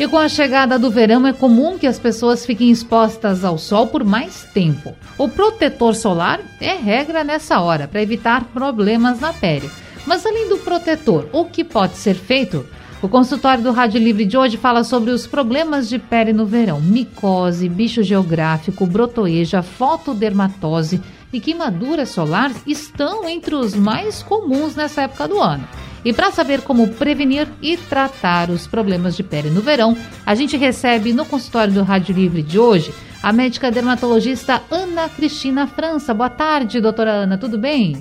E 0.00 0.06
com 0.06 0.16
a 0.16 0.28
chegada 0.28 0.78
do 0.78 0.92
verão 0.92 1.26
é 1.26 1.32
comum 1.32 1.76
que 1.76 1.86
as 1.86 1.98
pessoas 1.98 2.46
fiquem 2.46 2.70
expostas 2.70 3.44
ao 3.44 3.58
sol 3.58 3.88
por 3.88 4.04
mais 4.04 4.44
tempo. 4.54 4.94
O 5.18 5.28
protetor 5.28 5.92
solar 5.92 6.40
é 6.60 6.74
regra 6.74 7.24
nessa 7.24 7.58
hora 7.60 7.88
para 7.88 8.00
evitar 8.00 8.44
problemas 8.44 9.18
na 9.18 9.32
pele. 9.32 9.68
Mas 10.06 10.24
além 10.24 10.48
do 10.48 10.58
protetor, 10.58 11.28
o 11.32 11.44
que 11.44 11.64
pode 11.64 11.96
ser 11.96 12.14
feito? 12.14 12.64
O 13.02 13.08
consultório 13.08 13.62
do 13.62 13.72
Rádio 13.72 14.00
Livre 14.00 14.24
de 14.24 14.38
hoje 14.38 14.56
fala 14.56 14.84
sobre 14.84 15.10
os 15.10 15.26
problemas 15.26 15.88
de 15.88 15.98
pele 15.98 16.32
no 16.32 16.46
verão: 16.46 16.80
micose, 16.80 17.68
bicho 17.68 18.02
geográfico, 18.04 18.86
brotoeja, 18.86 19.62
fotodermatose 19.62 21.02
e 21.32 21.40
queimadura 21.40 22.06
solar 22.06 22.52
estão 22.66 23.28
entre 23.28 23.56
os 23.56 23.74
mais 23.74 24.22
comuns 24.22 24.76
nessa 24.76 25.02
época 25.02 25.26
do 25.26 25.40
ano. 25.40 25.66
E 26.04 26.12
para 26.12 26.30
saber 26.30 26.62
como 26.62 26.88
prevenir 26.88 27.48
e 27.60 27.76
tratar 27.76 28.50
os 28.50 28.66
problemas 28.66 29.16
de 29.16 29.22
pele 29.22 29.50
no 29.50 29.60
verão, 29.60 29.96
a 30.24 30.34
gente 30.34 30.56
recebe 30.56 31.12
no 31.12 31.26
consultório 31.26 31.74
do 31.74 31.82
Rádio 31.82 32.14
Livre 32.14 32.42
de 32.42 32.58
hoje 32.58 32.94
a 33.22 33.32
médica 33.32 33.70
dermatologista 33.70 34.62
Ana 34.70 35.08
Cristina 35.08 35.66
França. 35.66 36.14
Boa 36.14 36.30
tarde, 36.30 36.80
doutora 36.80 37.10
Ana, 37.10 37.36
tudo 37.36 37.58
bem? 37.58 38.00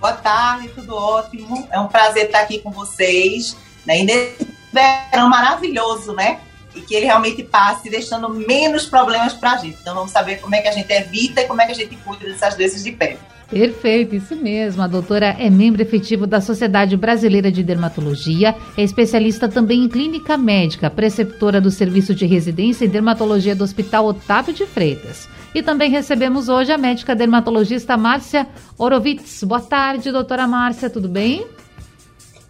Boa 0.00 0.12
tarde, 0.12 0.68
tudo 0.74 0.94
ótimo. 0.94 1.66
É 1.70 1.78
um 1.78 1.86
prazer 1.86 2.26
estar 2.26 2.40
aqui 2.40 2.58
com 2.58 2.70
vocês. 2.70 3.56
Né? 3.86 4.00
E 4.00 4.04
nesse 4.04 4.48
verão 4.72 5.28
maravilhoso, 5.28 6.12
né? 6.12 6.40
E 6.74 6.80
que 6.80 6.94
ele 6.94 7.06
realmente 7.06 7.44
passe 7.44 7.88
deixando 7.88 8.28
menos 8.28 8.86
problemas 8.86 9.32
para 9.32 9.52
a 9.52 9.56
gente. 9.58 9.78
Então 9.80 9.94
vamos 9.94 10.10
saber 10.10 10.40
como 10.40 10.54
é 10.56 10.60
que 10.60 10.68
a 10.68 10.72
gente 10.72 10.92
evita 10.92 11.40
e 11.40 11.46
como 11.46 11.62
é 11.62 11.66
que 11.66 11.72
a 11.72 11.74
gente 11.74 11.94
cuida 11.96 12.26
dessas 12.26 12.56
doenças 12.56 12.82
de 12.82 12.90
pele. 12.90 13.18
Perfeito, 13.48 14.14
isso 14.14 14.34
mesmo. 14.34 14.82
A 14.82 14.86
doutora 14.86 15.26
é 15.38 15.48
membro 15.50 15.82
efetivo 15.82 16.26
da 16.26 16.40
Sociedade 16.40 16.96
Brasileira 16.96 17.52
de 17.52 17.62
Dermatologia, 17.62 18.54
é 18.76 18.82
especialista 18.82 19.48
também 19.48 19.84
em 19.84 19.88
clínica 19.88 20.36
médica, 20.36 20.90
preceptora 20.90 21.60
do 21.60 21.70
Serviço 21.70 22.14
de 22.14 22.26
Residência 22.26 22.84
e 22.84 22.88
Dermatologia 22.88 23.54
do 23.54 23.64
Hospital 23.64 24.06
Otávio 24.06 24.52
de 24.52 24.66
Freitas. 24.66 25.28
E 25.54 25.62
também 25.62 25.88
recebemos 25.88 26.48
hoje 26.48 26.72
a 26.72 26.78
médica 26.78 27.14
dermatologista 27.14 27.96
Márcia 27.96 28.46
Orovitz. 28.76 29.44
Boa 29.44 29.60
tarde, 29.60 30.10
doutora 30.10 30.48
Márcia, 30.48 30.90
tudo 30.90 31.08
bem? 31.08 31.46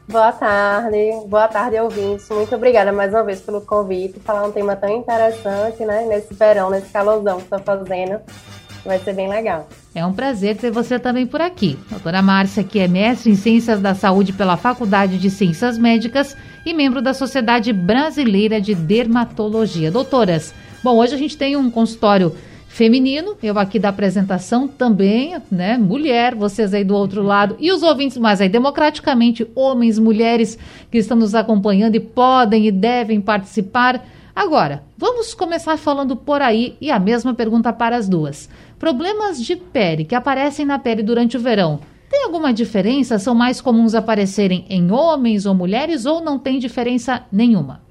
Boa 0.08 0.32
tarde, 0.32 0.98
boa 1.26 1.48
tarde, 1.48 1.80
ouvintes. 1.80 2.28
Muito 2.30 2.54
obrigada 2.54 2.92
mais 2.92 3.10
uma 3.12 3.22
vez 3.22 3.40
pelo 3.40 3.60
convite, 3.62 4.20
falar 4.20 4.46
um 4.46 4.52
tema 4.52 4.76
tão 4.76 4.90
interessante, 4.90 5.84
né? 5.84 6.06
Nesse 6.06 6.32
verão, 6.34 6.70
nesse 6.70 6.90
calorzão 6.90 7.38
que 7.38 7.44
está 7.44 7.58
fazendo. 7.58 8.20
Vai 8.84 8.98
ser 8.98 9.14
bem 9.14 9.28
legal. 9.28 9.68
É 9.94 10.04
um 10.04 10.12
prazer 10.12 10.56
ter 10.56 10.70
você 10.70 10.98
também 10.98 11.26
por 11.26 11.40
aqui. 11.40 11.78
Doutora 11.88 12.20
Márcia, 12.20 12.62
que 12.62 12.78
é 12.78 12.86
mestre 12.86 13.30
em 13.30 13.34
Ciências 13.34 13.80
da 13.80 13.94
Saúde 13.94 14.32
pela 14.32 14.56
Faculdade 14.56 15.18
de 15.18 15.30
Ciências 15.30 15.78
Médicas 15.78 16.36
e 16.66 16.74
membro 16.74 17.00
da 17.00 17.14
Sociedade 17.14 17.72
Brasileira 17.72 18.60
de 18.60 18.74
Dermatologia. 18.74 19.90
Doutoras, 19.90 20.54
bom, 20.82 20.96
hoje 20.98 21.14
a 21.14 21.18
gente 21.18 21.36
tem 21.36 21.56
um 21.56 21.70
consultório 21.70 22.34
feminino, 22.74 23.36
eu 23.40 23.56
aqui 23.56 23.78
da 23.78 23.90
apresentação 23.90 24.66
também, 24.66 25.36
né? 25.48 25.78
Mulher, 25.78 26.34
vocês 26.34 26.74
aí 26.74 26.82
do 26.82 26.96
outro 26.96 27.22
lado, 27.22 27.56
e 27.60 27.70
os 27.70 27.84
ouvintes 27.84 28.18
mais 28.18 28.40
aí, 28.40 28.48
democraticamente, 28.48 29.46
homens, 29.54 29.96
mulheres 29.96 30.58
que 30.90 30.98
estão 30.98 31.16
nos 31.16 31.36
acompanhando 31.36 31.94
e 31.94 32.00
podem 32.00 32.66
e 32.66 32.72
devem 32.72 33.20
participar. 33.20 34.04
Agora, 34.34 34.82
vamos 34.98 35.32
começar 35.34 35.76
falando 35.76 36.16
por 36.16 36.42
aí 36.42 36.76
e 36.80 36.90
a 36.90 36.98
mesma 36.98 37.32
pergunta 37.32 37.72
para 37.72 37.96
as 37.96 38.08
duas. 38.08 38.50
Problemas 38.78 39.42
de 39.42 39.56
pele 39.56 40.04
que 40.04 40.14
aparecem 40.14 40.66
na 40.66 40.78
pele 40.78 41.02
durante 41.02 41.36
o 41.36 41.40
verão. 41.40 41.80
Tem 42.10 42.24
alguma 42.24 42.52
diferença? 42.52 43.18
São 43.18 43.34
mais 43.34 43.60
comuns 43.60 43.94
aparecerem 43.94 44.66
em 44.68 44.90
homens 44.90 45.46
ou 45.46 45.54
mulheres 45.54 46.06
ou 46.06 46.20
não 46.20 46.38
tem 46.38 46.58
diferença 46.58 47.26
nenhuma? 47.32 47.82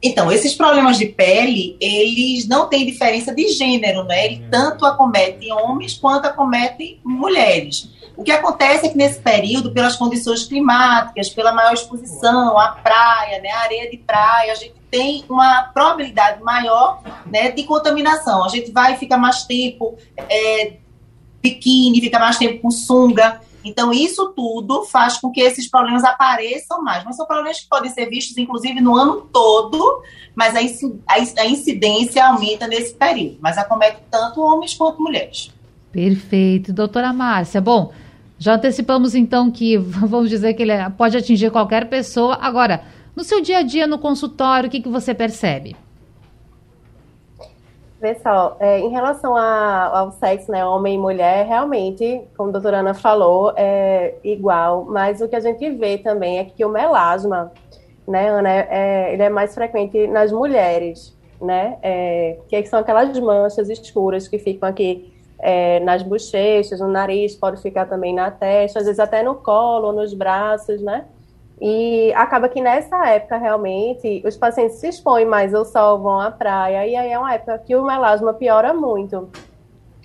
Então, 0.00 0.30
esses 0.30 0.54
problemas 0.54 0.96
de 0.96 1.06
pele, 1.06 1.76
eles 1.80 2.46
não 2.46 2.68
têm 2.68 2.86
diferença 2.86 3.34
de 3.34 3.48
gênero, 3.48 4.04
né? 4.04 4.26
Ele 4.26 4.44
tanto 4.48 4.86
acometem 4.86 5.52
homens 5.52 5.94
quanto 5.94 6.26
acometem 6.26 7.00
mulheres. 7.04 7.90
O 8.16 8.22
que 8.22 8.30
acontece 8.30 8.86
é 8.86 8.88
que 8.90 8.96
nesse 8.96 9.20
período, 9.20 9.72
pelas 9.72 9.96
condições 9.96 10.44
climáticas, 10.44 11.28
pela 11.28 11.52
maior 11.52 11.72
exposição 11.72 12.58
à 12.58 12.68
praia, 12.68 13.40
né, 13.40 13.50
a 13.50 13.60
areia 13.60 13.90
de 13.90 13.96
praia, 13.96 14.52
a 14.52 14.54
gente 14.56 14.77
tem 14.90 15.24
uma 15.28 15.64
probabilidade 15.64 16.42
maior 16.42 17.02
né, 17.26 17.50
de 17.50 17.64
contaminação. 17.64 18.44
A 18.44 18.48
gente 18.48 18.70
vai 18.70 18.96
ficar 18.96 19.18
mais 19.18 19.44
tempo 19.44 19.96
é, 20.28 20.76
biquíni, 21.42 22.00
fica 22.00 22.18
mais 22.18 22.38
tempo 22.38 22.62
com 22.62 22.70
sunga. 22.70 23.40
Então, 23.64 23.92
isso 23.92 24.32
tudo 24.34 24.84
faz 24.84 25.18
com 25.18 25.30
que 25.30 25.40
esses 25.40 25.68
problemas 25.68 26.04
apareçam 26.04 26.82
mais. 26.82 27.04
Mas 27.04 27.16
são 27.16 27.26
problemas 27.26 27.60
que 27.60 27.68
podem 27.68 27.90
ser 27.90 28.06
vistos, 28.06 28.38
inclusive, 28.38 28.80
no 28.80 28.96
ano 28.96 29.28
todo, 29.32 30.02
mas 30.34 30.54
a, 30.56 31.46
incidência 31.46 32.26
aumenta 32.26 32.66
nesse 32.66 32.94
período. 32.94 33.38
Mas 33.40 33.58
acomete 33.58 33.98
tanto 34.10 34.40
homens 34.40 34.74
quanto 34.74 35.02
mulheres. 35.02 35.52
Perfeito. 35.92 36.72
Doutora 36.72 37.12
Márcia, 37.12 37.60
bom, 37.60 37.92
já 38.38 38.54
antecipamos 38.54 39.14
então 39.14 39.50
que, 39.50 39.76
vamos 39.76 40.30
dizer 40.30 40.54
que 40.54 40.62
ele 40.62 40.72
é, 40.72 40.88
pode 40.88 41.16
atingir 41.16 41.50
qualquer 41.50 41.88
pessoa. 41.88 42.38
Agora, 42.40 42.84
no 43.18 43.24
seu 43.24 43.40
dia 43.40 43.58
a 43.58 43.62
dia 43.62 43.84
no 43.84 43.98
consultório, 43.98 44.68
o 44.68 44.70
que, 44.70 44.80
que 44.80 44.88
você 44.88 45.12
percebe? 45.12 45.74
Só, 48.22 48.56
é, 48.60 48.78
em 48.78 48.90
relação 48.90 49.34
a, 49.34 49.86
ao 49.86 50.12
sexo, 50.12 50.52
né, 50.52 50.64
homem 50.64 50.94
e 50.94 50.98
mulher, 50.98 51.44
realmente, 51.44 52.22
como 52.36 52.50
a 52.50 52.52
doutora 52.52 52.78
Ana 52.78 52.94
falou, 52.94 53.52
é 53.56 54.14
igual, 54.22 54.84
mas 54.84 55.20
o 55.20 55.26
que 55.26 55.34
a 55.34 55.40
gente 55.40 55.68
vê 55.70 55.98
também 55.98 56.38
é 56.38 56.44
que 56.44 56.64
o 56.64 56.68
melasma, 56.68 57.50
né, 58.06 58.28
Ana, 58.28 58.48
é, 58.48 58.68
é 58.70 59.12
ele 59.14 59.22
é 59.24 59.28
mais 59.28 59.52
frequente 59.52 60.06
nas 60.06 60.30
mulheres, 60.30 61.12
né, 61.42 61.76
é, 61.82 62.38
que 62.48 62.64
são 62.66 62.78
aquelas 62.78 63.18
manchas 63.18 63.68
escuras 63.68 64.28
que 64.28 64.38
ficam 64.38 64.68
aqui 64.68 65.12
é, 65.40 65.80
nas 65.80 66.04
bochechas, 66.04 66.78
no 66.78 66.86
nariz, 66.86 67.34
pode 67.34 67.60
ficar 67.60 67.86
também 67.86 68.14
na 68.14 68.30
testa, 68.30 68.78
às 68.78 68.84
vezes 68.84 69.00
até 69.00 69.24
no 69.24 69.34
colo, 69.34 69.90
nos 69.90 70.14
braços, 70.14 70.80
né, 70.80 71.04
e 71.60 72.12
acaba 72.14 72.48
que 72.48 72.60
nessa 72.60 73.06
época, 73.08 73.36
realmente, 73.36 74.22
os 74.24 74.36
pacientes 74.36 74.76
se 74.76 74.88
expõem 74.88 75.24
mais 75.24 75.54
ao 75.54 75.64
sol, 75.64 75.98
vão 75.98 76.20
à 76.20 76.30
praia, 76.30 76.86
e 76.86 76.94
aí 76.94 77.12
é 77.12 77.18
uma 77.18 77.34
época 77.34 77.58
que 77.58 77.74
o 77.74 77.84
melasma 77.84 78.32
piora 78.32 78.72
muito. 78.72 79.28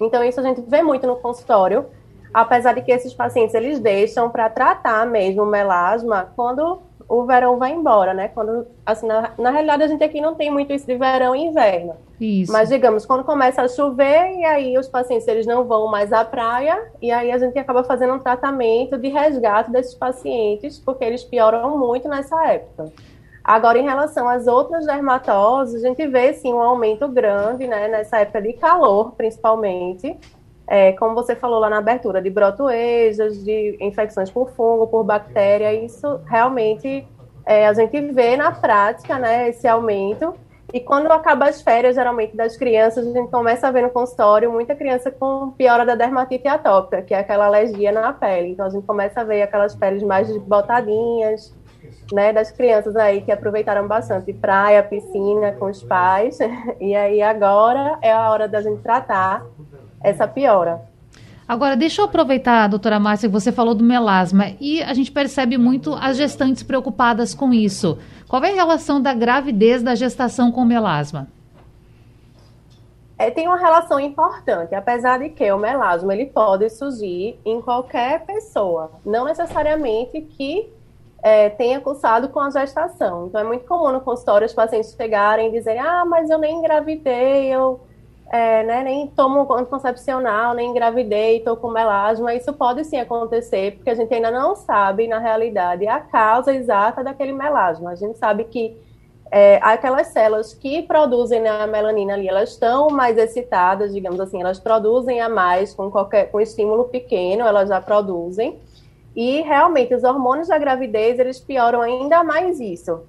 Então, 0.01 0.23
isso 0.23 0.39
a 0.39 0.43
gente 0.43 0.61
vê 0.61 0.81
muito 0.81 1.05
no 1.05 1.15
consultório, 1.17 1.85
apesar 2.33 2.73
de 2.73 2.81
que 2.81 2.91
esses 2.91 3.13
pacientes, 3.13 3.53
eles 3.53 3.79
deixam 3.79 4.29
para 4.29 4.49
tratar 4.49 5.05
mesmo 5.05 5.43
o 5.43 5.45
melasma 5.45 6.31
quando 6.35 6.81
o 7.13 7.25
verão 7.25 7.57
vai 7.57 7.72
embora, 7.72 8.13
né? 8.13 8.28
Quando, 8.29 8.66
assim, 8.85 9.06
na, 9.06 9.31
na 9.38 9.51
realidade, 9.51 9.84
a 9.84 9.88
gente 9.88 10.03
aqui 10.03 10.19
não 10.19 10.35
tem 10.35 10.50
muito 10.50 10.74
isso 10.74 10.85
de 10.85 10.96
verão 10.96 11.35
e 11.35 11.46
inverno. 11.46 11.96
Isso. 12.19 12.51
Mas, 12.51 12.69
digamos, 12.69 13.06
quando 13.06 13.24
começa 13.24 13.62
a 13.62 13.68
chover, 13.68 14.35
e 14.38 14.44
aí 14.44 14.78
os 14.78 14.88
pacientes 14.88 15.28
eles 15.28 15.46
não 15.46 15.63
vão 15.66 15.88
mais 15.88 16.12
à 16.12 16.25
praia, 16.25 16.91
e 17.01 17.12
aí 17.12 17.31
a 17.31 17.38
gente 17.38 17.57
acaba 17.59 17.84
fazendo 17.84 18.13
um 18.13 18.19
tratamento 18.19 18.97
de 18.97 19.09
resgate 19.09 19.72
desses 19.72 19.94
pacientes, 19.94 20.79
porque 20.79 21.03
eles 21.03 21.24
pioram 21.24 21.78
muito 21.78 22.07
nessa 22.07 22.47
época. 22.47 22.91
Agora, 23.44 23.78
em 23.78 23.84
relação 23.84 24.28
às 24.30 24.47
outras 24.47 24.85
dermatoses, 24.85 25.84
a 25.84 25.88
gente 25.88 26.07
vê, 26.07 26.34
sim, 26.34 26.53
um 26.53 26.62
aumento 26.62 27.07
grande, 27.09 27.68
né, 27.68 27.90
nessa 27.90 28.19
época 28.19 28.42
de 28.42 28.54
calor, 28.54 29.12
principalmente, 29.18 30.18
é, 30.68 30.94
como 30.94 31.13
você 31.13 31.36
falou 31.36 31.60
lá 31.60 31.69
na 31.69 31.77
abertura, 31.77 32.21
de 32.21 32.30
brotoejas, 32.30 33.44
de 33.44 33.77
infecções 33.80 34.31
por 34.31 34.50
fungo, 34.51 34.88
por 34.88 35.04
bactéria, 35.04 35.74
isso 35.74 36.21
realmente 36.25 37.07
é, 37.45 37.68
a 37.68 37.74
gente 37.74 38.00
vê 38.12 38.38
na 38.38 38.51
prática, 38.51 39.19
né, 39.19 39.50
esse 39.50 39.68
aumento, 39.68 40.33
e 40.74 40.80
quando 40.80 41.12
acaba 41.12 41.48
as 41.48 41.62
férias, 41.62 41.94
geralmente, 41.94 42.36
das 42.36 42.57
crianças, 42.57 43.06
a 43.06 43.12
gente 43.12 43.30
começa 43.30 43.68
a 43.68 43.71
ver 43.71 43.83
no 43.83 43.92
consultório 43.92 44.51
muita 44.51 44.74
criança 44.74 45.12
com 45.12 45.51
piora 45.51 45.86
da 45.86 45.94
dermatite 45.94 46.48
atópica, 46.48 47.04
que 47.04 47.13
é 47.13 47.19
aquela 47.19 47.45
alergia 47.45 47.92
na 47.92 48.12
pele. 48.12 48.50
Então, 48.50 48.66
a 48.66 48.69
gente 48.69 48.83
começa 48.83 49.21
a 49.21 49.24
ver 49.24 49.44
aquelas 49.44 49.75
peles 49.75 50.01
mais 50.01 50.36
botadinhas, 50.36 51.56
né, 52.12 52.33
das 52.33 52.50
crianças 52.50 52.95
aí 52.95 53.21
que 53.21 53.31
aproveitaram 53.31 53.88
bastante 53.88 54.33
praia, 54.33 54.81
piscina 54.81 55.51
com 55.51 55.66
os 55.66 55.83
pais. 55.83 56.39
E 56.81 56.95
aí, 56.95 57.21
agora 57.21 58.00
é 58.01 58.12
a 58.12 58.31
hora 58.31 58.48
da 58.48 58.59
gente 58.59 58.81
tratar 58.81 59.45
essa 60.03 60.27
piora. 60.27 60.81
Agora, 61.47 61.75
deixa 61.75 62.01
eu 62.01 62.05
aproveitar, 62.05 62.67
doutora 62.67 63.00
Márcia, 63.00 63.27
que 63.27 63.33
você 63.33 63.51
falou 63.51 63.73
do 63.73 63.83
melasma, 63.83 64.51
e 64.61 64.81
a 64.81 64.94
gente 64.94 65.11
percebe 65.11 65.57
muito 65.57 65.94
as 65.94 66.17
gestantes 66.17 66.63
preocupadas 66.63 67.33
com 67.33 67.53
isso. 67.53 67.97
Qual 68.27 68.44
é 68.44 68.51
a 68.51 68.55
relação 68.55 69.01
da 69.01 69.13
gravidez 69.13 69.83
da 69.83 69.95
gestação 69.95 70.51
com 70.51 70.63
melasma? 70.63 71.27
é, 73.23 73.31
tem 73.31 73.47
uma 73.47 73.57
relação 73.57 74.00
importante, 74.00 74.75
apesar 74.75 75.19
de 75.19 75.29
que 75.29 75.50
o 75.51 75.57
melasma 75.57 76.13
ele 76.13 76.25
pode 76.25 76.69
surgir 76.69 77.39
em 77.45 77.61
qualquer 77.61 78.25
pessoa, 78.25 78.91
não 79.06 79.25
necessariamente 79.25 80.19
que 80.21 80.69
é, 81.21 81.49
tenha 81.49 81.79
cursado 81.79 82.27
com 82.29 82.39
a 82.41 82.49
gestação. 82.49 83.27
Então 83.27 83.39
é 83.39 83.44
muito 83.45 83.65
comum 83.65 83.94
no 83.94 84.01
consultório 84.01 84.45
os 84.45 84.53
pacientes 84.53 84.94
pegarem 84.94 85.47
e 85.47 85.51
dizerem, 85.51 85.79
ah, 85.79 86.03
mas 86.06 86.29
eu 86.29 86.38
nem 86.38 86.57
engravidei, 86.57 87.45
eu 87.45 87.79
é, 88.31 88.63
né, 88.63 88.83
nem 88.83 89.07
tomo 89.07 89.51
anticoncepcional, 89.53 90.53
nem 90.53 90.69
engravidei, 90.69 91.37
estou 91.37 91.55
com 91.55 91.69
melasma. 91.69 92.33
Isso 92.33 92.51
pode 92.53 92.83
sim 92.83 92.97
acontecer, 92.97 93.75
porque 93.75 93.89
a 93.89 93.95
gente 93.95 94.13
ainda 94.13 94.31
não 94.31 94.55
sabe, 94.55 95.07
na 95.07 95.19
realidade, 95.19 95.87
a 95.87 95.99
causa 95.99 96.53
exata 96.53 97.03
daquele 97.03 97.33
melasma. 97.33 97.91
A 97.91 97.95
gente 97.95 98.17
sabe 98.17 98.45
que 98.45 98.75
é, 99.35 99.59
aquelas 99.63 100.07
células 100.07 100.53
que 100.53 100.83
produzem 100.83 101.47
a 101.47 101.65
melanina 101.65 102.13
ali, 102.13 102.27
elas 102.27 102.49
estão 102.49 102.89
mais 102.89 103.17
excitadas, 103.17 103.91
digamos 103.91 104.19
assim, 104.19 104.39
elas 104.39 104.59
produzem 104.59 105.21
a 105.21 105.27
mais 105.27 105.73
com 105.73 105.89
qualquer 105.89 106.29
com 106.31 106.39
estímulo 106.39 106.83
pequeno, 106.85 107.43
elas 107.43 107.69
já 107.69 107.81
produzem. 107.81 108.59
E 109.15 109.41
realmente 109.41 109.93
os 109.93 110.03
hormônios 110.03 110.47
da 110.47 110.57
gravidez, 110.57 111.17
eles 111.17 111.39
pioram 111.39 111.81
ainda 111.81 112.23
mais 112.23 112.59
isso. 112.59 113.01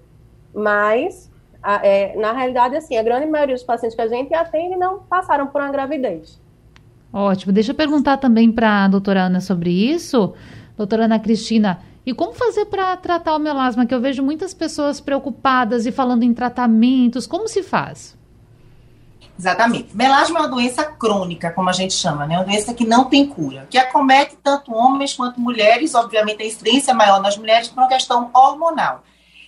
Mas, 0.55 1.31
a, 1.65 1.81
é, 1.85 2.15
na 2.17 2.33
realidade, 2.33 2.77
assim, 2.77 2.97
a 2.97 3.03
grande 3.03 3.27
maioria 3.27 3.55
dos 3.55 3.65
pacientes 3.65 3.97
que 3.97 4.03
a 4.03 4.07
gente 4.07 4.35
atende 4.35 4.77
não 4.77 4.99
passaram 4.99 5.47
por 5.47 5.63
uma 5.63 5.73
gravidez. 5.73 6.39
Ótimo. 7.13 7.53
Deixa 7.53 7.73
eu 7.73 7.77
perguntar 7.77 8.19
também 8.19 8.53
para 8.53 8.85
a 8.85 8.89
doutora 8.89 9.23
Ana 9.23 9.41
sobre 9.41 9.71
isso. 9.71 10.35
Doutora 10.77 11.05
Ana 11.05 11.19
Cristina, 11.19 11.81
e 12.05 12.13
como 12.13 12.35
fazer 12.35 12.67
para 12.67 12.97
tratar 12.97 13.35
o 13.35 13.39
melasma? 13.39 13.87
Que 13.87 13.95
eu 13.95 14.01
vejo 14.01 14.23
muitas 14.23 14.53
pessoas 14.53 15.01
preocupadas 15.01 15.87
e 15.87 15.93
falando 15.93 16.23
em 16.23 16.35
tratamentos. 16.35 17.27
Como 17.27 17.49
se 17.49 17.63
faz? 17.63 18.17
Exatamente. 19.39 19.97
Melasma 19.97 20.39
é 20.39 20.43
uma 20.43 20.49
doença 20.49 20.85
crônica, 20.85 21.51
como 21.51 21.69
a 21.69 21.73
gente 21.73 21.95
chama, 21.95 22.27
né? 22.27 22.37
Uma 22.37 22.45
doença 22.45 22.75
que 22.75 22.87
não 22.87 23.07
tem 23.07 23.27
cura, 23.27 23.67
que 23.71 23.79
acomete 23.79 24.37
tanto 24.43 24.73
homens 24.73 25.15
quanto 25.15 25.41
mulheres, 25.41 25.95
obviamente 25.95 26.43
a 26.43 26.47
incidência 26.47 26.93
é 26.93 26.95
maior 26.95 27.21
nas 27.21 27.37
mulheres 27.37 27.69
por 27.69 27.81
uma 27.81 27.89
questão 27.89 28.31
hormonal. 28.33 29.03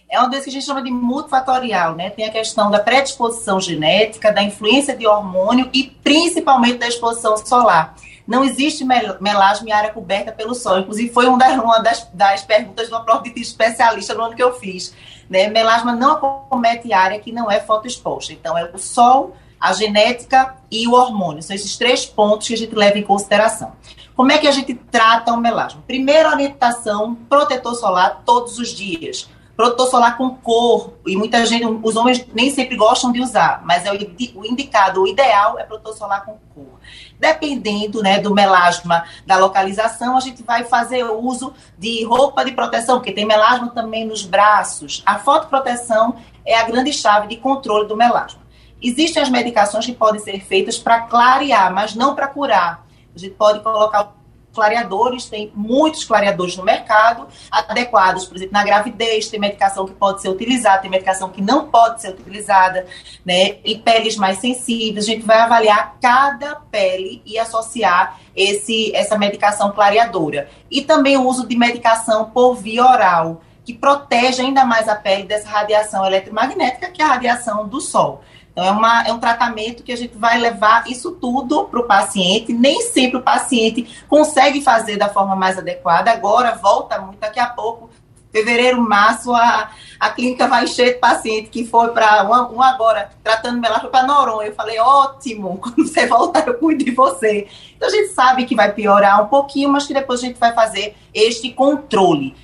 É 0.09 0.21
uma 0.21 0.29
doença 0.29 0.45
que 0.45 0.51
a 0.51 0.53
gente 0.53 0.65
chama 0.65 0.83
de 0.83 0.91
multifatorial, 0.91 1.97
né? 1.97 2.11
Tem 2.11 2.25
a 2.25 2.31
questão 2.31 2.71
da 2.71 2.79
predisposição 2.79 3.61
genética, 3.61 4.33
da 4.33 4.41
influência 4.41 4.97
de 4.97 5.05
hormônio 5.05 5.69
e 5.73 5.83
principalmente 5.83 6.79
da 6.79 6.87
exposição 6.87 7.37
solar. 7.37 7.97
Não 8.25 8.45
existe 8.45 8.85
melasma 8.85 9.69
em 9.69 9.73
área 9.73 9.93
coberta 9.93 10.31
pelo 10.31 10.55
sol. 10.55 10.79
Inclusive, 10.79 11.13
foi 11.13 11.27
uma 11.27 11.79
das, 11.79 12.09
das 12.13 12.43
perguntas 12.43 12.87
de 12.87 12.93
uma 12.93 13.05
prova 13.05 13.25
especialista 13.35 14.15
no 14.15 14.25
ano 14.25 14.37
que 14.37 14.43
eu 14.43 14.53
fiz. 14.55 14.95
Né? 15.29 15.49
Melasma 15.49 15.93
não 15.93 16.13
acomete 16.13 16.93
área 16.93 17.19
que 17.19 17.33
não 17.33 17.51
é 17.51 17.61
fotoexposta. 17.61 18.33
Então, 18.33 18.57
é 18.57 18.65
o 18.73 18.79
sol, 18.79 19.37
a 19.61 19.73
genética 19.73 20.57
e 20.71 20.87
o 20.87 20.93
hormônio. 20.93 21.43
São 21.43 21.55
esses 21.55 21.77
três 21.77 22.07
pontos 22.07 22.47
que 22.47 22.55
a 22.55 22.59
gente 22.59 22.75
leva 22.75 22.97
em 22.97 23.03
consideração. 23.03 23.73
Como 24.15 24.31
é 24.33 24.39
que 24.39 24.47
a 24.47 24.53
gente 24.53 24.73
trata 24.75 25.33
o 25.33 25.37
melasma? 25.37 25.83
Primeira 25.87 26.31
orientação, 26.31 27.15
protetor 27.29 27.75
solar 27.75 28.23
todos 28.25 28.59
os 28.59 28.69
dias 28.69 29.29
protetor 29.57 29.89
solar 29.89 30.19
com 30.19 30.37
cor, 30.37 30.93
e 31.07 31.17
muita 31.17 31.45
gente, 31.47 31.65
os 31.65 31.97
homens 31.97 32.27
nem 32.35 32.51
sempre 32.51 32.77
gostam 32.77 33.11
de 33.11 33.21
usar, 33.21 33.63
mas 33.65 33.87
é 33.87 33.91
o 33.91 34.45
indicado, 34.45 35.03
o 35.03 35.07
ideal 35.07 35.59
é 35.59 35.65
protetor 35.65 35.95
solar 35.95 36.25
com 36.25 36.37
cor. 36.55 36.79
Dependendo 37.19 38.03
né, 38.03 38.21
do 38.21 38.35
melasma, 38.35 39.05
da 39.25 39.39
localização, 39.39 40.17
a 40.17 40.21
gente 40.21 40.43
vai 40.43 40.65
fazer 40.65 41.05
uso 41.05 41.55
de 41.79 42.05
roupa 42.05 42.45
de 42.45 42.53
proteção, 42.53 42.99
porque 42.99 43.13
tem 43.13 43.25
melasma 43.25 43.69
também 43.71 44.05
nos 44.05 44.25
braços. 44.25 45.03
A 45.07 45.19
fotoproteção 45.19 46.17
é 46.45 46.55
a 46.55 46.65
grande 46.65 46.93
chave 46.93 47.27
de 47.27 47.37
controle 47.37 47.89
do 47.89 47.97
melasma. 47.97 48.41
Existem 48.83 49.23
as 49.23 49.31
medicações 49.31 49.87
que 49.87 49.95
podem 49.95 50.21
ser 50.21 50.45
feitas 50.45 50.79
para 50.79 51.01
clarear, 51.01 51.73
mas 51.73 51.95
não 51.95 52.15
para 52.15 52.29
curar. 52.29 52.87
A 53.15 53.19
gente 53.19 53.35
pode 53.35 53.61
colocar 53.61 54.13
clareadores, 54.57 55.27
tem 55.27 55.53
muitos 55.55 56.05
clareadores 56.05 56.57
no 56.57 56.65
mercado, 56.65 57.29
adequados, 57.51 58.25
por 58.25 58.37
exemplo, 58.37 58.55
na 58.55 58.65
gravidez, 58.65 59.29
tem 59.29 59.39
medicação 59.39 59.87
que 59.87 59.93
pode 59.93 60.21
ser 60.21 60.29
utilizada, 60.29 60.83
tem 60.83 60.91
medicação 60.91 61.31
que 61.31 61.41
não 61.41 61.69
pode 61.69 62.03
ser 62.03 62.11
utilizada, 62.11 62.85
né? 63.25 63.59
Em 63.65 63.79
peles 63.79 64.17
mais 64.17 64.39
sensíveis, 64.39 65.05
a 65.05 65.07
gente 65.07 65.25
vai 65.25 65.39
avaliar 65.39 65.97
cada 66.01 66.57
pele 66.57 67.23
e 67.25 67.39
associar 67.39 68.19
esse, 68.35 68.95
essa 68.97 69.17
medicação 69.17 69.71
clareadora. 69.71 70.49
E 70.71 70.83
também 70.83 71.17
o 71.17 71.27
uso 71.27 71.47
de 71.47 71.57
medicação 71.57 72.31
por 72.31 72.55
via 72.55 72.85
oral, 72.85 73.43
que 73.67 73.75
protege 73.75 74.41
ainda 74.41 74.65
mais 74.65 74.89
a 74.89 74.95
pele 74.95 75.25
dessa 75.25 75.49
radiação 75.49 76.07
eletromagnética, 76.07 76.89
que 76.89 77.03
é 77.03 77.05
a 77.05 77.09
radiação 77.09 77.67
do 77.67 77.81
sol. 77.81 78.23
Então, 78.53 78.65
é, 78.65 78.71
uma, 78.71 79.03
é 79.03 79.13
um 79.13 79.19
tratamento 79.19 79.83
que 79.83 79.93
a 79.93 79.97
gente 79.97 80.17
vai 80.17 80.39
levar 80.39 80.89
isso 80.89 81.11
tudo 81.11 81.65
para 81.65 81.81
o 81.81 81.85
paciente. 81.85 82.55
Nem 82.55 82.81
sempre 82.81 83.19
o 83.19 83.23
paciente 83.23 84.03
consegue 84.09 84.63
fazer 84.63 84.97
da 84.97 85.11
forma 85.11 85.37
mais 85.37 85.59
adequada. 85.59 86.11
Agora, 86.11 86.55
volta 86.55 86.99
muito, 86.99 87.19
daqui 87.19 87.41
a 87.41 87.49
pouco, 87.49 87.91
fevereiro, 88.33 88.81
março, 88.81 89.35
a, 89.35 89.71
a 89.99 90.11
clínica 90.11 90.47
vai 90.47 90.65
encher 90.65 90.95
de 90.95 91.01
paciente 91.01 91.51
que 91.51 91.67
foi 91.67 91.89
para 91.89 92.25
um, 92.25 92.57
um, 92.57 92.63
agora 92.63 93.11
tratando 93.23 93.61
melasma 93.61 93.91
para 93.91 94.07
Noronha. 94.07 94.49
Eu 94.49 94.55
falei, 94.55 94.79
ótimo, 94.79 95.57
quando 95.61 95.87
você 95.87 96.07
voltar, 96.07 96.47
eu 96.47 96.55
cuido 96.55 96.85
de 96.85 96.93
você. 96.93 97.47
Então, 97.77 97.89
a 97.89 97.93
gente 97.93 98.15
sabe 98.15 98.47
que 98.47 98.55
vai 98.55 98.73
piorar 98.73 99.23
um 99.23 99.27
pouquinho, 99.27 99.69
mas 99.69 99.87
que 99.87 99.93
depois 99.93 100.21
a 100.21 100.27
gente 100.27 100.39
vai 100.39 100.55
fazer 100.55 100.95
este 101.13 101.51
controle. 101.51 102.35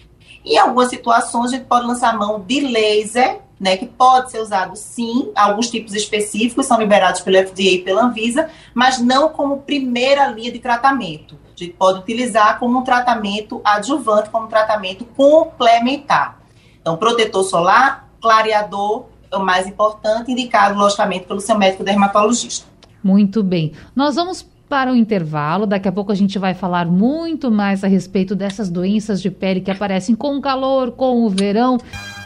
Em 0.44 0.58
algumas 0.58 0.88
situações, 0.88 1.52
a 1.52 1.56
gente 1.56 1.66
pode 1.66 1.86
lançar 1.86 2.16
mão 2.16 2.40
de 2.40 2.60
laser 2.60 3.40
né, 3.62 3.76
que 3.76 3.86
pode 3.86 4.32
ser 4.32 4.40
usado 4.40 4.74
sim, 4.74 5.30
alguns 5.36 5.70
tipos 5.70 5.94
específicos 5.94 6.66
são 6.66 6.80
liberados 6.80 7.20
pelo 7.20 7.36
FDA 7.46 7.62
e 7.62 7.78
pela 7.78 8.02
Anvisa, 8.02 8.50
mas 8.74 8.98
não 8.98 9.28
como 9.28 9.58
primeira 9.58 10.26
linha 10.26 10.50
de 10.50 10.58
tratamento. 10.58 11.38
A 11.54 11.56
gente 11.56 11.74
pode 11.74 12.00
utilizar 12.00 12.58
como 12.58 12.80
um 12.80 12.82
tratamento 12.82 13.60
adjuvante, 13.62 14.30
como 14.30 14.46
um 14.46 14.48
tratamento 14.48 15.04
complementar. 15.04 16.40
Então, 16.80 16.96
protetor 16.96 17.44
solar, 17.44 18.08
clareador 18.20 19.04
é 19.30 19.36
o 19.36 19.44
mais 19.44 19.68
importante, 19.68 20.32
indicado, 20.32 20.76
logicamente, 20.76 21.26
pelo 21.26 21.40
seu 21.40 21.56
médico 21.56 21.84
dermatologista. 21.84 22.66
Muito 23.00 23.44
bem. 23.44 23.74
Nós 23.94 24.16
vamos 24.16 24.42
para 24.72 24.90
o 24.90 24.96
intervalo. 24.96 25.66
Daqui 25.66 25.86
a 25.86 25.92
pouco 25.92 26.12
a 26.12 26.14
gente 26.14 26.38
vai 26.38 26.54
falar 26.54 26.86
muito 26.86 27.50
mais 27.50 27.84
a 27.84 27.86
respeito 27.86 28.34
dessas 28.34 28.70
doenças 28.70 29.20
de 29.20 29.30
pele 29.30 29.60
que 29.60 29.70
aparecem 29.70 30.14
com 30.14 30.34
o 30.34 30.40
calor, 30.40 30.92
com 30.92 31.26
o 31.26 31.28
verão. 31.28 31.76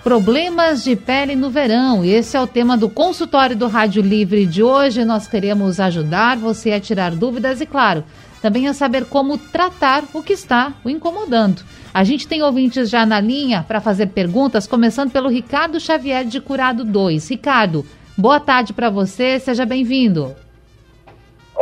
Problemas 0.04 0.84
de 0.84 0.94
pele 0.94 1.34
no 1.34 1.50
verão. 1.50 2.04
Esse 2.04 2.36
é 2.36 2.40
o 2.40 2.46
tema 2.46 2.76
do 2.76 2.88
consultório 2.88 3.56
do 3.56 3.66
Rádio 3.66 4.00
Livre 4.00 4.46
de 4.46 4.62
hoje. 4.62 5.04
Nós 5.04 5.26
queremos 5.26 5.80
ajudar 5.80 6.36
você 6.36 6.70
a 6.70 6.78
tirar 6.78 7.16
dúvidas 7.16 7.60
e, 7.60 7.66
claro, 7.66 8.04
também 8.40 8.68
a 8.68 8.72
saber 8.72 9.06
como 9.06 9.36
tratar 9.36 10.04
o 10.14 10.22
que 10.22 10.34
está 10.34 10.72
o 10.84 10.88
incomodando. 10.88 11.64
A 11.92 12.04
gente 12.04 12.28
tem 12.28 12.44
ouvintes 12.44 12.88
já 12.88 13.04
na 13.04 13.18
linha 13.18 13.64
para 13.66 13.80
fazer 13.80 14.06
perguntas, 14.10 14.68
começando 14.68 15.10
pelo 15.10 15.28
Ricardo 15.28 15.80
Xavier 15.80 16.24
de 16.24 16.40
Curado 16.40 16.84
2. 16.84 17.28
Ricardo, 17.28 17.84
boa 18.16 18.38
tarde 18.38 18.72
para 18.72 18.88
você, 18.88 19.40
seja 19.40 19.66
bem-vindo. 19.66 20.45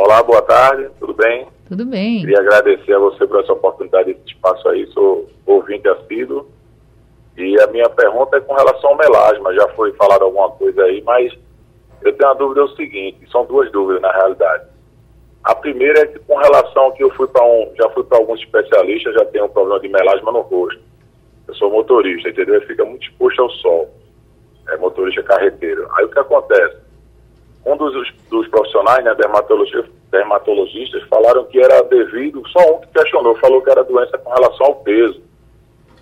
Olá, 0.05 0.21
boa 0.21 0.41
tarde, 0.43 0.87
tudo 0.99 1.15
bem? 1.15 1.47
Tudo 1.67 1.83
bem. 1.83 2.19
Queria 2.19 2.39
agradecer 2.39 2.93
a 2.93 2.99
você 2.99 3.25
por 3.25 3.39
essa 3.39 3.53
oportunidade, 3.53 4.11
esse 4.11 4.21
espaço 4.27 4.69
aí, 4.69 4.85
sou 4.93 5.27
ouvinte 5.47 5.87
assíduo 5.87 6.45
e 7.35 7.59
a 7.59 7.65
minha 7.65 7.89
pergunta 7.89 8.37
é 8.37 8.39
com 8.39 8.53
relação 8.53 8.91
ao 8.91 8.97
melasma, 8.97 9.51
já 9.55 9.67
foi 9.69 9.91
falado 9.93 10.21
alguma 10.21 10.51
coisa 10.51 10.83
aí, 10.83 11.01
mas 11.01 11.33
eu 12.03 12.13
tenho 12.13 12.29
uma 12.29 12.35
dúvida 12.35 12.61
é 12.61 12.63
o 12.65 12.75
seguinte, 12.75 13.27
são 13.31 13.45
duas 13.45 13.71
dúvidas 13.71 13.99
na 13.99 14.11
realidade. 14.11 14.65
A 15.43 15.55
primeira 15.55 16.01
é 16.01 16.05
que 16.05 16.19
com 16.19 16.37
relação 16.37 16.91
que 16.91 17.03
eu 17.03 17.09
fui 17.15 17.27
para 17.27 17.43
um, 17.43 17.71
já 17.75 17.89
fui 17.89 18.03
para 18.03 18.19
alguns 18.19 18.39
especialistas, 18.41 19.15
já 19.15 19.25
tenho 19.25 19.45
um 19.45 19.49
problema 19.49 19.79
de 19.79 19.89
melasma 19.89 20.31
no 20.31 20.41
rosto. 20.41 20.81
Eu 21.47 21.55
sou 21.55 21.71
motorista, 21.71 22.29
entendeu? 22.29 22.61
Fica 22.67 22.85
muito 22.85 23.09
exposto 23.09 23.41
ao 23.41 23.49
sol. 23.49 23.89
É 24.69 24.77
motorista 24.77 25.23
carreteiro. 25.23 25.89
Aí 25.97 26.05
o 26.05 26.09
que 26.09 26.19
acontece? 26.19 26.77
Um 27.65 27.75
dos, 27.75 28.13
dos 28.29 28.47
profissionais, 28.49 29.03
né, 29.03 29.15
dermatologistas, 29.15 29.94
dermatologistas, 30.11 31.03
falaram 31.09 31.45
que 31.45 31.59
era 31.59 31.81
devido, 31.83 32.41
só 32.49 32.75
um 32.75 32.81
que 32.81 32.87
questionou, 32.87 33.35
falou 33.37 33.61
que 33.61 33.69
era 33.69 33.83
doença 33.83 34.17
com 34.17 34.29
relação 34.31 34.67
ao 34.67 34.75
peso. 34.75 35.21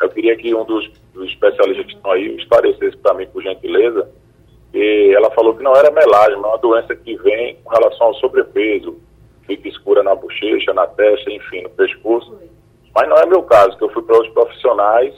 Eu 0.02 0.10
queria 0.10 0.36
que 0.36 0.54
um 0.54 0.66
dos 0.66 0.92
dos 1.14 1.30
especialistas 1.30 1.86
que 1.86 1.94
estão 1.94 2.12
aí 2.12 2.36
esclarecesse 2.36 2.98
para 2.98 3.14
mim, 3.14 3.28
por 3.28 3.42
gentileza. 3.42 4.10
E 4.74 5.14
ela 5.16 5.30
falou 5.32 5.56
que 5.56 5.64
não 5.64 5.76
era 5.76 5.92
melasma, 5.92 6.48
é 6.48 6.50
uma 6.50 6.58
doença 6.58 6.96
que 6.96 7.16
vem 7.18 7.56
com 7.64 7.70
relação 7.70 8.08
ao 8.08 8.16
sobrepeso, 8.16 9.00
fica 9.46 9.68
escura 9.68 10.02
na 10.02 10.16
bochecha, 10.16 10.74
na 10.74 10.88
testa, 10.88 11.32
enfim, 11.32 11.62
no 11.62 11.70
pescoço. 11.70 12.36
Mas 12.96 13.08
não 13.08 13.18
é 13.18 13.26
meu 13.26 13.44
caso, 13.44 13.78
que 13.78 13.84
eu 13.84 13.90
fui 13.90 14.02
para 14.02 14.16
outros 14.16 14.34
profissionais 14.34 15.14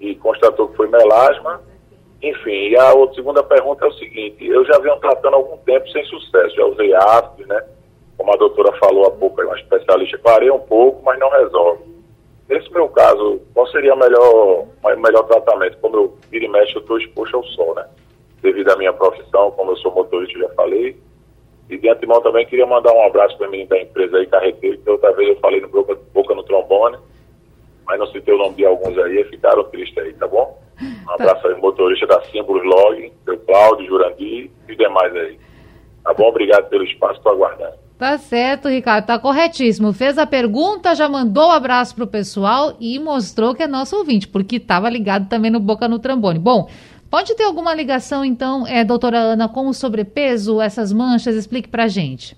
e 0.00 0.14
constatou 0.14 0.68
que 0.68 0.76
foi 0.76 0.88
melasma. 0.88 1.60
Enfim, 2.22 2.68
e 2.68 2.76
a 2.76 2.92
outra, 2.94 3.16
segunda 3.16 3.42
pergunta 3.42 3.84
é 3.84 3.88
o 3.88 3.92
seguinte, 3.94 4.46
eu 4.46 4.64
já 4.64 4.78
venho 4.78 4.96
tratando 4.96 5.34
há 5.34 5.36
algum 5.36 5.56
tempo 5.58 5.88
sem 5.90 6.04
sucesso, 6.04 6.54
já 6.54 6.64
usei 6.66 6.94
ácidos, 6.94 7.46
né? 7.46 7.62
Como 8.20 8.34
a 8.34 8.36
doutora 8.36 8.70
falou 8.72 9.06
há 9.06 9.10
pouco, 9.12 9.40
é 9.40 9.46
uma 9.46 9.56
especialista, 9.56 10.18
clarei 10.18 10.50
um 10.50 10.60
pouco, 10.60 11.02
mas 11.02 11.18
não 11.18 11.30
resolve. 11.30 11.84
Nesse 12.50 12.70
meu 12.70 12.86
caso, 12.90 13.40
qual 13.54 13.66
seria 13.68 13.94
o 13.94 13.98
melhor, 13.98 14.66
melhor 14.98 15.22
tratamento? 15.22 15.78
Como 15.78 15.96
eu 15.96 16.18
vira 16.30 16.44
e 16.44 16.48
mexe, 16.48 16.76
eu 16.76 16.82
estou 16.82 16.98
exposto 16.98 17.34
ao 17.34 17.44
sol, 17.44 17.74
né? 17.74 17.86
Devido 18.42 18.68
à 18.72 18.76
minha 18.76 18.92
profissão, 18.92 19.52
como 19.52 19.72
eu 19.72 19.76
sou 19.78 19.94
motorista, 19.94 20.38
já 20.38 20.50
falei. 20.50 20.98
E 21.70 21.78
de 21.78 21.88
antemão 21.88 22.20
também 22.20 22.44
queria 22.44 22.66
mandar 22.66 22.92
um 22.92 23.06
abraço 23.06 23.38
para 23.38 23.48
mim 23.48 23.64
da 23.64 23.80
empresa 23.80 24.18
aí, 24.18 24.26
Carreteiro, 24.26 24.76
que 24.76 24.90
outra 24.90 25.12
vez 25.12 25.30
eu 25.30 25.36
falei 25.36 25.62
no 25.62 25.68
Boca, 25.68 25.98
Boca 26.12 26.34
no 26.34 26.42
Trombone, 26.42 26.98
mas 27.86 27.98
não 27.98 28.06
citei 28.08 28.34
o 28.34 28.38
nome 28.38 28.56
de 28.56 28.66
alguns 28.66 28.98
aí, 28.98 29.24
ficaram 29.30 29.64
tristes 29.64 29.96
aí, 29.96 30.12
tá 30.12 30.28
bom? 30.28 30.60
Um 30.82 31.10
abraço 31.10 31.48
aí, 31.48 31.54
motorista 31.54 32.06
da 32.06 32.20
Símbolos 32.24 32.64
Log, 32.64 33.12
seu 33.24 33.38
Cláudio, 33.38 33.86
Jurandir 33.86 34.50
e 34.68 34.76
demais 34.76 35.16
aí. 35.16 35.40
Tá 36.04 36.12
bom? 36.12 36.28
Obrigado 36.28 36.68
pelo 36.68 36.84
espaço, 36.84 37.16
estou 37.16 37.32
aguardando. 37.32 37.89
Tá 38.00 38.16
certo, 38.16 38.66
Ricardo, 38.66 39.04
tá 39.04 39.18
corretíssimo. 39.18 39.92
Fez 39.92 40.16
a 40.16 40.24
pergunta, 40.24 40.94
já 40.94 41.06
mandou 41.06 41.48
um 41.48 41.52
abraço 41.52 41.94
pro 41.94 42.06
pessoal 42.06 42.74
e 42.80 42.98
mostrou 42.98 43.54
que 43.54 43.62
é 43.62 43.66
nosso 43.66 43.94
ouvinte, 43.94 44.26
porque 44.26 44.56
estava 44.56 44.88
ligado 44.88 45.28
também 45.28 45.50
no 45.50 45.60
Boca 45.60 45.86
no 45.86 45.98
Trambone. 45.98 46.38
Bom, 46.38 46.66
pode 47.10 47.34
ter 47.34 47.42
alguma 47.44 47.74
ligação, 47.74 48.24
então, 48.24 48.66
é, 48.66 48.82
doutora 48.82 49.18
Ana, 49.18 49.50
com 49.50 49.68
o 49.68 49.74
sobrepeso, 49.74 50.62
essas 50.62 50.94
manchas? 50.94 51.36
Explique 51.36 51.68
pra 51.68 51.88
gente. 51.88 52.34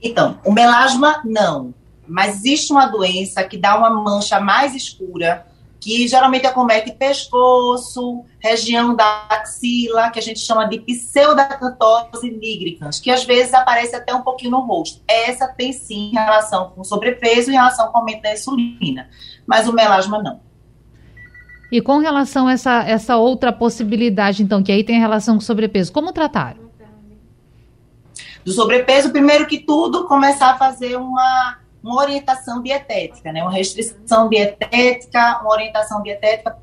Então, 0.00 0.38
o 0.44 0.52
melasma, 0.52 1.20
não. 1.24 1.74
Mas 2.06 2.36
existe 2.36 2.72
uma 2.72 2.86
doença 2.86 3.42
que 3.42 3.58
dá 3.58 3.76
uma 3.76 3.90
mancha 3.90 4.38
mais 4.38 4.76
escura, 4.76 5.44
que 5.80 6.06
geralmente 6.06 6.46
acomete 6.46 6.92
pescoço, 6.92 8.24
região 8.38 8.94
da 8.94 9.26
axila, 9.30 10.10
que 10.10 10.18
a 10.18 10.22
gente 10.22 10.40
chama 10.40 10.68
de 10.68 10.78
pseudacantose 10.80 12.30
nigricans, 12.30 13.00
que 13.00 13.10
às 13.10 13.24
vezes 13.24 13.54
aparece 13.54 13.96
até 13.96 14.14
um 14.14 14.20
pouquinho 14.20 14.50
no 14.50 14.60
rosto. 14.60 15.00
Essa 15.08 15.48
tem 15.48 15.72
sim 15.72 16.10
relação 16.12 16.70
com 16.70 16.84
sobrepeso 16.84 17.50
e 17.50 17.54
relação 17.54 17.90
com 17.90 17.98
aumento 17.98 18.22
da 18.22 18.34
insulina, 18.34 19.08
mas 19.46 19.66
o 19.66 19.72
melasma 19.72 20.22
não. 20.22 20.40
E 21.72 21.80
com 21.80 21.98
relação 21.98 22.48
a 22.48 22.52
essa, 22.52 22.82
essa 22.82 23.16
outra 23.16 23.52
possibilidade, 23.52 24.42
então, 24.42 24.62
que 24.62 24.72
aí 24.72 24.84
tem 24.84 24.98
relação 24.98 25.36
com 25.36 25.40
sobrepeso, 25.40 25.92
como 25.92 26.12
tratar? 26.12 26.56
Do 28.44 28.52
sobrepeso, 28.52 29.10
primeiro 29.10 29.46
que 29.46 29.58
tudo, 29.58 30.06
começar 30.06 30.50
a 30.50 30.58
fazer 30.58 30.96
uma 30.96 31.59
uma 31.82 31.96
orientação 31.96 32.62
dietética, 32.62 33.32
né? 33.32 33.42
uma 33.42 33.52
restrição 33.52 34.28
dietética, 34.28 35.40
uma 35.40 35.50
orientação 35.50 36.02
dietética, 36.02 36.58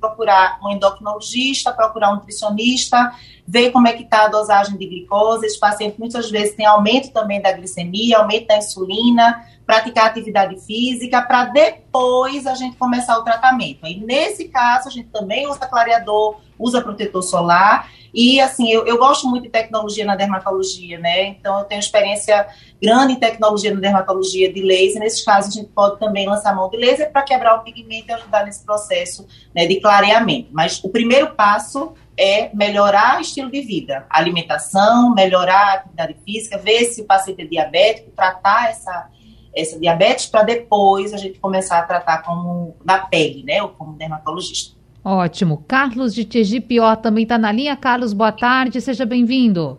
procurar 0.00 0.58
um 0.62 0.70
endocrinologista, 0.70 1.72
procurar 1.72 2.12
um 2.12 2.16
nutricionista, 2.16 3.12
ver 3.48 3.70
como 3.70 3.88
é 3.88 3.94
que 3.94 4.02
está 4.02 4.26
a 4.26 4.28
dosagem 4.28 4.76
de 4.76 4.86
glicose. 4.86 5.46
Esse 5.46 5.58
paciente 5.58 5.98
muitas 5.98 6.30
vezes 6.30 6.54
tem 6.54 6.66
aumento 6.66 7.10
também 7.10 7.40
da 7.40 7.50
glicemia, 7.50 8.18
aumento 8.18 8.46
da 8.46 8.58
insulina, 8.58 9.42
praticar 9.64 10.04
atividade 10.04 10.60
física, 10.60 11.22
para 11.22 11.46
depois 11.46 12.46
a 12.46 12.54
gente 12.54 12.76
começar 12.76 13.18
o 13.18 13.24
tratamento. 13.24 13.86
Aí, 13.86 13.98
nesse 14.00 14.48
caso, 14.48 14.88
a 14.88 14.90
gente 14.90 15.08
também 15.08 15.48
usa 15.48 15.60
clareador, 15.60 16.36
usa 16.58 16.82
protetor 16.82 17.22
solar 17.22 17.90
e, 18.12 18.38
assim, 18.38 18.70
eu, 18.70 18.86
eu 18.86 18.98
gosto 18.98 19.26
muito 19.26 19.44
de 19.44 19.48
tecnologia 19.48 20.04
na 20.04 20.14
dermatologia, 20.14 20.98
né? 20.98 21.28
Então, 21.28 21.58
eu 21.58 21.64
tenho 21.64 21.78
experiência 21.78 22.46
grande 22.82 23.14
em 23.14 23.16
tecnologia 23.16 23.72
na 23.74 23.80
dermatologia 23.80 24.52
de 24.52 24.60
laser. 24.60 25.00
Nesses 25.00 25.24
casos, 25.24 25.56
a 25.56 25.60
gente 25.60 25.70
pode 25.70 25.98
também 25.98 26.26
lançar 26.26 26.54
mão 26.54 26.68
de 26.68 26.76
laser 26.76 27.10
para 27.10 27.22
quebrar 27.22 27.56
o 27.56 27.62
pigmento 27.62 28.08
e 28.08 28.12
ajudar 28.12 28.44
nesse 28.44 28.62
processo 28.64 29.26
né, 29.54 29.66
de 29.66 29.80
clareamento. 29.80 30.48
Mas 30.52 30.82
o 30.84 30.90
primeiro 30.90 31.34
passo 31.34 31.94
é 32.18 32.50
melhorar 32.52 33.18
o 33.18 33.20
estilo 33.20 33.48
de 33.48 33.60
vida, 33.60 34.04
alimentação, 34.10 35.14
melhorar 35.14 35.68
a 35.68 35.74
atividade 35.74 36.16
física, 36.24 36.58
ver 36.58 36.84
se 36.86 37.00
o 37.00 37.04
paciente 37.04 37.42
é 37.42 37.44
diabético, 37.46 38.10
tratar 38.10 38.70
essa, 38.70 39.08
essa 39.54 39.78
diabetes 39.78 40.26
para 40.26 40.42
depois 40.42 41.14
a 41.14 41.16
gente 41.16 41.38
começar 41.38 41.78
a 41.78 41.82
tratar 41.84 42.22
como 42.22 42.76
na 42.84 42.98
pele, 42.98 43.44
né, 43.44 43.62
ou 43.62 43.68
como 43.68 43.92
dermatologista. 43.92 44.76
Ótimo. 45.04 45.64
Carlos 45.68 46.12
de 46.12 46.24
Tegipió 46.24 46.96
também 46.96 47.22
está 47.22 47.38
na 47.38 47.52
linha. 47.52 47.76
Carlos, 47.76 48.12
boa 48.12 48.32
tarde, 48.32 48.80
seja 48.80 49.06
bem-vindo. 49.06 49.78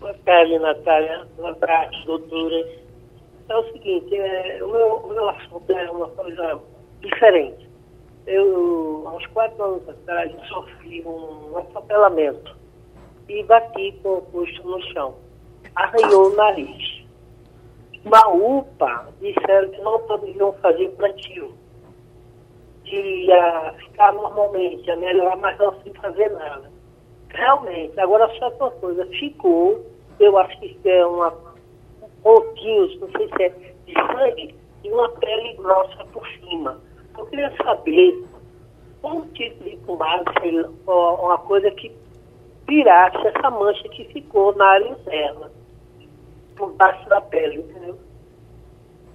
Boa 0.00 0.14
tarde, 0.24 0.58
Natália. 0.58 1.26
Boa 1.36 1.54
tarde, 1.54 1.96
doutora. 2.04 2.68
É 3.48 3.56
o 3.56 3.72
seguinte, 3.72 4.14
é, 4.14 4.58
o, 4.62 4.70
meu, 4.70 4.94
o 4.96 5.08
meu 5.08 5.28
assunto 5.30 5.72
é 5.72 5.90
uma 5.90 6.08
coisa 6.08 6.60
diferente. 7.00 7.67
Eu, 8.28 9.04
há 9.06 9.16
uns 9.16 9.26
quatro 9.28 9.64
anos 9.64 9.88
atrás, 9.88 10.32
sofri 10.48 11.02
um 11.06 11.56
atropelamento 11.56 12.56
e 13.28 13.42
bati 13.44 13.92
com 14.02 14.18
o 14.18 14.22
custo 14.22 14.68
no 14.68 14.80
chão. 14.92 15.14
Arranhou 15.74 16.26
o 16.26 16.36
nariz. 16.36 17.04
Uma 18.04 18.28
UPA 18.28 19.08
disseram 19.20 19.70
que 19.70 19.80
não 19.80 19.98
poderiam 20.00 20.52
fazer 20.54 20.88
plantio 20.90 21.52
ia 22.90 23.74
ficar 23.78 24.12
normalmente, 24.12 24.90
a 24.90 24.96
melhorar, 24.96 25.36
mas 25.36 25.58
não 25.58 25.74
sem 25.82 25.92
fazer 25.94 26.30
nada. 26.30 26.70
Realmente, 27.30 27.98
agora 28.00 28.28
só 28.38 28.48
uma 28.48 28.70
coisa, 28.72 29.06
ficou, 29.06 29.84
eu 30.18 30.38
acho 30.38 30.58
que 30.58 30.78
é 30.88 31.04
uma 31.04 31.32
pontinhos, 32.22 32.98
não 33.00 33.10
sei 33.12 33.28
se 33.28 33.42
é 33.42 33.48
de 33.48 33.94
sangue, 33.94 34.54
e 34.84 34.90
uma 34.90 35.08
pele 35.10 35.54
grossa 35.54 36.04
por 36.12 36.26
cima. 36.38 36.80
Eu 37.18 37.26
queria 37.26 37.52
saber 37.56 38.24
um 39.02 39.22
tipo 39.32 39.64
de 39.64 39.76
pomada, 39.78 40.24
uma 40.86 41.38
coisa 41.38 41.70
que 41.72 41.92
tirasse 42.66 43.26
essa 43.26 43.50
mancha 43.50 43.88
que 43.88 44.04
ficou 44.04 44.54
na 44.56 44.64
área 44.64 44.88
interna, 44.88 45.50
por 46.56 46.72
baixo 46.74 47.08
da 47.08 47.20
pele, 47.20 47.58
entendeu? 47.58 47.98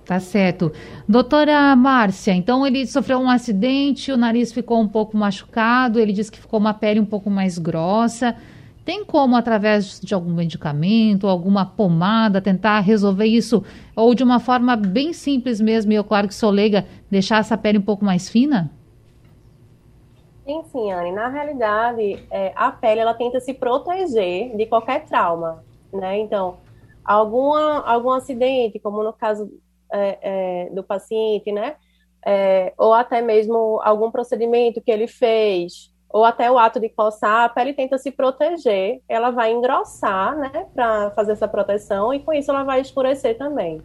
Tá 0.06 0.20
certo. 0.20 0.72
Doutora 1.08 1.76
Márcia, 1.78 2.34
então 2.34 2.68
ele 2.68 2.86
sofreu 2.86 3.20
um 3.20 3.30
acidente, 3.30 4.12
o 4.12 4.18
nariz 4.18 4.52
ficou 4.52 4.82
um 4.82 4.88
pouco 4.88 5.16
machucado, 5.16 5.98
ele 5.98 6.12
disse 6.12 6.32
que 6.32 6.42
ficou 6.42 6.60
uma 6.60 6.74
pele 6.74 7.00
um 7.00 7.06
pouco 7.06 7.30
mais 7.30 7.58
grossa. 7.58 8.36
Tem 8.86 9.06
como, 9.06 9.36
através 9.36 10.00
de 10.02 10.14
algum 10.14 10.34
medicamento, 10.34 11.28
alguma 11.28 11.66
pomada, 11.66 12.42
tentar 12.42 12.82
resolver 12.82 13.26
isso? 13.26 13.64
Ou 13.96 14.14
de 14.14 14.24
uma 14.24 14.40
forma 14.40 14.76
bem 14.76 15.14
simples 15.14 15.62
mesmo, 15.62 15.94
e 15.94 15.96
eu, 15.96 16.04
claro 16.04 16.28
que 16.28 16.36
sou 16.36 16.50
leiga, 16.50 16.86
deixar 17.10 17.40
essa 17.40 17.58
pele 17.58 17.78
um 17.78 17.82
pouco 17.84 18.04
mais 18.04 18.30
fina? 18.30 18.70
Sim, 20.46 20.62
sim, 20.72 20.92
Anne. 20.92 21.14
Na 21.14 21.30
realidade, 21.30 22.26
é, 22.30 22.52
a 22.56 22.72
pele 22.72 23.00
ela 23.00 23.14
tenta 23.14 23.40
se 23.40 23.54
proteger 23.54 24.56
de 24.58 24.66
qualquer 24.66 25.06
trauma, 25.06 25.64
né? 25.94 26.20
Então, 26.20 26.58
alguma, 27.06 27.82
algum 27.86 28.12
acidente, 28.12 28.80
como 28.80 29.02
no 29.02 29.14
caso 29.14 29.50
é, 29.92 30.18
é, 30.22 30.70
do 30.72 30.84
paciente, 30.84 31.54
né? 31.54 31.76
É, 32.26 32.74
ou 32.78 32.94
até 32.94 33.22
mesmo 33.22 33.80
algum 33.82 34.12
procedimento 34.12 34.82
que 34.82 34.92
ele 34.92 35.08
fez, 35.08 35.93
ou 36.14 36.24
até 36.24 36.50
o 36.50 36.60
ato 36.60 36.80
de 36.80 36.90
coçar, 36.90 37.44
a 37.44 37.50
pele 37.50 37.74
tenta 37.74 37.98
se 37.98 38.12
proteger, 38.12 39.02
ela 39.10 39.32
vai 39.32 39.52
engrossar, 39.52 40.38
né, 40.38 40.68
para 40.72 41.10
fazer 41.12 41.32
essa 41.32 41.48
proteção, 41.48 42.14
e 42.14 42.20
com 42.20 42.32
isso 42.32 42.52
ela 42.52 42.64
vai 42.64 42.80
escurecer 42.82 43.36
também. 43.36 43.82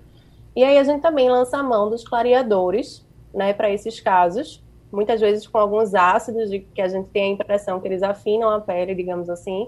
E 0.54 0.62
aí 0.62 0.76
a 0.76 0.85
gente 0.85 1.00
também 1.00 1.30
lança 1.30 1.56
a 1.56 1.62
mão 1.62 1.88
dos 1.88 2.06
clareadores, 2.06 3.02
né, 3.32 3.54
para 3.54 3.70
esses 3.70 3.99
casos, 3.99 4.62
muitas 4.92 5.23
vezes 5.23 5.47
com 5.49 5.56
alguns 5.56 5.94
ácidos 5.94 6.50
de, 6.50 6.61
que 6.61 6.82
a 6.82 6.88
gente 6.88 7.08
tem 7.08 7.30
a 7.30 7.35
impressão 7.35 7.80
que 7.80 7.88
eles 7.88 8.02
afinam 8.02 8.50
a 8.50 8.61
pele, 8.61 8.94
digamos 8.94 9.30
assim, 9.30 9.66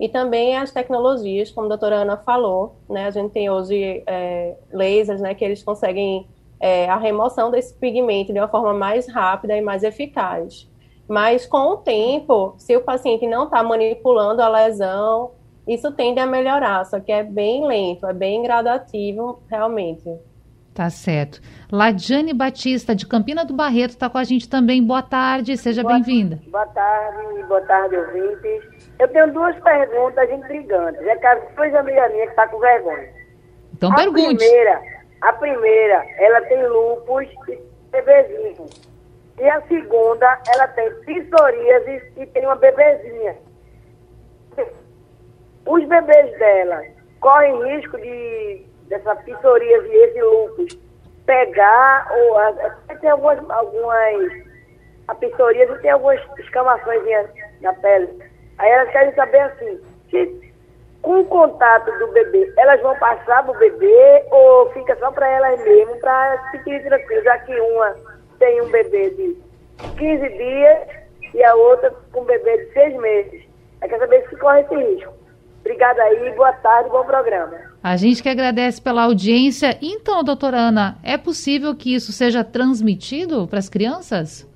e 0.00 0.08
também 0.08 0.56
as 0.56 0.72
tecnologias, 0.72 1.52
como 1.52 1.66
a 1.66 1.68
doutora 1.68 1.96
Ana 1.96 2.16
falou, 2.16 2.74
né, 2.88 3.06
a 3.06 3.10
gente 3.12 3.30
tem 3.30 3.48
hoje 3.48 4.02
é, 4.04 4.56
lasers, 4.72 5.20
né, 5.20 5.32
que 5.32 5.44
eles 5.44 5.62
conseguem 5.62 6.26
é, 6.58 6.88
a 6.88 6.96
remoção 6.96 7.52
desse 7.52 7.72
pigmento 7.72 8.32
de 8.32 8.40
uma 8.40 8.48
forma 8.48 8.74
mais 8.74 9.06
rápida 9.08 9.56
e 9.56 9.60
mais 9.60 9.84
eficaz. 9.84 10.69
Mas 11.10 11.44
com 11.44 11.70
o 11.70 11.76
tempo, 11.78 12.54
se 12.56 12.76
o 12.76 12.82
paciente 12.82 13.26
não 13.26 13.46
está 13.46 13.60
manipulando 13.64 14.40
a 14.42 14.48
lesão, 14.48 15.32
isso 15.66 15.90
tende 15.90 16.20
a 16.20 16.26
melhorar, 16.26 16.84
só 16.84 17.00
que 17.00 17.10
é 17.10 17.24
bem 17.24 17.66
lento, 17.66 18.06
é 18.06 18.12
bem 18.12 18.40
gradativo, 18.44 19.42
realmente. 19.50 20.08
Tá 20.72 20.88
certo. 20.88 21.40
Ladiane 21.72 22.32
Batista, 22.32 22.94
de 22.94 23.08
Campina 23.08 23.44
do 23.44 23.52
Barreto, 23.52 23.90
está 23.90 24.08
com 24.08 24.18
a 24.18 24.22
gente 24.22 24.48
também. 24.48 24.86
Boa 24.86 25.02
tarde, 25.02 25.56
seja 25.56 25.82
bem-vinda. 25.82 26.38
Boa 26.46 26.66
tarde, 26.66 27.42
boa 27.42 27.60
tarde, 27.62 27.96
ouvintes. 27.96 28.62
Eu 29.00 29.08
tenho 29.08 29.32
duas 29.32 29.58
perguntas 29.58 30.30
intrigantes. 30.30 31.02
É 31.02 31.16
caso 31.16 31.42
duas 31.56 31.74
amigas 31.74 32.12
minhas 32.12 32.26
que 32.26 32.30
está 32.30 32.46
com 32.46 32.60
vergonha. 32.60 33.08
Então 33.74 33.90
a 33.90 33.96
pergunte. 33.96 34.36
Primeira, 34.36 34.80
a 35.22 35.32
primeira, 35.32 36.04
ela 36.18 36.40
tem 36.42 36.68
lupus 36.68 37.26
e 37.48 37.58
bebezinho. 37.90 38.89
E 39.40 39.48
a 39.48 39.62
segunda, 39.62 40.38
ela 40.54 40.68
tem 40.68 40.90
psoríase 41.00 42.12
e 42.18 42.26
tem 42.26 42.44
uma 42.44 42.56
bebezinha. 42.56 43.36
Os 45.66 45.84
bebês 45.86 46.38
dela 46.38 46.82
correm 47.20 47.74
risco 47.74 47.96
de 47.96 48.66
dessa 48.88 49.16
psoríase 49.16 49.88
e 49.88 50.04
esse 50.04 50.20
lupus 50.20 50.78
pegar 51.24 52.08
ou 52.10 52.98
tem 53.00 53.08
algumas 53.08 53.38
algumas 53.50 54.32
a 55.08 55.14
psoríase 55.14 55.80
tem 55.80 55.90
algumas 55.90 56.20
escamações 56.38 57.02
na 57.60 57.72
pele 57.74 58.08
Aí 58.58 58.70
elas 58.70 58.90
querem 58.90 59.14
saber 59.14 59.40
assim, 59.40 59.80
se 60.10 60.52
com 61.00 61.20
o 61.20 61.24
contato 61.26 61.90
do 61.98 62.08
bebê, 62.08 62.52
elas 62.58 62.80
vão 62.82 62.94
passar 62.98 63.42
pro 63.44 63.58
bebê 63.58 64.24
ou 64.30 64.70
fica 64.72 64.94
só 64.96 65.10
para 65.12 65.30
elas 65.30 65.62
mesmo, 65.64 65.96
para 65.98 66.36
se 66.50 66.58
sentir 66.58 66.82
tranquilo, 66.82 67.22
já 67.22 67.38
que 67.38 67.58
uma 67.58 67.96
tem 68.40 68.60
um 68.62 68.70
bebê 68.70 69.10
de 69.10 69.36
15 69.96 70.28
dias 70.28 70.78
e 71.32 71.44
a 71.44 71.54
outra 71.54 71.94
com 72.10 72.22
um 72.22 72.24
bebê 72.24 72.66
de 72.66 72.72
6 72.72 73.00
meses. 73.00 73.42
Aí 73.80 73.88
quer 73.88 73.98
saber 74.00 74.28
se 74.28 74.36
corre 74.36 74.62
esse 74.62 74.74
risco. 74.74 75.12
Obrigada 75.60 76.02
aí, 76.02 76.34
boa 76.34 76.52
tarde, 76.54 76.90
bom 76.90 77.04
programa. 77.04 77.56
A 77.82 77.96
gente 77.96 78.22
que 78.22 78.28
agradece 78.28 78.80
pela 78.80 79.04
audiência. 79.04 79.78
Então, 79.80 80.24
doutora 80.24 80.58
Ana, 80.58 80.98
é 81.02 81.16
possível 81.16 81.74
que 81.74 81.94
isso 81.94 82.12
seja 82.12 82.42
transmitido 82.42 83.46
para 83.46 83.58
as 83.58 83.68
crianças? 83.68 84.48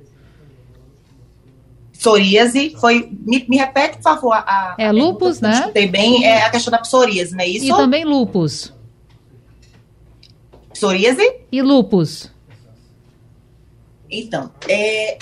Psoríase 1.93 2.75
foi. 2.79 3.09
Me, 3.25 3.47
me, 3.49 3.57
repete, 3.57 3.99
por 3.99 4.03
favor, 4.03 4.33
a. 4.33 4.75
É 4.79 4.91
lupus, 4.91 5.41
né? 5.41 5.53
Escutei 5.53 5.87
bem, 5.87 6.25
é 6.25 6.43
a 6.43 6.51
questão 6.51 6.71
da 6.71 6.79
psoríase, 6.79 7.33
não 7.33 7.41
é 7.41 7.49
isso? 7.49 7.67
E 7.67 7.69
também 7.69 8.05
lupus. 8.05 8.75
Psoríase? 10.73 11.41
E 11.53 11.63
lupus. 11.63 12.34
Então, 14.21 14.51
é, 14.69 15.19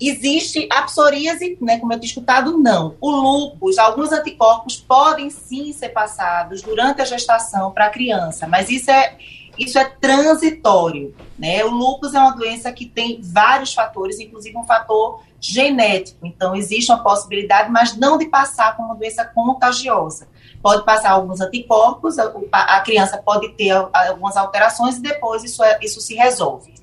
existe 0.00 0.68
a 0.70 0.82
psoríase, 0.82 1.58
né, 1.60 1.78
como 1.78 1.92
eu 1.92 1.98
tinha 1.98 2.08
escutado, 2.08 2.56
não. 2.58 2.96
O 3.00 3.10
lupus, 3.10 3.78
alguns 3.78 4.12
anticorpos 4.12 4.76
podem 4.76 5.28
sim 5.30 5.72
ser 5.72 5.90
passados 5.90 6.62
durante 6.62 7.02
a 7.02 7.04
gestação 7.04 7.72
para 7.72 7.86
a 7.86 7.90
criança, 7.90 8.46
mas 8.46 8.70
isso 8.70 8.90
é 8.90 9.16
isso 9.58 9.76
é 9.76 9.84
transitório, 9.84 11.14
né? 11.36 11.64
O 11.64 11.70
lupus 11.70 12.14
é 12.14 12.20
uma 12.20 12.30
doença 12.30 12.70
que 12.70 12.86
tem 12.86 13.20
vários 13.20 13.74
fatores, 13.74 14.20
inclusive 14.20 14.56
um 14.56 14.62
fator 14.62 15.20
genético. 15.40 16.24
Então, 16.24 16.54
existe 16.54 16.92
uma 16.92 17.02
possibilidade, 17.02 17.68
mas 17.68 17.96
não 17.96 18.16
de 18.16 18.26
passar 18.26 18.76
como 18.76 18.94
doença 18.94 19.24
contagiosa. 19.24 20.28
Pode 20.62 20.84
passar 20.84 21.10
alguns 21.10 21.40
anticorpos, 21.40 22.18
a, 22.18 22.30
a 22.52 22.80
criança 22.82 23.18
pode 23.18 23.48
ter 23.54 23.70
algumas 23.70 24.36
alterações 24.36 24.96
e 24.96 25.02
depois 25.02 25.42
isso, 25.42 25.62
é, 25.64 25.78
isso 25.82 26.00
se 26.00 26.14
resolve. 26.14 26.77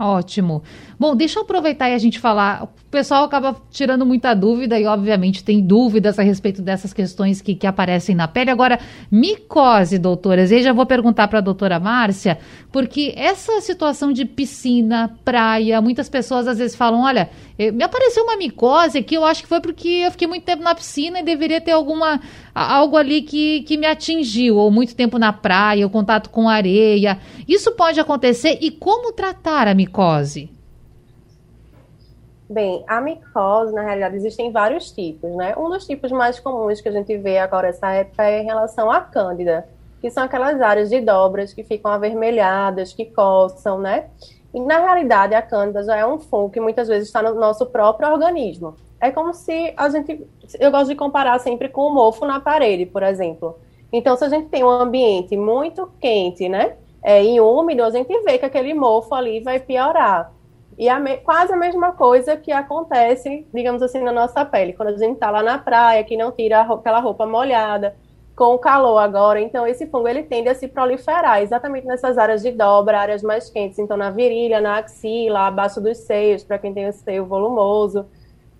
Ótimo. 0.00 0.62
Bom, 0.98 1.16
deixa 1.16 1.38
eu 1.38 1.42
aproveitar 1.42 1.90
e 1.90 1.94
a 1.94 1.98
gente 1.98 2.18
falar. 2.18 2.64
O 2.64 2.68
pessoal 2.90 3.24
acaba 3.24 3.56
tirando 3.70 4.06
muita 4.06 4.34
dúvida 4.34 4.78
e, 4.78 4.86
obviamente, 4.86 5.42
tem 5.42 5.60
dúvidas 5.60 6.18
a 6.18 6.22
respeito 6.22 6.62
dessas 6.62 6.92
questões 6.92 7.40
que, 7.40 7.54
que 7.54 7.66
aparecem 7.66 8.14
na 8.14 8.28
pele. 8.28 8.50
Agora, 8.50 8.78
micose, 9.10 9.98
doutoras, 9.98 10.50
e 10.50 10.56
aí 10.56 10.62
já 10.62 10.72
vou 10.72 10.86
perguntar 10.86 11.26
para 11.28 11.38
a 11.38 11.42
doutora 11.42 11.80
Márcia, 11.80 12.38
porque 12.70 13.12
essa 13.16 13.60
situação 13.60 14.12
de 14.12 14.24
piscina, 14.24 15.16
praia, 15.24 15.80
muitas 15.80 16.08
pessoas 16.08 16.46
às 16.46 16.58
vezes 16.58 16.76
falam: 16.76 17.02
olha, 17.02 17.28
eh, 17.58 17.72
me 17.72 17.82
apareceu 17.82 18.22
uma 18.22 18.36
micose 18.36 19.02
que 19.02 19.16
eu 19.16 19.24
acho 19.24 19.42
que 19.42 19.48
foi 19.48 19.60
porque 19.60 19.88
eu 19.88 20.10
fiquei 20.12 20.28
muito 20.28 20.44
tempo 20.44 20.62
na 20.62 20.74
piscina 20.74 21.20
e 21.20 21.24
deveria 21.24 21.60
ter 21.60 21.72
alguma 21.72 22.20
algo 22.54 22.96
ali 22.96 23.22
que, 23.22 23.62
que 23.62 23.76
me 23.76 23.86
atingiu, 23.86 24.56
ou 24.56 24.70
muito 24.70 24.94
tempo 24.94 25.18
na 25.18 25.32
praia, 25.32 25.86
o 25.86 25.90
contato 25.90 26.30
com 26.30 26.48
areia. 26.48 27.18
Isso 27.48 27.72
pode 27.72 27.98
acontecer 27.98 28.58
e 28.60 28.70
como 28.70 29.12
tratar 29.12 29.66
a 29.66 29.74
micose? 29.74 30.53
Bem, 32.54 32.84
a 32.86 33.00
micose, 33.00 33.74
na 33.74 33.82
realidade, 33.82 34.14
existem 34.14 34.52
vários 34.52 34.92
tipos, 34.92 35.28
né? 35.34 35.56
Um 35.58 35.68
dos 35.68 35.84
tipos 35.84 36.12
mais 36.12 36.38
comuns 36.38 36.80
que 36.80 36.88
a 36.88 36.92
gente 36.92 37.18
vê 37.18 37.36
agora 37.36 37.66
essa 37.66 37.90
época 37.90 38.22
é 38.22 38.42
em 38.42 38.44
relação 38.44 38.92
à 38.92 39.00
cândida, 39.00 39.66
que 40.00 40.08
são 40.08 40.22
aquelas 40.22 40.60
áreas 40.60 40.88
de 40.88 41.00
dobras 41.00 41.52
que 41.52 41.64
ficam 41.64 41.90
avermelhadas, 41.90 42.92
que 42.92 43.06
coçam, 43.06 43.80
né? 43.80 44.04
E 44.54 44.60
na 44.60 44.78
realidade, 44.78 45.34
a 45.34 45.42
cândida 45.42 45.82
já 45.82 45.96
é 45.96 46.06
um 46.06 46.20
fungo 46.20 46.50
que 46.50 46.60
muitas 46.60 46.86
vezes 46.86 47.08
está 47.08 47.20
no 47.20 47.34
nosso 47.34 47.66
próprio 47.66 48.08
organismo. 48.08 48.76
É 49.00 49.10
como 49.10 49.34
se 49.34 49.74
a 49.76 49.88
gente. 49.88 50.24
Eu 50.60 50.70
gosto 50.70 50.90
de 50.90 50.94
comparar 50.94 51.40
sempre 51.40 51.68
com 51.68 51.88
o 51.88 51.92
mofo 51.92 52.24
na 52.24 52.38
parede, 52.38 52.86
por 52.86 53.02
exemplo. 53.02 53.58
Então, 53.92 54.16
se 54.16 54.24
a 54.24 54.28
gente 54.28 54.48
tem 54.48 54.62
um 54.62 54.70
ambiente 54.70 55.36
muito 55.36 55.90
quente, 56.00 56.48
né? 56.48 56.76
É, 57.02 57.20
e 57.20 57.40
úmido, 57.40 57.82
a 57.82 57.90
gente 57.90 58.16
vê 58.22 58.38
que 58.38 58.44
aquele 58.44 58.74
mofo 58.74 59.12
ali 59.12 59.40
vai 59.40 59.58
piorar. 59.58 60.32
E 60.78 60.88
quase 61.24 61.52
a 61.52 61.56
mesma 61.56 61.92
coisa 61.92 62.36
que 62.36 62.50
acontece, 62.50 63.46
digamos 63.52 63.82
assim, 63.82 64.00
na 64.00 64.12
nossa 64.12 64.44
pele. 64.44 64.72
Quando 64.72 64.88
a 64.88 64.96
gente 64.96 65.14
está 65.14 65.30
lá 65.30 65.42
na 65.42 65.58
praia, 65.58 66.02
que 66.04 66.16
não 66.16 66.32
tira 66.32 66.60
aquela 66.62 67.00
roupa 67.00 67.26
molhada, 67.26 67.94
com 68.36 68.54
o 68.54 68.58
calor 68.58 68.98
agora, 68.98 69.40
então 69.40 69.66
esse 69.66 69.86
fungo 69.86 70.08
ele 70.08 70.24
tende 70.24 70.48
a 70.48 70.54
se 70.54 70.66
proliferar 70.66 71.40
exatamente 71.40 71.86
nessas 71.86 72.18
áreas 72.18 72.42
de 72.42 72.50
dobra, 72.50 72.98
áreas 72.98 73.22
mais 73.22 73.48
quentes, 73.48 73.78
então 73.78 73.96
na 73.96 74.10
virilha, 74.10 74.60
na 74.60 74.78
axila, 74.78 75.46
abaixo 75.46 75.80
dos 75.80 75.98
seios, 75.98 76.42
para 76.42 76.58
quem 76.58 76.74
tem 76.74 76.88
o 76.88 76.92
seio 76.92 77.26
volumoso, 77.26 78.06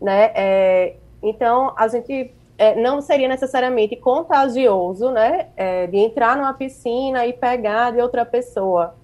né? 0.00 0.30
É, 0.34 0.94
então 1.20 1.72
a 1.76 1.88
gente 1.88 2.32
é, 2.56 2.76
não 2.76 3.00
seria 3.00 3.26
necessariamente 3.26 3.96
contagioso, 3.96 5.10
né? 5.10 5.48
É, 5.56 5.88
de 5.88 5.96
entrar 5.96 6.36
numa 6.36 6.54
piscina 6.54 7.26
e 7.26 7.32
pegar 7.32 7.90
de 7.90 8.00
outra 8.00 8.24
pessoa. 8.24 8.94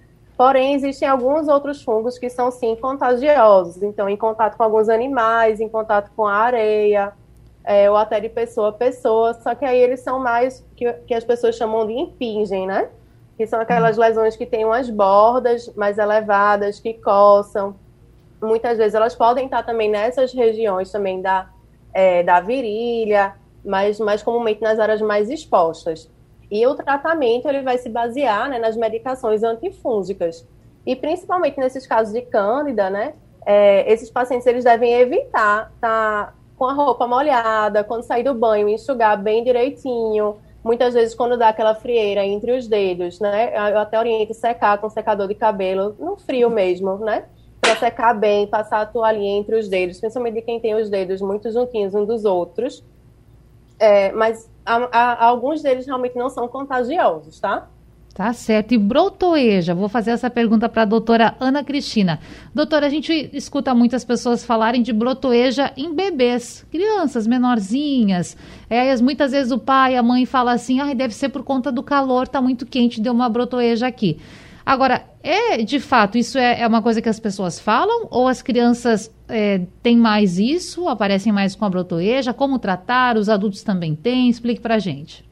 Porém, 0.41 0.73
existem 0.73 1.07
alguns 1.07 1.47
outros 1.47 1.83
fungos 1.83 2.17
que 2.17 2.27
são 2.27 2.49
sim 2.49 2.75
contagiosos. 2.75 3.83
Então, 3.83 4.09
em 4.09 4.17
contato 4.17 4.57
com 4.57 4.63
alguns 4.63 4.89
animais, 4.89 5.59
em 5.59 5.69
contato 5.69 6.09
com 6.15 6.25
a 6.25 6.33
areia, 6.33 7.13
é, 7.63 7.87
ou 7.87 7.95
até 7.95 8.19
de 8.19 8.27
pessoa 8.27 8.69
a 8.69 8.71
pessoa. 8.71 9.35
Só 9.35 9.53
que 9.53 9.63
aí 9.63 9.77
eles 9.77 9.99
são 9.99 10.17
mais 10.17 10.65
que, 10.75 10.91
que 11.05 11.13
as 11.13 11.23
pessoas 11.23 11.55
chamam 11.55 11.85
de 11.85 11.93
impingem, 11.93 12.65
né? 12.65 12.89
Que 13.37 13.45
são 13.45 13.61
aquelas 13.61 13.97
uhum. 13.99 14.03
lesões 14.03 14.35
que 14.35 14.47
têm 14.47 14.65
umas 14.65 14.89
bordas 14.89 15.71
mais 15.75 15.99
elevadas, 15.99 16.79
que 16.79 16.95
coçam. 16.95 17.75
Muitas 18.41 18.79
vezes 18.79 18.95
elas 18.95 19.13
podem 19.13 19.45
estar 19.45 19.61
também 19.61 19.91
nessas 19.91 20.33
regiões 20.33 20.91
também 20.91 21.21
da, 21.21 21.51
é, 21.93 22.23
da 22.23 22.39
virilha, 22.39 23.35
mas 23.63 23.99
mais 23.99 24.23
comumente 24.23 24.59
nas 24.59 24.79
áreas 24.79 25.03
mais 25.03 25.29
expostas. 25.29 26.09
E 26.51 26.67
o 26.67 26.75
tratamento 26.75 27.47
ele 27.47 27.61
vai 27.61 27.77
se 27.77 27.87
basear 27.87 28.49
né, 28.49 28.59
nas 28.59 28.75
medicações 28.75 29.41
antifúngicas. 29.41 30.45
E 30.85 30.95
principalmente 30.95 31.57
nesses 31.57 31.87
casos 31.87 32.13
de 32.13 32.21
cândida, 32.21 32.89
né, 32.89 33.13
é, 33.45 33.91
esses 33.91 34.09
pacientes 34.09 34.45
eles 34.45 34.65
devem 34.65 34.93
evitar 34.93 35.71
estar 35.75 36.25
tá 36.27 36.33
com 36.57 36.65
a 36.65 36.73
roupa 36.73 37.07
molhada, 37.07 37.83
quando 37.83 38.03
sair 38.03 38.23
do 38.23 38.35
banho, 38.35 38.69
enxugar 38.69 39.17
bem 39.17 39.43
direitinho. 39.43 40.37
Muitas 40.63 40.93
vezes, 40.93 41.15
quando 41.15 41.35
dá 41.35 41.49
aquela 41.49 41.73
frieira 41.73 42.23
entre 42.23 42.55
os 42.55 42.67
dedos, 42.67 43.19
né? 43.19 43.51
Eu 43.71 43.79
até 43.79 43.97
oriento 43.97 44.31
secar 44.35 44.77
com 44.77 44.87
secador 44.87 45.27
de 45.27 45.33
cabelo, 45.33 45.95
no 45.97 46.17
frio 46.17 46.51
mesmo, 46.51 46.97
né? 46.97 47.25
Para 47.59 47.75
secar 47.77 48.13
bem, 48.13 48.45
passar 48.45 48.81
a 48.81 48.85
toalhinha 48.85 49.39
entre 49.39 49.55
os 49.55 49.67
dedos, 49.67 49.99
principalmente 49.99 50.35
de 50.35 50.41
quem 50.43 50.59
tem 50.59 50.75
os 50.75 50.87
dedos 50.87 51.19
muito 51.19 51.49
juntinhos 51.51 51.95
uns 51.95 52.05
dos 52.05 52.25
outros. 52.25 52.83
É, 53.81 54.11
mas 54.11 54.47
a, 54.63 54.75
a, 54.75 55.25
alguns 55.25 55.63
deles 55.63 55.87
realmente 55.87 56.15
não 56.15 56.29
são 56.29 56.47
contagiosos, 56.47 57.39
tá? 57.39 57.67
Tá 58.13 58.31
certo. 58.31 58.73
E 58.73 58.77
brotoeja, 58.77 59.73
vou 59.73 59.89
fazer 59.89 60.11
essa 60.11 60.29
pergunta 60.29 60.69
para 60.69 60.83
a 60.83 60.85
doutora 60.85 61.33
Ana 61.39 61.63
Cristina. 61.63 62.19
Doutora, 62.53 62.85
a 62.85 62.89
gente 62.89 63.31
escuta 63.33 63.73
muitas 63.73 64.05
pessoas 64.05 64.45
falarem 64.45 64.83
de 64.83 64.93
brotoeja 64.93 65.71
em 65.75 65.95
bebês, 65.95 66.63
crianças 66.69 67.25
menorzinhas. 67.25 68.37
É, 68.69 68.95
muitas 68.97 69.31
vezes 69.31 69.51
o 69.51 69.57
pai, 69.57 69.95
a 69.95 70.03
mãe 70.03 70.25
fala 70.27 70.51
assim, 70.51 70.79
ah, 70.79 70.93
deve 70.93 71.15
ser 71.15 71.29
por 71.29 71.43
conta 71.43 71.71
do 71.71 71.81
calor, 71.81 72.27
tá 72.27 72.39
muito 72.39 72.65
quente, 72.67 73.01
deu 73.01 73.13
uma 73.13 73.29
brotoeja 73.29 73.87
aqui. 73.87 74.19
Agora, 74.65 75.05
é 75.23 75.57
de 75.57 75.79
fato, 75.79 76.17
isso 76.17 76.37
é, 76.37 76.61
é 76.61 76.67
uma 76.67 76.81
coisa 76.81 77.01
que 77.01 77.09
as 77.09 77.19
pessoas 77.19 77.59
falam 77.59 78.07
ou 78.11 78.27
as 78.27 78.41
crianças 78.41 79.11
é, 79.27 79.61
têm 79.81 79.97
mais 79.97 80.37
isso, 80.37 80.87
aparecem 80.87 81.31
mais 81.31 81.55
com 81.55 81.65
a 81.65 81.69
brotoeja? 81.69 82.33
Como 82.33 82.59
tratar? 82.59 83.17
Os 83.17 83.29
adultos 83.29 83.63
também 83.63 83.95
têm? 83.95 84.29
Explique 84.29 84.61
para 84.61 84.79
gente. 84.79 85.25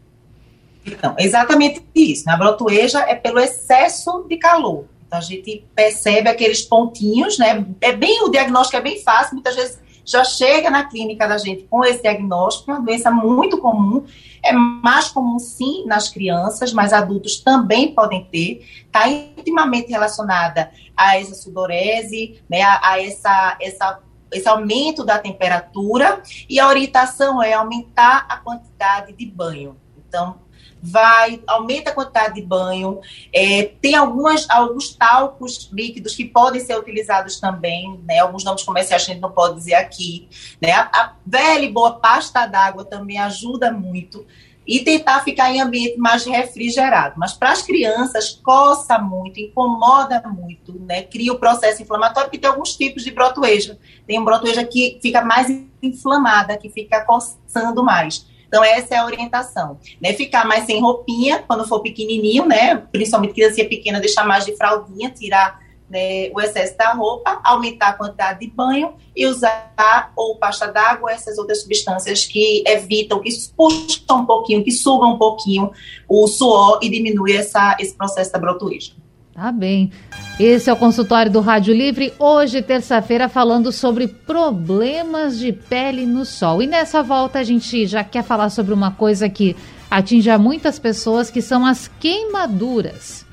Então, 0.86 1.16
exatamente 1.18 1.84
isso. 1.94 2.26
Né? 2.26 2.34
A 2.34 2.38
brotoeja 2.38 3.00
é 3.02 3.16
pelo 3.16 3.40
excesso 3.40 4.26
de 4.28 4.38
calor. 4.38 4.86
Então, 5.06 5.20
a 5.20 5.22
gente 5.22 5.66
percebe 5.76 6.30
aqueles 6.30 6.62
pontinhos, 6.62 7.38
né? 7.38 7.66
É 7.82 7.92
bem, 7.92 8.24
o 8.24 8.30
diagnóstico 8.30 8.78
é 8.78 8.82
bem 8.82 9.02
fácil, 9.02 9.34
muitas 9.34 9.56
vezes 9.56 9.80
já 10.10 10.24
chega 10.24 10.70
na 10.70 10.86
clínica 10.86 11.28
da 11.28 11.38
gente 11.38 11.64
com 11.64 11.84
esse 11.86 12.02
diagnóstico, 12.02 12.72
uma 12.72 12.82
doença 12.82 13.12
muito 13.12 13.60
comum, 13.60 14.06
é 14.44 14.52
mais 14.52 15.10
comum 15.10 15.38
sim 15.38 15.86
nas 15.86 16.10
crianças, 16.10 16.74
mas 16.74 16.94
adultos 16.94 17.38
também 17.38 17.94
podem 17.94 18.26
ter, 18.26 18.66
está 18.86 19.08
intimamente 19.08 19.92
relacionada 19.92 20.72
a 20.96 21.18
essa 21.18 21.36
sudorese, 21.36 22.42
né, 22.50 22.62
a, 22.62 22.80
a 22.84 23.04
essa, 23.04 23.58
essa 23.62 24.00
esse 24.32 24.48
aumento 24.48 25.04
da 25.04 25.18
temperatura 25.18 26.22
e 26.48 26.60
a 26.60 26.68
orientação 26.68 27.42
é 27.42 27.54
aumentar 27.54 28.28
a 28.30 28.38
quantidade 28.38 29.12
de 29.14 29.26
banho. 29.26 29.76
Então, 29.98 30.40
vai, 30.82 31.42
aumenta 31.48 31.92
a 31.92 31.94
quantidade 31.94 32.36
de 32.36 32.42
banho. 32.42 33.00
É, 33.34 33.72
tem 33.82 33.96
algumas, 33.96 34.50
alguns 34.50 34.94
talcos 34.96 35.70
líquidos 35.72 36.16
que 36.16 36.26
podem 36.26 36.62
ser 36.62 36.78
utilizados 36.78 37.40
também, 37.40 38.00
né? 38.08 38.20
Alguns 38.20 38.44
nomes 38.44 38.64
comerciais 38.64 39.04
a 39.04 39.06
gente 39.06 39.20
não 39.20 39.32
pode 39.32 39.56
dizer 39.56 39.76
aqui, 39.76 40.28
né? 40.62 40.72
A, 40.72 40.90
a 40.94 41.14
velha 41.26 41.66
e 41.66 41.72
boa 41.72 41.94
pasta 42.00 42.46
d'água 42.46 42.86
também 42.86 43.18
ajuda 43.18 43.72
muito 43.72 44.26
e 44.70 44.82
tentar 44.82 45.22
ficar 45.22 45.52
em 45.52 45.60
ambiente 45.60 45.98
mais 45.98 46.24
refrigerado. 46.26 47.16
Mas 47.18 47.34
para 47.34 47.52
as 47.52 47.64
crianças, 47.64 48.40
coça 48.44 49.00
muito, 49.00 49.40
incomoda 49.40 50.22
muito, 50.30 50.80
né? 50.82 51.02
Cria 51.02 51.34
o 51.34 51.40
processo 51.40 51.82
inflamatório, 51.82 52.30
porque 52.30 52.38
tem 52.38 52.52
alguns 52.52 52.78
tipos 52.78 53.04
de 53.04 53.10
brotoeja. 53.10 53.80
Tem 54.06 54.20
um 54.20 54.24
brotoeja 54.24 54.64
que 54.64 55.00
fica 55.02 55.24
mais 55.24 55.48
inflamada, 55.82 56.56
que 56.56 56.70
fica 56.70 57.04
coçando 57.04 57.84
mais. 57.84 58.29
Então, 58.50 58.64
essa 58.64 58.96
é 58.96 58.98
a 58.98 59.06
orientação, 59.06 59.78
né? 60.02 60.12
Ficar 60.14 60.44
mais 60.44 60.66
sem 60.66 60.82
roupinha, 60.82 61.44
quando 61.48 61.68
for 61.68 61.82
pequenininho, 61.82 62.46
né? 62.46 62.78
Principalmente 62.92 63.36
criança 63.36 63.64
pequena, 63.64 64.00
deixar 64.00 64.26
mais 64.26 64.44
de 64.44 64.58
fraldinha, 64.58 65.12
tirar 65.12 65.60
né, 65.88 66.32
o 66.34 66.42
excesso 66.42 66.76
da 66.76 66.92
roupa, 66.94 67.40
aumentar 67.44 67.90
a 67.90 67.94
quantidade 67.94 68.40
de 68.40 68.48
banho 68.48 68.94
e 69.16 69.26
usar 69.28 70.12
ou 70.16 70.36
pasta 70.36 70.68
d'água, 70.68 71.12
essas 71.12 71.38
outras 71.38 71.62
substâncias 71.62 72.26
que 72.26 72.64
evitam, 72.66 73.20
que 73.20 73.30
puxam 73.56 74.22
um 74.22 74.26
pouquinho, 74.26 74.64
que 74.64 74.72
sugam 74.72 75.14
um 75.14 75.18
pouquinho 75.18 75.72
o 76.08 76.28
suor 76.28 76.80
e 76.82 76.90
diminuem 76.90 77.38
essa, 77.38 77.76
esse 77.80 77.96
processo 77.96 78.32
da 78.32 78.40
brotoísmo. 78.40 79.09
Tá 79.40 79.54
bem. 79.54 79.90
Esse 80.38 80.70
é 80.70 80.74
o 80.74 80.76
consultório 80.76 81.32
do 81.32 81.40
Rádio 81.40 81.74
Livre, 81.74 82.12
hoje, 82.20 82.62
terça-feira, 82.62 83.30
falando 83.30 83.72
sobre 83.72 84.06
problemas 84.06 85.40
de 85.40 85.54
pele 85.54 86.06
no 86.06 86.26
sol. 86.26 86.62
E 86.62 86.68
nessa 86.68 87.02
volta 87.02 87.40
a 87.40 87.44
gente 87.44 87.88
já 87.88 88.04
quer 88.04 88.22
falar 88.22 88.50
sobre 88.50 88.74
uma 88.74 88.92
coisa 88.92 89.30
que 89.30 89.56
atinge 89.90 90.30
a 90.30 90.38
muitas 90.38 90.78
pessoas, 90.78 91.32
que 91.32 91.42
são 91.42 91.66
as 91.66 91.90
queimaduras. 92.02 93.26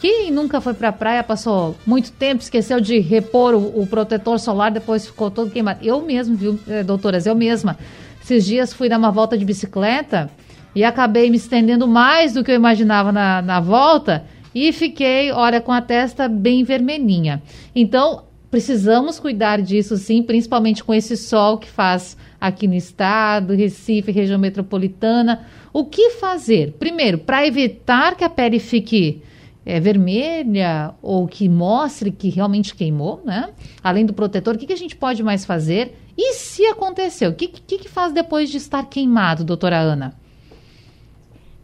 Quem 0.00 0.32
nunca 0.32 0.60
foi 0.60 0.74
para 0.74 0.88
a 0.88 0.92
praia, 0.92 1.22
passou 1.22 1.76
muito 1.86 2.10
tempo, 2.10 2.42
esqueceu 2.42 2.80
de 2.80 2.98
repor 2.98 3.54
o, 3.54 3.82
o, 3.82 3.86
protetor 3.86 4.40
solar, 4.40 4.72
depois 4.72 5.06
ficou 5.06 5.30
todo 5.30 5.52
queimado. 5.52 5.78
Eu 5.80 6.02
mesmo, 6.02 6.34
viu, 6.34 6.58
eh, 6.66 6.82
doutoras, 6.82 7.24
eu 7.24 7.36
mesma. 7.36 7.78
Esses 8.20 8.44
dias 8.44 8.72
fui 8.72 8.88
dar 8.88 8.98
uma 8.98 9.12
volta 9.12 9.38
de 9.38 9.44
bicicleta 9.44 10.28
e 10.74 10.82
acabei 10.82 11.30
me 11.30 11.36
estendendo 11.36 11.86
mais 11.86 12.32
do 12.32 12.42
que 12.42 12.50
eu 12.50 12.56
imaginava 12.56 13.12
na, 13.12 13.40
na 13.40 13.60
volta 13.60 14.24
e 14.58 14.72
fiquei, 14.72 15.30
olha, 15.32 15.60
com 15.60 15.70
a 15.70 15.82
testa 15.82 16.26
bem 16.26 16.64
vermelhinha. 16.64 17.42
Então, 17.74 18.22
precisamos 18.50 19.20
cuidar 19.20 19.60
disso 19.60 19.98
sim, 19.98 20.22
principalmente 20.22 20.82
com 20.82 20.94
esse 20.94 21.14
sol 21.14 21.58
que 21.58 21.68
faz 21.68 22.16
aqui 22.40 22.66
no 22.66 22.72
estado, 22.72 23.52
Recife, 23.52 24.10
região 24.10 24.38
metropolitana. 24.38 25.44
O 25.74 25.84
que 25.84 26.08
fazer? 26.12 26.72
Primeiro, 26.78 27.18
para 27.18 27.46
evitar 27.46 28.16
que 28.16 28.24
a 28.24 28.30
pele 28.30 28.58
fique 28.58 29.22
é, 29.66 29.78
vermelha 29.78 30.94
ou 31.02 31.28
que 31.28 31.50
mostre 31.50 32.10
que 32.10 32.30
realmente 32.30 32.74
queimou, 32.74 33.20
né? 33.26 33.50
Além 33.84 34.06
do 34.06 34.14
protetor, 34.14 34.54
o 34.54 34.58
que, 34.58 34.68
que 34.68 34.72
a 34.72 34.78
gente 34.78 34.96
pode 34.96 35.22
mais 35.22 35.44
fazer? 35.44 35.98
E 36.16 36.32
se 36.32 36.64
aconteceu, 36.64 37.28
o 37.28 37.34
que, 37.34 37.48
que, 37.48 37.76
que 37.76 37.90
faz 37.90 38.10
depois 38.10 38.48
de 38.48 38.56
estar 38.56 38.86
queimado, 38.86 39.44
doutora 39.44 39.76
Ana? 39.76 40.14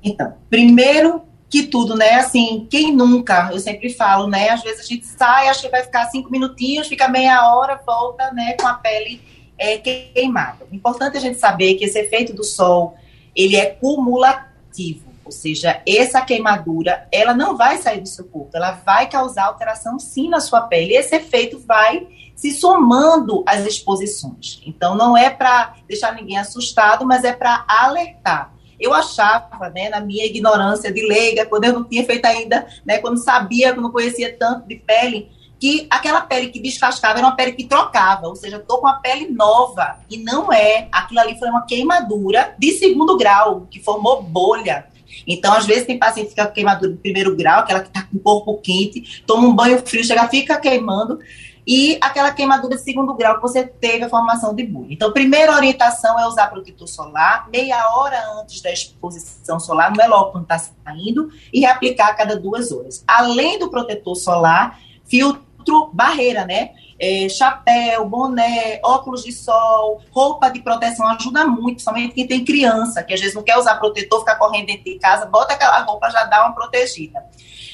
Então, 0.04 0.34
primeiro 0.50 1.31
que 1.52 1.64
tudo, 1.64 1.94
né? 1.94 2.14
Assim, 2.14 2.66
quem 2.70 2.96
nunca, 2.96 3.50
eu 3.52 3.60
sempre 3.60 3.90
falo, 3.90 4.26
né? 4.26 4.48
Às 4.48 4.62
vezes 4.62 4.80
a 4.80 4.84
gente 4.84 5.04
sai, 5.04 5.48
acha 5.48 5.60
que 5.60 5.68
vai 5.68 5.82
ficar 5.82 6.06
cinco 6.06 6.30
minutinhos, 6.30 6.88
fica 6.88 7.08
meia 7.08 7.54
hora, 7.54 7.78
volta, 7.86 8.32
né? 8.32 8.56
Com 8.58 8.66
a 8.66 8.72
pele 8.72 9.20
é, 9.58 9.76
queimada. 9.76 10.66
Importante 10.72 11.16
é 11.16 11.18
a 11.18 11.20
gente 11.20 11.38
saber 11.38 11.74
que 11.74 11.84
esse 11.84 11.98
efeito 11.98 12.32
do 12.32 12.42
sol, 12.42 12.94
ele 13.36 13.54
é 13.54 13.66
cumulativo. 13.66 15.12
Ou 15.26 15.30
seja, 15.30 15.82
essa 15.86 16.22
queimadura, 16.22 17.06
ela 17.12 17.34
não 17.34 17.54
vai 17.54 17.76
sair 17.76 18.00
do 18.00 18.08
seu 18.08 18.24
corpo, 18.24 18.56
ela 18.56 18.72
vai 18.72 19.06
causar 19.10 19.44
alteração 19.44 19.98
sim 19.98 20.30
na 20.30 20.40
sua 20.40 20.62
pele. 20.62 20.94
E 20.94 20.96
esse 20.96 21.14
efeito 21.14 21.58
vai 21.58 22.08
se 22.34 22.50
somando 22.52 23.44
às 23.46 23.66
exposições. 23.66 24.62
Então, 24.66 24.94
não 24.94 25.14
é 25.14 25.28
para 25.28 25.74
deixar 25.86 26.14
ninguém 26.14 26.38
assustado, 26.38 27.04
mas 27.04 27.24
é 27.24 27.32
para 27.34 27.62
alertar. 27.68 28.54
Eu 28.82 28.92
achava, 28.92 29.70
né, 29.70 29.88
na 29.88 30.00
minha 30.00 30.26
ignorância 30.26 30.92
de 30.92 31.06
leiga, 31.06 31.46
quando 31.46 31.64
eu 31.64 31.72
não 31.72 31.84
tinha 31.84 32.04
feito 32.04 32.26
ainda, 32.26 32.66
né, 32.84 32.98
quando 32.98 33.16
sabia, 33.16 33.72
quando 33.72 33.84
não 33.84 33.92
conhecia 33.92 34.36
tanto 34.36 34.66
de 34.66 34.74
pele, 34.74 35.30
que 35.60 35.86
aquela 35.88 36.20
pele 36.22 36.48
que 36.48 36.58
descascava 36.58 37.20
era 37.20 37.28
uma 37.28 37.36
pele 37.36 37.52
que 37.52 37.62
trocava, 37.62 38.26
ou 38.26 38.34
seja, 38.34 38.56
estou 38.56 38.78
com 38.78 38.88
a 38.88 38.94
pele 38.94 39.30
nova. 39.30 40.00
E 40.10 40.16
não 40.18 40.52
é. 40.52 40.88
Aquilo 40.90 41.20
ali 41.20 41.38
foi 41.38 41.48
uma 41.48 41.64
queimadura 41.64 42.56
de 42.58 42.72
segundo 42.72 43.16
grau, 43.16 43.68
que 43.70 43.78
formou 43.78 44.20
bolha. 44.20 44.86
Então, 45.24 45.52
às 45.52 45.64
vezes, 45.64 45.86
tem 45.86 46.00
paciente 46.00 46.24
que 46.24 46.30
fica 46.30 46.46
com 46.46 46.52
queimadura 46.52 46.90
de 46.90 46.98
primeiro 46.98 47.36
grau, 47.36 47.60
aquela 47.60 47.78
que 47.78 47.88
está 47.88 48.02
com 48.02 48.16
o 48.16 48.20
corpo 48.20 48.60
quente, 48.60 49.22
toma 49.24 49.46
um 49.46 49.54
banho 49.54 49.78
frio, 49.86 50.02
chega, 50.02 50.26
fica 50.26 50.58
queimando 50.58 51.20
e 51.66 51.96
aquela 52.00 52.32
queimadura 52.32 52.76
de 52.76 52.82
segundo 52.82 53.14
grau 53.14 53.36
que 53.36 53.42
você 53.42 53.64
teve 53.64 54.04
a 54.04 54.08
formação 54.08 54.54
de 54.54 54.64
bullying. 54.64 54.94
Então, 54.94 55.12
primeira 55.12 55.54
orientação 55.54 56.18
é 56.18 56.26
usar 56.26 56.48
protetor 56.48 56.88
solar 56.88 57.48
meia 57.50 57.88
hora 57.96 58.20
antes 58.40 58.60
da 58.60 58.72
exposição 58.72 59.60
solar, 59.60 59.92
não 59.94 60.04
é 60.04 60.08
logo 60.08 60.32
quando 60.32 60.44
está 60.44 60.58
saindo, 60.58 61.30
e 61.52 61.60
reaplicar 61.60 62.08
a 62.08 62.14
cada 62.14 62.36
duas 62.36 62.72
horas. 62.72 63.04
Além 63.06 63.58
do 63.58 63.70
protetor 63.70 64.16
solar, 64.16 64.78
filtro 65.04 65.90
barreira, 65.92 66.44
né? 66.44 66.70
É, 66.98 67.28
chapéu, 67.28 68.08
boné, 68.08 68.80
óculos 68.84 69.24
de 69.24 69.32
sol, 69.32 70.00
roupa 70.12 70.48
de 70.48 70.60
proteção 70.60 71.06
ajuda 71.08 71.44
muito, 71.44 71.82
somente 71.82 72.14
quem 72.14 72.28
tem 72.28 72.44
criança, 72.44 73.02
que 73.02 73.12
às 73.12 73.20
vezes 73.20 73.34
não 73.34 73.42
quer 73.42 73.58
usar 73.58 73.74
protetor, 73.76 74.20
fica 74.20 74.36
correndo 74.36 74.66
dentro 74.66 74.84
de 74.84 74.98
casa, 75.00 75.26
bota 75.26 75.54
aquela 75.54 75.82
roupa, 75.82 76.10
já 76.10 76.24
dá 76.24 76.44
uma 76.44 76.54
protegida. 76.54 77.24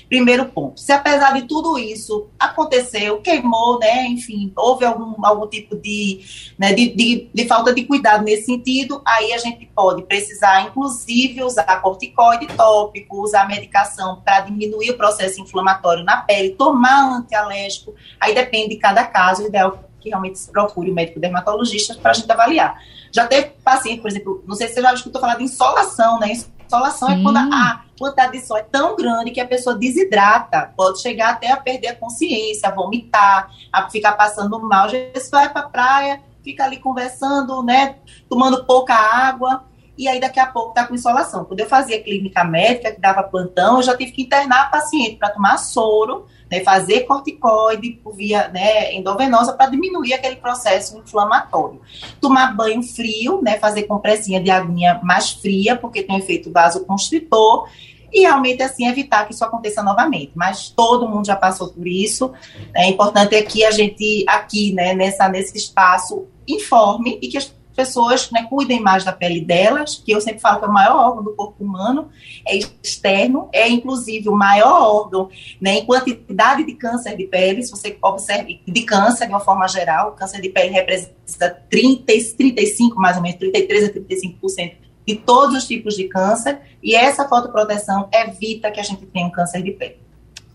Primeiro 0.09 0.47
ponto. 0.47 0.81
Se 0.81 0.91
apesar 0.91 1.35
de 1.35 1.43
tudo 1.43 1.79
isso 1.79 2.29
aconteceu, 2.39 3.21
queimou, 3.21 3.79
né? 3.79 4.07
Enfim, 4.07 4.51
houve 4.57 4.87
algum, 4.87 5.15
algum 5.25 5.47
tipo 5.47 5.77
de, 5.77 6.21
né, 6.59 6.73
de, 6.73 6.95
de, 6.95 7.31
de, 7.33 7.47
falta 7.47 7.75
de 7.75 7.85
cuidado 7.85 8.25
nesse 8.25 8.47
sentido, 8.47 9.03
aí 9.07 9.35
a 9.35 9.39
gente 9.39 9.67
pode 9.75 10.03
precisar, 10.05 10.63
inclusive, 10.63 11.43
usar 11.43 11.83
corticoide 11.83 12.47
tópico, 12.47 13.23
usar 13.23 13.47
medicação 13.47 14.23
para 14.25 14.41
diminuir 14.41 14.93
o 14.93 14.97
processo 14.97 15.41
inflamatório 15.43 16.03
na 16.03 16.17
pele, 16.17 16.51
tomar 16.51 17.19
antialérgico. 17.19 17.95
Aí 18.19 18.35
depende 18.35 18.71
de 18.71 18.77
cada 18.77 19.05
caso, 19.05 19.43
o 19.43 19.47
ideal 19.47 19.79
é 19.85 19.89
que 20.01 20.09
realmente 20.09 20.39
se 20.39 20.51
procure 20.51 20.91
o 20.91 20.95
médico 20.95 21.21
dermatologista 21.21 21.95
para 21.95 22.13
a 22.13 22.15
gente 22.15 22.31
avaliar. 22.33 22.81
Já 23.13 23.27
teve 23.27 23.51
paciente, 23.63 24.01
por 24.01 24.11
exemplo, 24.11 24.43
não 24.47 24.55
sei 24.55 24.69
se 24.69 24.75
você 24.75 24.83
já 24.83 24.95
escutou 24.95 25.21
falar 25.21 25.37
de 25.37 25.45
insolação, 25.45 26.19
né? 26.19 26.33
Insolação 26.69 27.09
Sim. 27.09 27.21
é 27.21 27.23
quando 27.23 27.37
a 27.39 27.83
quantidade 27.99 28.33
de 28.33 28.47
sol 28.47 28.59
é 28.59 28.63
tão 28.63 28.95
grande 28.95 29.31
que 29.31 29.41
a 29.41 29.47
pessoa 29.47 29.75
desidrata, 29.75 30.71
pode 30.77 31.01
chegar 31.01 31.31
até 31.31 31.51
a 31.51 31.57
perder 31.57 31.89
a 31.89 31.97
consciência, 31.97 32.69
a 32.69 32.75
vomitar, 32.75 33.51
a 33.73 33.89
ficar 33.89 34.13
passando 34.13 34.61
mal. 34.61 34.85
Às 34.85 34.93
vezes 34.93 35.31
vai 35.31 35.49
para 35.51 35.63
a 35.63 35.69
praia, 35.69 36.21
fica 36.45 36.65
ali 36.65 36.77
conversando, 36.77 37.63
né, 37.63 37.97
tomando 38.29 38.65
pouca 38.65 38.95
água, 38.95 39.65
e 39.97 40.07
aí 40.07 40.21
daqui 40.21 40.39
a 40.39 40.47
pouco 40.47 40.69
está 40.69 40.87
com 40.87 40.95
insolação. 40.95 41.45
Quando 41.45 41.59
eu 41.59 41.67
fazia 41.67 42.01
clínica 42.01 42.45
médica, 42.45 42.93
que 42.93 43.01
dava 43.01 43.23
plantão, 43.25 43.79
eu 43.79 43.83
já 43.83 43.97
tive 43.97 44.13
que 44.13 44.23
internar 44.23 44.67
a 44.67 44.67
paciente 44.67 45.17
para 45.17 45.31
tomar 45.31 45.57
soro, 45.57 46.27
né, 46.51 46.61
fazer 46.61 47.01
corticoide 47.03 47.93
por 48.03 48.15
via 48.15 48.49
né, 48.49 48.95
endovenosa 48.95 49.53
para 49.53 49.71
diminuir 49.71 50.15
aquele 50.15 50.37
processo 50.37 50.99
inflamatório. 50.99 51.81
Tomar 52.21 52.55
banho 52.57 52.83
frio, 52.83 53.41
né, 53.43 53.59
fazer 53.59 53.85
compressinha 53.85 54.41
de 54.41 54.51
aguinha 54.51 55.01
mais 55.03 55.31
fria, 55.31 55.77
porque 55.77 56.03
tem 56.03 56.17
um 56.17 56.19
efeito 56.19 56.51
vasoconstritor, 56.51 57.69
e 58.13 58.21
realmente 58.21 58.63
assim 58.63 58.87
evitar 58.87 59.27
que 59.27 59.35
isso 59.35 59.45
aconteça 59.45 59.83
novamente. 59.83 60.33
Mas 60.35 60.71
todo 60.71 61.09
mundo 61.09 61.27
já 61.27 61.37
passou 61.37 61.69
por 61.69 61.87
isso. 61.87 62.33
É 62.75 62.87
importante 62.87 63.35
é 63.35 63.43
que 63.43 63.65
a 63.65 63.71
gente 63.71 64.25
aqui, 64.27 64.73
né, 64.73 64.95
nessa, 64.95 65.29
nesse 65.29 65.57
espaço, 65.57 66.27
informe 66.47 67.19
e 67.21 67.29
que 67.29 67.37
as 67.37 67.55
pessoas 67.79 68.29
né, 68.33 68.45
cuidem 68.51 68.81
mais 68.81 69.05
da 69.05 69.13
pele 69.13 69.41
delas, 69.41 70.03
que 70.05 70.11
eu 70.11 70.21
sempre 70.21 70.41
falo 70.41 70.59
que 70.59 70.65
é 70.65 70.69
o 70.69 70.73
maior 70.73 70.97
órgão 70.97 71.23
do 71.23 71.37
corpo 71.37 71.63
humano, 71.63 72.09
é 72.45 72.57
externo, 72.83 73.49
é 73.53 73.69
inclusive 73.69 74.29
o 74.29 74.35
maior 74.35 74.83
órgão 74.83 75.29
né, 75.61 75.77
em 75.77 75.87
quantidade 75.87 76.65
de 76.65 76.75
câncer 76.75 77.17
de 77.17 77.25
pele, 77.29 77.63
se 77.63 77.71
você 77.71 77.97
observe, 78.03 78.61
de 78.67 78.83
câncer 78.83 79.27
de 79.27 79.33
uma 79.33 79.39
forma 79.39 79.69
geral, 79.69 80.09
o 80.09 80.13
câncer 80.17 80.41
de 80.41 80.49
pele 80.49 80.71
representa 80.71 81.63
30, 81.71 82.05
35, 82.37 83.01
mais 83.01 83.17
ou 83.17 83.23
menos, 83.23 83.39
33 83.39 83.85
a 83.85 83.93
35% 83.93 84.73
de 85.07 85.15
todos 85.15 85.57
os 85.57 85.65
tipos 85.65 85.95
de 85.95 86.09
câncer, 86.09 86.59
e 86.83 86.97
essa 86.97 87.29
fotoproteção 87.29 88.09
evita 88.13 88.73
que 88.73 88.81
a 88.81 88.83
gente 88.83 89.07
tenha 89.07 89.27
um 89.27 89.31
câncer 89.31 89.63
de 89.63 89.71
pele. 89.71 90.08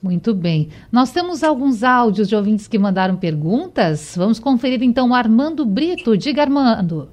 Muito 0.03 0.33
bem. 0.33 0.67
Nós 0.91 1.11
temos 1.11 1.45
alguns 1.45 1.81
áudios 1.81 2.27
de 2.27 2.35
ouvintes 2.35 2.67
que 2.67 2.77
mandaram 2.77 3.15
perguntas. 3.15 4.15
Vamos 4.17 4.37
conferir 4.37 4.83
então 4.83 5.11
o 5.11 5.13
Armando 5.13 5.65
Brito. 5.65 6.17
Diga, 6.17 6.41
Armando. 6.41 7.07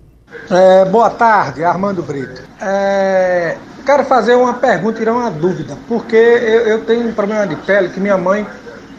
É, 0.51 0.85
boa 0.87 1.09
tarde, 1.09 1.63
Armando 1.63 2.03
Brito. 2.03 2.43
É, 2.61 3.57
quero 3.87 4.05
fazer 4.05 4.35
uma 4.35 4.55
pergunta, 4.55 4.99
tirar 4.99 5.13
uma 5.13 5.31
dúvida, 5.31 5.79
porque 5.87 6.17
eu, 6.17 6.67
eu, 6.67 6.85
tenho 6.85 7.09
um 7.09 7.13
problema 7.13 7.47
de 7.47 7.55
pele 7.55 7.91
que 7.91 8.01
minha 8.01 8.19
mãe 8.19 8.45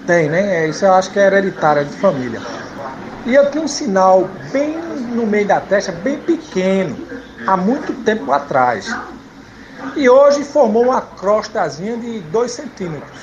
tem, 0.08 0.30
né? 0.30 0.64
É, 0.64 0.70
isso 0.70 0.86
eu 0.86 0.94
acho 0.94 1.12
que 1.12 1.20
é 1.20 1.28
hereditário, 1.28 1.82
é 1.82 1.84
de 1.84 1.92
família. 1.92 2.40
E 3.26 3.36
eu 3.36 3.52
tinha 3.52 3.62
um 3.62 3.68
sinal 3.68 4.30
bem 4.54 4.78
no 5.14 5.28
meio 5.28 5.46
da 5.46 5.60
testa, 5.60 5.92
bem 5.92 6.18
pequeno, 6.18 6.96
há 7.46 7.58
muito 7.58 7.92
tempo 8.06 8.32
atrás. 8.32 8.90
E 9.96 10.10
hoje 10.10 10.44
formou 10.44 10.84
uma 10.86 11.02
crostazinha 11.02 11.98
de 11.98 12.20
2 12.20 12.52
centímetros. 12.52 13.20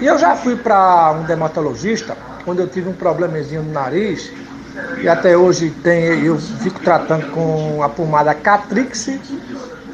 E 0.00 0.06
eu 0.06 0.18
já 0.18 0.34
fui 0.34 0.56
para 0.56 1.12
um 1.12 1.24
dermatologista, 1.24 2.16
quando 2.44 2.60
eu 2.60 2.68
tive 2.68 2.88
um 2.88 2.94
problemazinho 2.94 3.62
no 3.62 3.72
nariz, 3.72 4.32
e 5.02 5.08
até 5.08 5.36
hoje 5.36 5.70
tem, 5.82 6.24
eu 6.24 6.38
fico 6.38 6.80
tratando 6.80 7.30
com 7.32 7.82
a 7.82 7.88
pomada 7.88 8.34
Catrix 8.34 9.08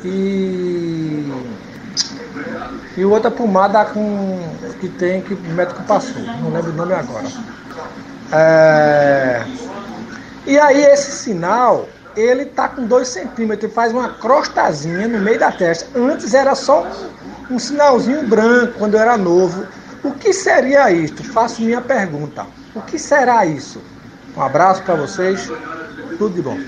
e, 0.05 1.33
e 2.97 3.05
outra 3.05 3.31
pomada 3.31 3.85
com, 3.87 4.39
que 4.81 4.89
tem 4.89 5.23
que 5.23 5.35
o 5.35 5.55
médico 5.55 5.83
passou, 5.85 6.23
não 6.23 6.53
lembro 6.53 6.71
o 6.71 6.75
nome 6.75 6.93
agora. 6.93 7.27
É, 8.33 9.45
e 10.47 10.59
aí 10.59 10.85
esse 10.85 11.13
sinal 11.13 11.89
ele 12.17 12.47
tá 12.47 12.69
com 12.69 12.87
2 12.87 13.07
centímetros, 13.07 13.73
faz 13.73 13.93
uma 13.93 14.09
crostazinha 14.09 15.07
no 15.07 15.19
meio 15.19 15.39
da 15.39 15.53
testa. 15.53 15.99
Antes 15.99 16.33
era 16.35 16.55
só 16.55 16.87
um, 17.51 17.57
um 17.57 17.59
sinalzinho 17.59 18.27
branco 18.27 18.79
quando 18.79 18.95
eu 18.95 19.01
era 19.01 19.17
novo. 19.17 19.67
O 20.03 20.13
que 20.13 20.33
seria 20.33 20.91
isto? 20.91 21.23
Faço 21.23 21.63
minha 21.63 21.81
pergunta. 21.81 22.47
O 22.75 22.81
que 22.81 22.99
será 22.99 23.45
isso? 23.45 23.83
Um 24.37 24.41
abraço 24.41 24.83
para 24.83 24.95
vocês. 24.95 25.51
Tudo 26.19 26.35
de 26.35 26.43
bom. 26.43 26.59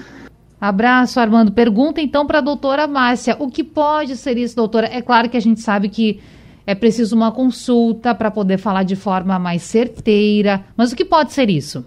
Abraço, 0.61 1.21
Armando. 1.21 1.53
Pergunta 1.53 2.01
então 2.01 2.27
para 2.27 2.39
a 2.39 2.43
doutora 2.43 2.87
Márcia: 2.87 3.37
o 3.39 3.49
que 3.49 3.63
pode 3.63 4.17
ser 4.17 4.37
isso, 4.37 4.57
doutora? 4.57 4.89
É 4.89 5.01
claro 5.01 5.29
que 5.31 5.37
a 5.37 5.41
gente 5.41 5.61
sabe 5.61 5.89
que 5.89 6.21
é 6.67 6.75
preciso 6.75 7.17
uma 7.17 7.33
consulta 7.33 8.15
para 8.15 8.31
poder 8.31 8.59
falar 8.59 8.83
de 8.83 8.97
forma 8.97 9.39
mais 9.39 9.63
certeira, 9.63 10.65
mas 10.77 10.93
o 10.93 10.97
que 10.97 11.05
pode 11.05 11.33
ser 11.33 11.49
isso? 11.49 11.85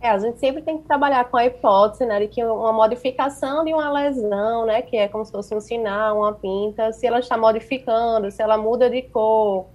É, 0.00 0.08
a 0.08 0.18
gente 0.18 0.38
sempre 0.38 0.62
tem 0.62 0.78
que 0.78 0.84
trabalhar 0.84 1.24
com 1.26 1.36
a 1.36 1.44
hipótese, 1.44 2.06
né, 2.06 2.20
de 2.20 2.28
que 2.28 2.42
uma 2.42 2.72
modificação 2.72 3.64
de 3.64 3.74
uma 3.74 3.92
lesão, 3.92 4.64
né, 4.64 4.80
que 4.80 4.96
é 4.96 5.06
como 5.08 5.24
se 5.26 5.30
fosse 5.30 5.54
um 5.54 5.60
sinal, 5.60 6.18
uma 6.18 6.32
pinta, 6.32 6.90
se 6.92 7.06
ela 7.06 7.18
está 7.18 7.36
modificando, 7.36 8.30
se 8.30 8.42
ela 8.42 8.56
muda 8.56 8.88
de 8.88 9.02
cor, 9.02 9.66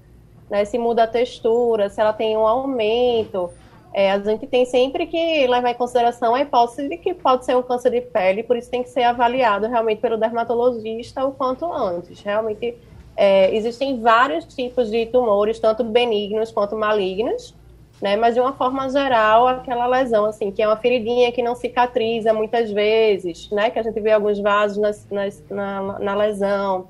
né, 0.49 0.65
se 0.65 0.79
muda 0.79 1.03
a 1.03 1.07
textura, 1.07 1.89
se 1.89 2.01
ela 2.01 2.11
tem 2.11 2.35
um 2.35 2.47
aumento, 2.47 3.51
é, 3.93 4.11
a 4.11 4.19
gente 4.19 4.47
tem 4.47 4.65
sempre 4.65 5.05
que 5.05 5.47
levar 5.47 5.69
em 5.69 5.75
consideração 5.75 6.33
a 6.33 6.41
hipótese 6.41 6.89
de 6.89 6.97
que 6.97 7.13
pode 7.13 7.45
ser 7.45 7.55
um 7.55 7.61
câncer 7.61 7.91
de 7.91 8.01
pele, 8.01 8.41
por 8.41 8.57
isso 8.57 8.69
tem 8.69 8.81
que 8.81 8.89
ser 8.89 9.03
avaliado 9.03 9.67
realmente 9.67 10.01
pelo 10.01 10.17
dermatologista 10.17 11.23
o 11.23 11.31
quanto 11.31 11.71
antes. 11.71 12.19
Realmente 12.21 12.75
é, 13.15 13.55
existem 13.55 14.01
vários 14.01 14.43
tipos 14.43 14.89
de 14.89 15.05
tumores, 15.05 15.59
tanto 15.59 15.83
benignos 15.83 16.51
quanto 16.51 16.75
malignos, 16.75 17.55
né? 18.01 18.15
Mas 18.15 18.36
de 18.36 18.41
uma 18.41 18.53
forma 18.53 18.89
geral, 18.89 19.47
aquela 19.47 19.88
lesão, 19.88 20.25
assim, 20.25 20.51
que 20.51 20.62
é 20.62 20.67
uma 20.67 20.77
feridinha 20.77 21.31
que 21.31 21.41
não 21.41 21.55
cicatriza 21.55 22.34
muitas 22.34 22.71
vezes, 22.71 23.49
né? 23.51 23.69
Que 23.69 23.79
a 23.79 23.84
gente 23.84 23.99
vê 23.99 24.12
alguns 24.12 24.39
vasos 24.39 24.77
nas, 24.77 25.08
nas, 25.10 25.43
na, 25.49 25.99
na 25.99 26.15
lesão, 26.15 26.88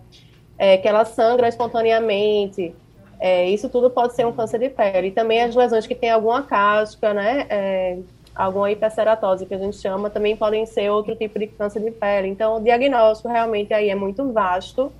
é, 0.57 0.77
que 0.77 0.87
ela 0.87 1.05
sangra 1.05 1.47
espontaneamente. 1.47 2.73
É, 3.19 3.47
isso 3.49 3.69
tudo 3.69 3.89
pode 3.89 4.13
ser 4.13 4.25
um 4.25 4.33
câncer 4.33 4.59
de 4.59 4.69
pele. 4.69 5.07
E 5.07 5.11
também 5.11 5.41
as 5.41 5.55
lesões 5.55 5.87
que 5.87 5.95
têm 5.95 6.09
alguma 6.09 6.43
casca, 6.43 7.13
né? 7.13 7.45
É, 7.49 7.97
alguma 8.35 8.69
hiperceratose, 8.71 9.45
que 9.45 9.53
a 9.53 9.57
gente 9.57 9.77
chama, 9.77 10.09
também 10.09 10.35
podem 10.35 10.65
ser 10.65 10.89
outro 10.89 11.15
tipo 11.15 11.39
de 11.39 11.47
câncer 11.47 11.81
de 11.81 11.91
pele. 11.91 12.27
Então, 12.27 12.57
o 12.57 12.59
diagnóstico 12.61 13.29
realmente 13.29 13.73
aí 13.73 13.89
é 13.89 13.95
muito 13.95 14.31
vasto. 14.33 14.91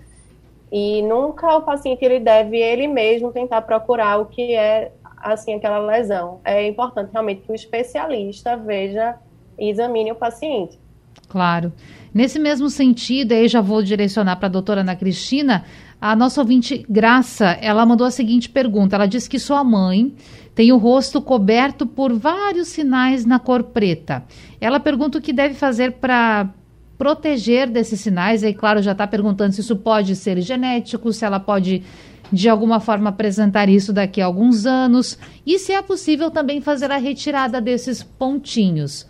E 0.71 1.01
nunca 1.03 1.57
o 1.57 1.61
paciente 1.61 2.03
ele 2.03 2.19
deve 2.19 2.57
ele 2.57 2.87
mesmo 2.87 3.31
tentar 3.31 3.61
procurar 3.61 4.19
o 4.19 4.25
que 4.25 4.55
é 4.55 4.91
assim 5.25 5.55
aquela 5.55 5.79
lesão. 5.79 6.39
É 6.45 6.67
importante 6.67 7.09
realmente 7.11 7.41
que 7.41 7.51
o 7.51 7.55
especialista 7.55 8.55
veja 8.55 9.15
e 9.57 9.69
examine 9.69 10.11
o 10.11 10.15
paciente. 10.15 10.79
Claro. 11.27 11.73
Nesse 12.13 12.39
mesmo 12.39 12.69
sentido, 12.69 13.33
aí 13.33 13.47
já 13.47 13.59
vou 13.59 13.81
direcionar 13.81 14.37
para 14.37 14.47
a 14.47 14.51
doutora 14.51 14.81
Ana 14.81 14.95
Cristina, 14.95 15.65
a 15.99 16.15
nossa 16.15 16.39
ouvinte 16.39 16.85
Graça, 16.87 17.57
ela 17.61 17.85
mandou 17.85 18.05
a 18.05 18.11
seguinte 18.11 18.47
pergunta, 18.49 18.95
ela 18.95 19.07
disse 19.07 19.29
que 19.29 19.39
sua 19.39 19.63
mãe 19.63 20.13
tem 20.53 20.71
o 20.71 20.77
rosto 20.77 21.21
coberto 21.21 21.85
por 21.85 22.13
vários 22.13 22.69
sinais 22.69 23.25
na 23.25 23.39
cor 23.39 23.63
preta. 23.63 24.23
Ela 24.61 24.79
pergunta 24.79 25.17
o 25.17 25.21
que 25.21 25.33
deve 25.33 25.55
fazer 25.55 25.93
para 25.93 26.49
proteger 26.97 27.69
desses 27.69 27.99
sinais, 27.99 28.43
e 28.43 28.53
claro, 28.53 28.81
já 28.81 28.93
está 28.93 29.05
perguntando 29.05 29.51
se 29.53 29.59
isso 29.61 29.75
pode 29.75 30.15
ser 30.15 30.39
genético, 30.39 31.11
se 31.11 31.25
ela 31.25 31.39
pode 31.39 31.83
de 32.31 32.49
alguma 32.49 32.79
forma 32.79 33.09
apresentar 33.09 33.69
isso 33.69 33.93
daqui 33.93 34.21
a 34.21 34.25
alguns 34.25 34.65
anos 34.65 35.17
e 35.45 35.59
se 35.59 35.71
é 35.71 35.81
possível 35.81 36.31
também 36.31 36.61
fazer 36.61 36.91
a 36.91 36.97
retirada 36.97 37.61
desses 37.61 38.03
pontinhos. 38.03 39.07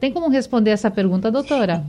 Tem 0.00 0.12
como 0.12 0.28
responder 0.28 0.70
essa 0.70 0.90
pergunta, 0.90 1.30
doutora? 1.30 1.84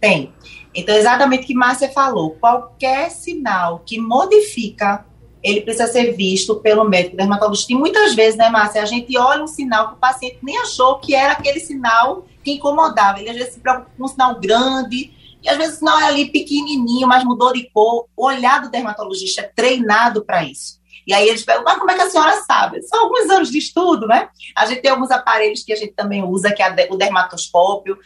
Tem. 0.00 0.32
Então, 0.74 0.94
exatamente 0.94 1.44
o 1.44 1.46
que 1.46 1.54
Márcia 1.54 1.88
falou. 1.88 2.32
Qualquer 2.32 3.10
sinal 3.10 3.82
que 3.84 4.00
modifica, 4.00 5.04
ele 5.42 5.60
precisa 5.60 5.86
ser 5.86 6.12
visto 6.12 6.56
pelo 6.56 6.84
médico 6.84 7.16
dermatologista. 7.16 7.72
E 7.72 7.76
muitas 7.76 8.14
vezes, 8.14 8.36
né, 8.36 8.48
Márcia, 8.48 8.82
a 8.82 8.86
gente 8.86 9.16
olha 9.16 9.42
um 9.42 9.46
sinal 9.46 9.88
que 9.88 9.94
o 9.94 9.98
paciente 9.98 10.38
nem 10.42 10.58
achou 10.58 10.98
que 10.98 11.14
era 11.14 11.32
aquele 11.32 11.60
sinal 11.60 12.26
que 12.42 12.52
incomodava. 12.52 13.20
Ele 13.20 13.30
às 13.30 13.36
vezes 13.36 13.54
se 13.54 13.60
preocupa 13.60 13.90
com 13.96 14.04
um 14.04 14.08
sinal 14.08 14.38
grande, 14.40 15.12
às 15.48 15.56
vezes 15.56 15.80
não 15.80 15.98
é 16.00 16.04
ali 16.06 16.30
pequenininho, 16.30 17.06
mas 17.06 17.24
mudou 17.24 17.52
de 17.52 17.68
cor. 17.70 18.06
O 18.16 18.26
olhar 18.26 18.60
do 18.60 18.70
dermatologista 18.70 19.42
é 19.42 19.52
treinado 19.54 20.24
para 20.24 20.44
isso. 20.44 20.78
E 21.06 21.14
aí 21.14 21.26
eles 21.26 21.42
perguntam, 21.42 21.72
mas 21.72 21.78
como 21.78 21.90
é 21.90 21.94
que 21.94 22.02
a 22.02 22.10
senhora 22.10 22.42
sabe? 22.42 22.82
São 22.82 23.04
alguns 23.04 23.30
anos 23.30 23.50
de 23.50 23.58
estudo, 23.58 24.06
né? 24.06 24.28
A 24.54 24.66
gente 24.66 24.82
tem 24.82 24.90
alguns 24.90 25.10
aparelhos 25.10 25.64
que 25.64 25.72
a 25.72 25.76
gente 25.76 25.94
também 25.94 26.22
usa, 26.22 26.52
que 26.52 26.62
é 26.62 26.88
o 26.90 26.96
dermatoscópio, 26.96 27.96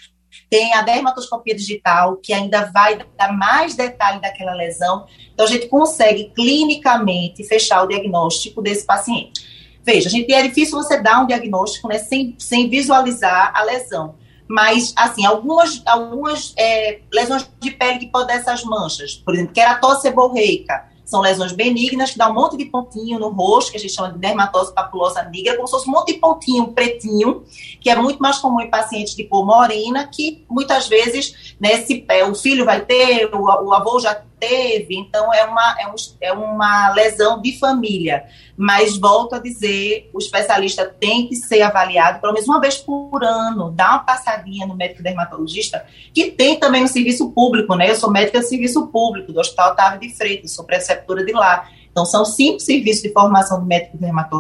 tem 0.49 0.73
a 0.75 0.83
dermatoscopia 0.83 1.55
digital, 1.55 2.17
que 2.17 2.33
ainda 2.33 2.71
vai 2.73 3.05
dar 3.19 3.33
mais 3.33 3.75
detalhe 3.75 4.21
daquela 4.21 4.55
lesão. 4.55 5.07
Então, 5.33 5.45
a 5.45 5.49
gente 5.49 5.67
consegue 5.69 6.31
clinicamente 6.35 7.45
fechar 7.45 7.83
o 7.83 7.89
diagnóstico 7.89 8.63
desse 8.63 8.87
paciente. 8.87 9.53
Veja, 9.83 10.09
gente, 10.09 10.33
é 10.33 10.43
difícil 10.43 10.81
você 10.81 11.03
dar 11.03 11.23
um 11.23 11.27
diagnóstico 11.27 11.89
né, 11.89 11.99
sem, 11.99 12.37
sem 12.39 12.71
visualizar 12.71 13.53
a 13.53 13.65
lesão 13.65 14.15
mas, 14.53 14.93
assim, 14.95 15.25
algumas, 15.25 15.81
algumas 15.87 16.53
é, 16.59 17.01
lesões 17.11 17.51
de 17.59 17.71
pele 17.71 18.01
que 18.01 18.09
podem 18.09 18.37
essas 18.37 18.63
manchas, 18.63 19.15
por 19.15 19.33
exemplo, 19.33 19.55
queratose 19.55 20.03
seborreica, 20.03 20.91
são 21.07 21.23
lesões 21.23 21.53
benignas 21.53 22.11
que 22.11 22.19
dá 22.19 22.29
um 22.29 22.35
monte 22.35 22.59
de 22.59 22.67
pontinho 22.67 23.19
no 23.19 23.31
rosto, 23.31 23.71
que 23.71 23.79
a 23.79 23.81
gente 23.81 23.95
chama 23.95 24.13
de 24.13 24.19
dermatose 24.19 24.75
papulosa 24.75 25.23
negra, 25.23 25.57
como 25.57 25.67
se 25.67 25.73
fosse 25.73 25.89
um 25.89 25.93
monte 25.93 26.13
de 26.13 26.19
pontinho 26.19 26.69
pretinho, 26.69 27.45
que 27.81 27.89
é 27.89 27.97
muito 27.97 28.19
mais 28.19 28.37
comum 28.41 28.61
em 28.61 28.69
pacientes 28.69 29.17
de 29.17 29.25
cor 29.25 29.47
morena, 29.47 30.07
que 30.07 30.45
muitas 30.51 30.87
vezes 30.87 31.55
né, 31.59 31.79
se, 31.79 32.05
é, 32.09 32.23
o 32.23 32.35
filho 32.35 32.67
vai 32.67 32.85
ter, 32.85 33.35
o, 33.35 33.45
o 33.45 33.73
avô 33.73 33.99
já 34.01 34.23
teve, 34.43 34.97
então 34.97 35.33
é 35.33 35.45
uma, 35.45 35.77
é, 35.79 35.87
um, 35.87 35.95
é 36.21 36.33
uma 36.33 36.93
lesão 36.95 37.41
de 37.41 37.57
família. 37.61 38.25
Mas 38.57 38.99
volto 38.99 39.35
a 39.35 39.39
dizer, 39.39 40.11
o 40.13 40.19
especialista 40.19 40.85
tem 40.85 41.29
que 41.29 41.37
ser 41.37 41.63
avaliado 41.63 42.21
pelo 42.21 42.33
menos 42.33 42.49
uma 42.49 42.61
vez 42.61 42.77
por 42.77 43.23
ano, 43.23 43.71
dá 43.71 43.91
uma 43.91 43.99
passadinha 44.01 44.67
no 44.67 44.75
médico 44.75 45.01
dermatologista, 45.01 45.87
que 46.13 46.33
tem 46.33 46.59
também 46.59 46.83
no 46.83 46.89
serviço 46.89 47.31
público, 47.31 47.77
né? 47.77 47.89
Eu 47.89 47.95
sou 47.95 48.11
médica 48.11 48.41
de 48.41 48.49
serviço 48.49 48.89
público 48.89 49.33
do 49.33 49.39
Hospital 49.39 49.73
Otávio 49.73 50.01
de 50.01 50.11
Freitas, 50.11 50.51
sou 50.51 50.65
preceptora 50.65 51.25
de 51.25 51.33
lá. 51.33 51.69
Então, 51.93 52.05
são 52.05 52.25
cinco 52.25 52.59
serviços 52.59 53.03
de 53.03 53.13
formação 53.13 53.61
de 53.61 53.67
médico 53.67 53.99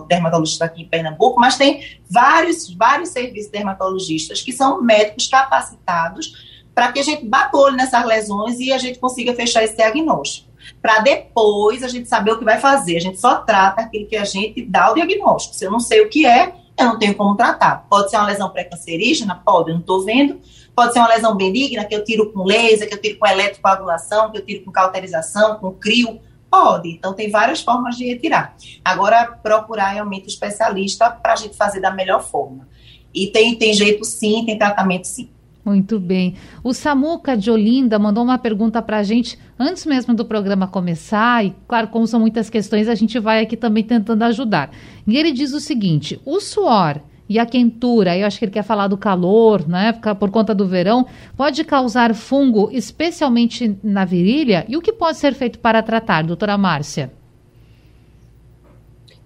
dermatologista 0.09 0.65
aqui 0.65 0.83
em 0.83 0.89
Pernambuco, 0.89 1.39
mas 1.39 1.57
tem 1.57 2.01
vários, 2.11 2.75
vários 2.75 3.11
serviços 3.11 3.53
dermatologistas 3.53 4.41
que 4.41 4.53
são 4.53 4.83
médicos 4.83 5.29
capacitados 5.29 6.52
para 6.75 6.93
que 6.93 7.01
a 7.01 7.03
gente 7.03 7.25
bata 7.25 7.57
o 7.57 7.61
olho 7.61 7.77
nessas 7.77 8.05
lesões 8.05 8.59
e 8.59 8.73
a 8.73 8.79
gente 8.79 8.99
consiga 8.99 9.35
fechar 9.35 9.63
esse 9.63 9.77
diagnóstico. 9.77 10.51
Para 10.81 11.01
depois 11.01 11.83
a 11.83 11.89
gente 11.89 12.09
saber 12.09 12.33
o 12.33 12.39
que 12.39 12.45
vai 12.45 12.59
fazer. 12.59 12.97
A 12.97 13.01
gente 13.01 13.19
só 13.19 13.37
trata 13.37 13.83
aquilo 13.83 14.07
que 14.07 14.17
a 14.17 14.25
gente 14.25 14.63
dá 14.63 14.91
o 14.91 14.95
diagnóstico. 14.95 15.55
Se 15.55 15.65
eu 15.65 15.71
não 15.71 15.81
sei 15.81 16.01
o 16.01 16.09
que 16.09 16.25
é, 16.25 16.55
eu 16.79 16.87
não 16.87 16.99
tenho 16.99 17.15
como 17.15 17.37
tratar. 17.37 17.87
Pode 17.89 18.11
ser 18.11 18.17
uma 18.17 18.27
lesão 18.27 18.49
pré-cancerígena? 18.51 19.41
Pode, 19.45 19.71
eu 19.71 19.75
não 19.75 19.81
estou 19.81 20.05
vendo. 20.05 20.41
Pode 20.75 20.93
ser 20.93 21.01
uma 21.01 21.09
lesão 21.09 21.37
benigna, 21.37 21.85
que 21.85 21.95
eu 21.95 22.03
tiro 22.03 22.33
com 22.33 22.45
laser, 22.45 22.89
que 22.89 22.95
eu 22.95 23.01
tiro 23.01 23.19
com 23.19 23.27
eletrocoagulação, 23.27 24.31
que 24.31 24.39
eu 24.39 24.45
tiro 24.45 24.65
com 24.65 24.73
cauterização, 24.73 25.59
com 25.59 25.73
crio. 25.73 26.21
Pode. 26.51 26.91
Então, 26.91 27.13
tem 27.13 27.31
várias 27.31 27.61
formas 27.61 27.97
de 27.97 28.07
retirar. 28.07 28.57
Agora, 28.85 29.27
procurar 29.27 29.89
realmente 29.89 30.27
o 30.27 30.29
especialista 30.29 31.11
para 31.11 31.35
a 31.35 31.37
gente 31.37 31.57
fazer 31.57 31.81
da 31.81 31.91
melhor 31.91 32.23
forma. 32.23 32.69
E 33.15 33.27
tem, 33.27 33.55
tem 33.57 33.75
jeito 33.75 34.05
sim, 34.05 34.45
tem 34.47 34.59
tratamento 34.59 35.07
sim. 35.07 35.31
Muito 35.65 36.01
bem. 36.01 36.35
O 36.65 36.73
Samuca 36.73 37.37
de 37.37 37.49
Olinda 37.49 37.97
mandou 37.97 38.25
uma 38.25 38.37
pergunta 38.37 38.83
para 38.83 38.99
a 38.99 39.03
gente 39.05 39.39
antes 39.57 39.87
mesmo 39.87 40.13
do 40.13 40.25
programa 40.25 40.67
começar, 40.67 41.45
e 41.45 41.55
claro, 41.69 41.87
como 41.87 42.07
são 42.07 42.19
muitas 42.19 42.51
questões, 42.51 42.89
a 42.89 42.97
gente 42.97 43.19
vai 43.21 43.41
aqui 43.41 43.57
também 43.57 43.85
tentando 43.85 44.25
ajudar. 44.25 44.71
E 45.07 45.17
ele 45.17 45.31
diz 45.31 45.53
o 45.53 45.61
seguinte: 45.61 46.21
o 46.27 46.41
suor 46.41 47.01
e 47.29 47.39
a 47.39 47.47
quentura, 47.47 48.19
eu 48.19 48.27
acho 48.27 48.41
que 48.41 48.45
ele 48.45 48.53
quer 48.53 48.65
falar 48.65 48.89
do 48.89 48.97
calor, 48.97 49.67
né, 49.69 49.93
por 50.19 50.31
conta 50.33 50.53
do 50.53 50.67
verão, 50.67 51.07
pode 51.37 51.63
causar 51.63 52.13
fungo, 52.13 52.69
especialmente 52.73 53.79
na 53.85 54.05
virilha? 54.05 54.67
E 54.69 54.77
o 54.77 54.83
que 54.83 54.93
pode 54.93 55.17
ser 55.17 55.33
feito 55.33 55.61
para 55.61 55.81
tratar, 55.81 56.25
doutora 56.25 56.59
Márcia? 56.59 57.13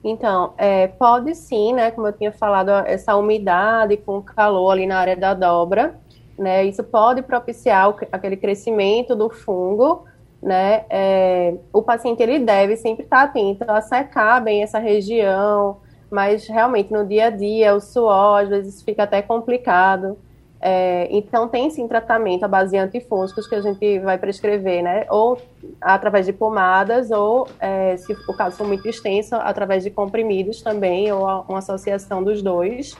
Então, 0.04 0.52
é, 0.58 0.86
pode 0.86 1.34
sim, 1.34 1.72
né? 1.72 1.90
Como 1.90 2.06
eu 2.06 2.12
tinha 2.12 2.30
falado, 2.30 2.68
essa 2.86 3.16
umidade 3.16 3.96
com 3.96 4.22
calor 4.22 4.70
ali 4.70 4.86
na 4.86 4.98
área 4.98 5.16
da 5.16 5.34
dobra 5.34 5.98
né? 6.38 6.64
Isso 6.64 6.82
pode 6.84 7.22
propiciar 7.22 7.90
o, 7.90 7.96
aquele 8.12 8.36
crescimento 8.36 9.14
do 9.14 9.30
fungo, 9.30 10.04
né? 10.42 10.84
É, 10.90 11.54
o 11.72 11.82
paciente 11.82 12.22
ele 12.22 12.38
deve 12.38 12.76
sempre 12.76 13.04
estar 13.04 13.22
atento 13.22 13.64
a 13.68 13.80
secar 13.80 14.40
bem 14.40 14.62
essa 14.62 14.78
região, 14.78 15.78
mas 16.10 16.46
realmente 16.46 16.92
no 16.92 17.04
dia 17.04 17.26
a 17.26 17.30
dia 17.30 17.74
o 17.74 17.80
suor 17.80 18.42
às 18.42 18.48
vezes 18.48 18.82
fica 18.82 19.04
até 19.04 19.22
complicado. 19.22 20.18
É, 20.60 21.06
então 21.10 21.48
tem 21.48 21.68
sim 21.68 21.86
tratamento 21.86 22.44
à 22.44 22.48
base 22.48 22.72
de 22.72 22.78
antifúngicos 22.78 23.46
que 23.46 23.54
a 23.54 23.60
gente 23.60 23.98
vai 24.00 24.18
prescrever, 24.18 24.82
né? 24.82 25.06
Ou 25.10 25.38
através 25.80 26.26
de 26.26 26.32
pomadas, 26.32 27.10
ou 27.10 27.46
é, 27.60 27.96
se 27.96 28.12
o 28.26 28.34
caso 28.34 28.56
for 28.56 28.66
muito 28.66 28.88
extenso, 28.88 29.36
através 29.36 29.84
de 29.84 29.90
comprimidos 29.90 30.62
também, 30.62 31.12
ou 31.12 31.24
uma 31.48 31.58
associação 31.58 32.22
dos 32.22 32.42
dois. 32.42 32.96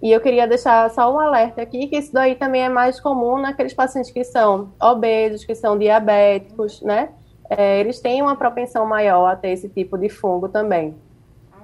E 0.00 0.12
eu 0.12 0.20
queria 0.20 0.46
deixar 0.46 0.88
só 0.90 1.12
um 1.12 1.18
alerta 1.18 1.60
aqui, 1.60 1.88
que 1.88 1.96
isso 1.96 2.12
daí 2.12 2.34
também 2.34 2.62
é 2.62 2.68
mais 2.68 3.00
comum 3.00 3.38
naqueles 3.38 3.74
pacientes 3.74 4.10
que 4.10 4.22
são 4.22 4.72
obesos, 4.80 5.44
que 5.44 5.54
são 5.54 5.76
diabéticos, 5.76 6.80
né? 6.82 7.08
é, 7.48 7.80
eles 7.80 8.00
têm 8.00 8.20
uma 8.20 8.36
propensão 8.36 8.86
maior 8.86 9.26
a 9.26 9.36
ter 9.36 9.50
esse 9.50 9.68
tipo 9.68 9.96
de 9.96 10.08
fungo 10.08 10.48
também. 10.48 10.94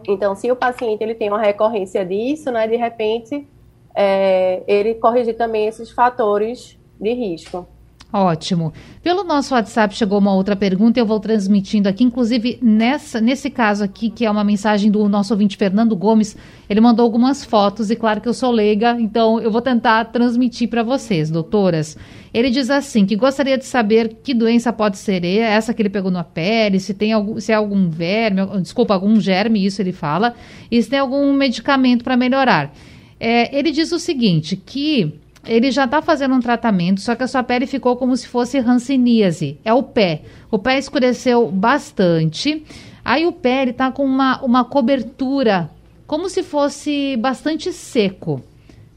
Então, 0.06 0.34
se 0.34 0.50
o 0.50 0.56
paciente 0.56 1.02
ele 1.02 1.14
tem 1.14 1.28
uma 1.28 1.40
recorrência 1.40 2.04
disso, 2.04 2.50
né, 2.50 2.66
de 2.66 2.76
repente, 2.76 3.46
é, 3.94 4.62
ele 4.66 4.94
corrigir 4.94 5.36
também 5.36 5.66
esses 5.66 5.90
fatores 5.90 6.78
de 7.00 7.12
risco. 7.12 7.66
Ótimo. 8.16 8.72
Pelo 9.02 9.24
nosso 9.24 9.54
WhatsApp 9.54 9.92
chegou 9.92 10.20
uma 10.20 10.32
outra 10.32 10.54
pergunta, 10.54 11.00
eu 11.00 11.04
vou 11.04 11.18
transmitindo 11.18 11.88
aqui, 11.88 12.04
inclusive 12.04 12.60
nessa, 12.62 13.20
nesse 13.20 13.50
caso 13.50 13.82
aqui, 13.82 14.08
que 14.08 14.24
é 14.24 14.30
uma 14.30 14.44
mensagem 14.44 14.88
do 14.88 15.08
nosso 15.08 15.34
ouvinte 15.34 15.56
Fernando 15.56 15.96
Gomes, 15.96 16.36
ele 16.70 16.80
mandou 16.80 17.02
algumas 17.02 17.44
fotos 17.44 17.90
e 17.90 17.96
claro 17.96 18.20
que 18.20 18.28
eu 18.28 18.32
sou 18.32 18.52
leiga, 18.52 18.96
então 19.00 19.40
eu 19.40 19.50
vou 19.50 19.60
tentar 19.60 20.04
transmitir 20.12 20.68
para 20.68 20.84
vocês, 20.84 21.28
doutoras. 21.28 21.98
Ele 22.32 22.50
diz 22.50 22.70
assim, 22.70 23.04
que 23.04 23.16
gostaria 23.16 23.58
de 23.58 23.64
saber 23.64 24.18
que 24.22 24.32
doença 24.32 24.72
pode 24.72 24.96
ser 24.96 25.24
essa 25.24 25.74
que 25.74 25.82
ele 25.82 25.90
pegou 25.90 26.12
na 26.12 26.22
pele, 26.22 26.78
se 26.78 26.94
tem 26.94 27.12
algum, 27.12 27.40
se 27.40 27.50
é 27.50 27.56
algum 27.56 27.90
verme, 27.90 28.46
desculpa, 28.62 28.94
algum 28.94 29.20
germe, 29.20 29.66
isso 29.66 29.82
ele 29.82 29.92
fala, 29.92 30.36
e 30.70 30.80
se 30.80 30.88
tem 30.88 31.00
algum 31.00 31.32
medicamento 31.32 32.04
para 32.04 32.16
melhorar. 32.16 32.72
É, 33.18 33.56
ele 33.58 33.72
diz 33.72 33.90
o 33.90 33.98
seguinte, 33.98 34.54
que 34.54 35.14
ele 35.46 35.70
já 35.70 35.84
está 35.84 36.02
fazendo 36.02 36.34
um 36.34 36.40
tratamento, 36.40 37.00
só 37.00 37.14
que 37.14 37.22
a 37.22 37.28
sua 37.28 37.42
pele 37.42 37.66
ficou 37.66 37.96
como 37.96 38.16
se 38.16 38.26
fosse 38.26 38.58
ranceníase. 38.58 39.58
É 39.64 39.72
o 39.72 39.82
pé. 39.82 40.22
O 40.50 40.58
pé 40.58 40.78
escureceu 40.78 41.50
bastante. 41.50 42.64
Aí 43.04 43.26
o 43.26 43.32
pé 43.32 43.62
ele 43.62 43.72
tá 43.72 43.90
com 43.90 44.04
uma, 44.04 44.42
uma 44.42 44.64
cobertura, 44.64 45.70
como 46.06 46.28
se 46.28 46.42
fosse 46.42 47.16
bastante 47.16 47.72
seco. 47.72 48.42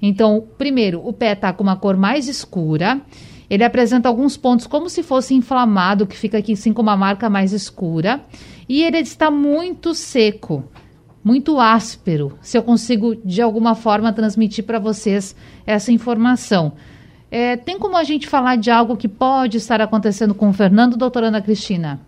Então, 0.02 0.46
primeiro, 0.58 1.02
o 1.06 1.12
pé 1.12 1.34
está 1.34 1.52
com 1.52 1.64
uma 1.64 1.76
cor 1.76 1.98
mais 1.98 2.28
escura. 2.28 3.02
Ele 3.50 3.64
apresenta 3.64 4.08
alguns 4.08 4.38
pontos 4.38 4.68
como 4.68 4.90
se 4.90 5.02
fosse 5.02 5.34
inflamado, 5.34 6.06
que 6.06 6.18
fica 6.18 6.38
aqui 6.38 6.54
assim 6.54 6.74
com 6.74 6.82
uma 6.82 6.98
marca 6.98 7.30
mais 7.30 7.54
escura. 7.54 8.22
E 8.68 8.84
ele 8.84 8.98
está 9.00 9.32
muito 9.32 9.94
seco 9.94 10.64
muito 11.28 11.60
áspero, 11.60 12.40
se 12.42 12.58
eu 12.58 12.64
consigo 12.64 13.14
de 13.14 13.42
alguma 13.42 13.76
forma 13.76 14.14
transmitir 14.14 14.64
para 14.64 14.80
vocês 14.80 15.36
essa 15.66 15.92
informação. 15.92 16.72
É, 17.30 17.58
tem 17.58 17.78
como 17.78 17.98
a 17.98 18.04
gente 18.06 18.26
falar 18.26 18.56
de 18.56 18.72
algo 18.72 18.96
que 18.96 19.10
pode 19.10 19.58
estar 19.58 19.82
acontecendo 19.82 20.34
com 20.34 20.48
o 20.48 20.54
Fernando, 20.54 20.96
doutora 20.96 21.28
Ana 21.28 21.42
Cristina? 21.42 22.00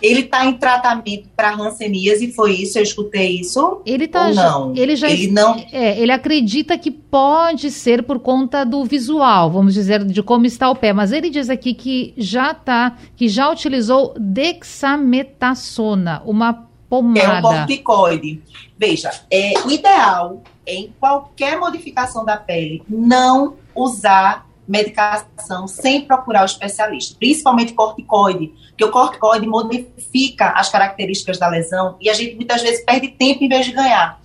Ele 0.00 0.20
está 0.20 0.46
em 0.46 0.52
tratamento 0.52 1.28
para 1.34 1.54
hanseníase, 1.54 2.30
foi 2.32 2.52
isso? 2.52 2.78
Eu 2.78 2.84
escutei 2.84 3.40
isso? 3.40 3.82
Ele 3.84 4.06
tá, 4.06 4.32
não. 4.32 4.72
Ele 4.76 4.94
já 4.94 5.10
ele 5.10 5.32
não. 5.32 5.56
É, 5.72 6.00
ele 6.00 6.12
acredita 6.12 6.78
que 6.78 6.92
pode 6.92 7.72
ser 7.72 8.04
por 8.04 8.20
conta 8.20 8.64
do 8.64 8.84
visual, 8.84 9.50
vamos 9.50 9.74
dizer, 9.74 10.04
de 10.04 10.22
como 10.22 10.46
está 10.46 10.70
o 10.70 10.76
pé. 10.76 10.92
Mas 10.92 11.10
ele 11.10 11.28
diz 11.28 11.50
aqui 11.50 11.74
que 11.74 12.14
já 12.16 12.54
tá, 12.54 12.96
que 13.16 13.28
já 13.28 13.50
utilizou 13.50 14.14
dexametasona, 14.16 16.22
uma 16.24 16.67
pomada. 16.88 17.20
É 17.20 17.38
um 17.38 17.42
corticoide. 17.42 18.42
Veja, 18.76 19.10
é, 19.30 19.54
o 19.64 19.70
ideal 19.70 20.42
é 20.66 20.74
em 20.74 20.94
qualquer 20.98 21.58
modificação 21.58 22.24
da 22.24 22.36
pele 22.36 22.82
não 22.88 23.56
usar 23.74 24.46
medicação 24.66 25.66
sem 25.66 26.02
procurar 26.02 26.42
o 26.42 26.44
especialista, 26.44 27.16
principalmente 27.18 27.72
corticoide, 27.72 28.52
porque 28.68 28.84
o 28.84 28.90
corticoide 28.90 29.46
modifica 29.46 30.50
as 30.50 30.68
características 30.68 31.38
da 31.38 31.48
lesão 31.48 31.96
e 32.00 32.10
a 32.10 32.14
gente 32.14 32.36
muitas 32.36 32.60
vezes 32.60 32.84
perde 32.84 33.08
tempo 33.08 33.42
em 33.42 33.48
vez 33.48 33.64
de 33.64 33.72
ganhar. 33.72 34.20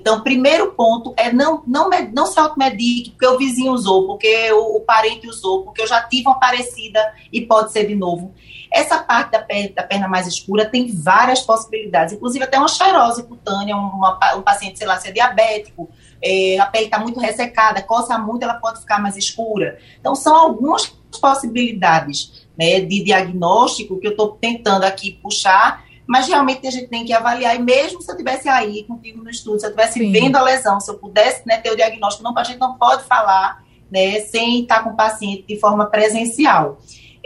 Então, 0.00 0.22
primeiro 0.22 0.72
ponto 0.72 1.12
é 1.16 1.32
não, 1.32 1.62
não, 1.66 1.90
não 2.12 2.26
se 2.26 2.38
automedique 2.38 3.10
porque 3.10 3.26
o 3.26 3.36
vizinho 3.36 3.72
usou, 3.72 4.06
porque 4.06 4.50
o, 4.52 4.76
o, 4.76 4.80
parente 4.80 5.28
usou, 5.28 5.64
porque 5.64 5.82
eu 5.82 5.86
já 5.86 6.00
tive 6.02 6.28
uma 6.28 6.38
parecida 6.38 7.00
e 7.32 7.40
pode 7.40 7.72
ser 7.72 7.86
de 7.86 7.96
novo. 7.96 8.32
Essa 8.78 9.02
parte 9.02 9.32
da 9.32 9.40
perna, 9.40 9.74
da 9.74 9.82
perna 9.82 10.06
mais 10.06 10.28
escura 10.28 10.64
tem 10.64 10.94
várias 10.94 11.40
possibilidades, 11.40 12.14
inclusive 12.14 12.44
até 12.44 12.56
uma 12.56 12.68
xerose 12.68 13.24
cutânea, 13.24 13.76
uma, 13.76 14.36
um 14.36 14.42
paciente, 14.42 14.78
sei 14.78 14.86
lá, 14.86 14.96
se 15.00 15.08
é 15.08 15.10
diabético, 15.10 15.90
é, 16.22 16.60
a 16.60 16.66
pele 16.66 16.84
está 16.84 16.96
muito 17.00 17.18
ressecada, 17.18 17.82
coça 17.82 18.16
muito, 18.16 18.44
ela 18.44 18.54
pode 18.54 18.78
ficar 18.78 19.00
mais 19.00 19.16
escura. 19.16 19.78
Então, 19.98 20.14
são 20.14 20.32
algumas 20.32 20.86
possibilidades 21.20 22.46
né, 22.56 22.78
de 22.78 23.02
diagnóstico 23.02 23.98
que 23.98 24.06
eu 24.06 24.12
estou 24.12 24.38
tentando 24.40 24.84
aqui 24.84 25.18
puxar, 25.20 25.84
mas 26.06 26.28
realmente 26.28 26.64
a 26.64 26.70
gente 26.70 26.86
tem 26.86 27.04
que 27.04 27.12
avaliar, 27.12 27.56
e 27.56 27.58
mesmo 27.58 28.00
se 28.00 28.08
eu 28.08 28.14
estivesse 28.14 28.48
aí 28.48 28.84
contigo 28.84 29.24
no 29.24 29.28
estudo, 29.28 29.58
se 29.58 29.66
eu 29.66 29.70
estivesse 29.70 30.08
vendo 30.08 30.36
a 30.36 30.42
lesão, 30.42 30.78
se 30.78 30.88
eu 30.88 30.98
pudesse 30.98 31.42
né, 31.44 31.58
ter 31.58 31.72
o 31.72 31.76
diagnóstico, 31.76 32.22
não, 32.22 32.38
a 32.38 32.44
gente 32.44 32.60
não 32.60 32.78
pode 32.78 33.02
falar 33.02 33.64
né, 33.90 34.20
sem 34.20 34.62
estar 34.62 34.84
com 34.84 34.90
o 34.90 34.96
paciente 34.96 35.44
de 35.48 35.58
forma 35.58 35.86
presencial. 35.86 36.78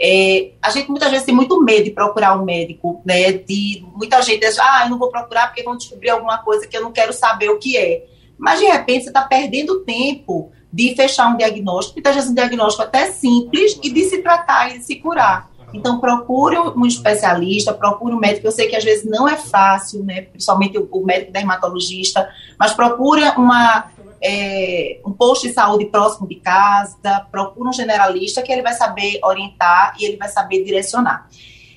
É, 0.05 0.51
a 0.61 0.69
gente 0.69 0.89
muitas 0.89 1.09
vezes 1.09 1.25
tem 1.25 1.33
muito 1.33 1.63
medo 1.63 1.85
de 1.85 1.91
procurar 1.91 2.37
um 2.37 2.43
médico, 2.43 3.01
né? 3.05 3.31
De 3.31 3.85
muita 3.95 4.21
gente 4.21 4.41
diz, 4.41 4.59
ah, 4.59 4.81
eu 4.83 4.89
não 4.89 4.99
vou 4.99 5.09
procurar 5.09 5.47
porque 5.47 5.63
vão 5.63 5.77
descobrir 5.77 6.09
alguma 6.09 6.39
coisa 6.39 6.67
que 6.67 6.75
eu 6.75 6.81
não 6.81 6.91
quero 6.91 7.13
saber 7.13 7.49
o 7.49 7.57
que 7.57 7.77
é. 7.77 8.03
Mas 8.37 8.59
de 8.59 8.65
repente 8.65 9.05
você 9.05 9.09
está 9.11 9.21
perdendo 9.21 9.79
tempo 9.85 10.51
de 10.73 10.93
fechar 10.93 11.27
um 11.27 11.37
diagnóstico, 11.37 11.95
muitas 11.95 12.15
vezes 12.15 12.29
um 12.29 12.33
diagnóstico 12.33 12.83
até 12.83 13.11
simples, 13.11 13.79
e 13.81 13.93
de 13.93 14.03
se 14.03 14.17
tratar 14.17 14.75
e 14.75 14.79
de 14.79 14.83
se 14.83 14.97
curar. 14.97 15.49
Então, 15.73 15.99
procure 15.99 16.57
um 16.59 16.85
especialista, 16.85 17.73
procure 17.73 18.13
um 18.13 18.19
médico. 18.19 18.45
Eu 18.45 18.51
sei 18.51 18.67
que 18.67 18.75
às 18.75 18.83
vezes 18.83 19.05
não 19.05 19.27
é 19.27 19.37
fácil, 19.37 20.03
né? 20.03 20.23
principalmente 20.23 20.77
o, 20.77 21.05
médico 21.05 21.31
dermatologista, 21.31 22.29
mas 22.59 22.73
procure 22.73 23.23
uma, 23.37 23.85
é, 24.23 25.01
um 25.05 25.11
posto 25.11 25.47
de 25.47 25.53
saúde 25.53 25.85
próximo 25.85 26.27
de 26.27 26.35
casa, 26.35 27.27
procure 27.29 27.67
um 27.67 27.73
generalista 27.73 28.41
que 28.41 28.51
ele 28.51 28.61
vai 28.61 28.73
saber 28.73 29.19
orientar 29.23 29.95
e 29.99 30.05
ele 30.05 30.17
vai 30.17 30.29
saber 30.29 30.63
direcionar. 30.63 31.27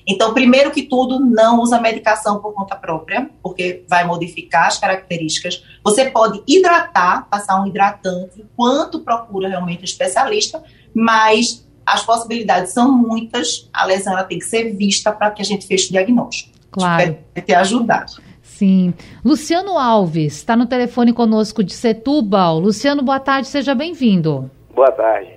Então, 0.07 0.33
primeiro 0.33 0.71
que 0.71 0.83
tudo, 0.83 1.19
não 1.19 1.59
usa 1.59 1.81
medicação 1.81 2.39
por 2.39 2.53
conta 2.53 2.77
própria, 2.77 3.29
porque 3.43 3.83
vai 3.89 4.05
modificar 4.05 4.67
as 4.67 4.77
características. 4.77 5.61
Você 5.83 6.09
pode 6.09 6.41
hidratar, 6.47 7.27
passar 7.29 7.61
um 7.61 7.67
hidratante, 7.67 8.39
enquanto 8.41 9.01
procura 9.01 9.49
realmente 9.49 9.81
um 9.81 9.85
especialista, 9.85 10.63
mas 10.95 11.67
as 11.85 12.03
possibilidades 12.03 12.71
são 12.71 12.89
muitas. 12.89 13.69
A 13.73 13.85
lesão 13.85 14.13
ela 14.13 14.23
tem 14.23 14.39
que 14.39 14.45
ser 14.45 14.71
vista 14.77 15.11
para 15.11 15.31
que 15.31 15.41
a 15.41 15.45
gente 15.45 15.67
feche 15.67 15.89
o 15.89 15.91
diagnóstico. 15.91 16.57
Claro. 16.71 17.01
Espero 17.01 17.45
ter 17.45 17.55
ajudado. 17.55 18.13
Sim. 18.57 18.91
Luciano 19.23 19.77
Alves 19.77 20.37
está 20.37 20.55
no 20.55 20.65
telefone 20.65 21.13
conosco 21.13 21.63
de 21.63 21.73
Setúbal. 21.73 22.57
Luciano, 22.57 23.03
boa 23.03 23.19
tarde, 23.19 23.47
seja 23.47 23.75
bem-vindo. 23.75 24.49
Boa 24.73 24.91
tarde. 24.91 25.31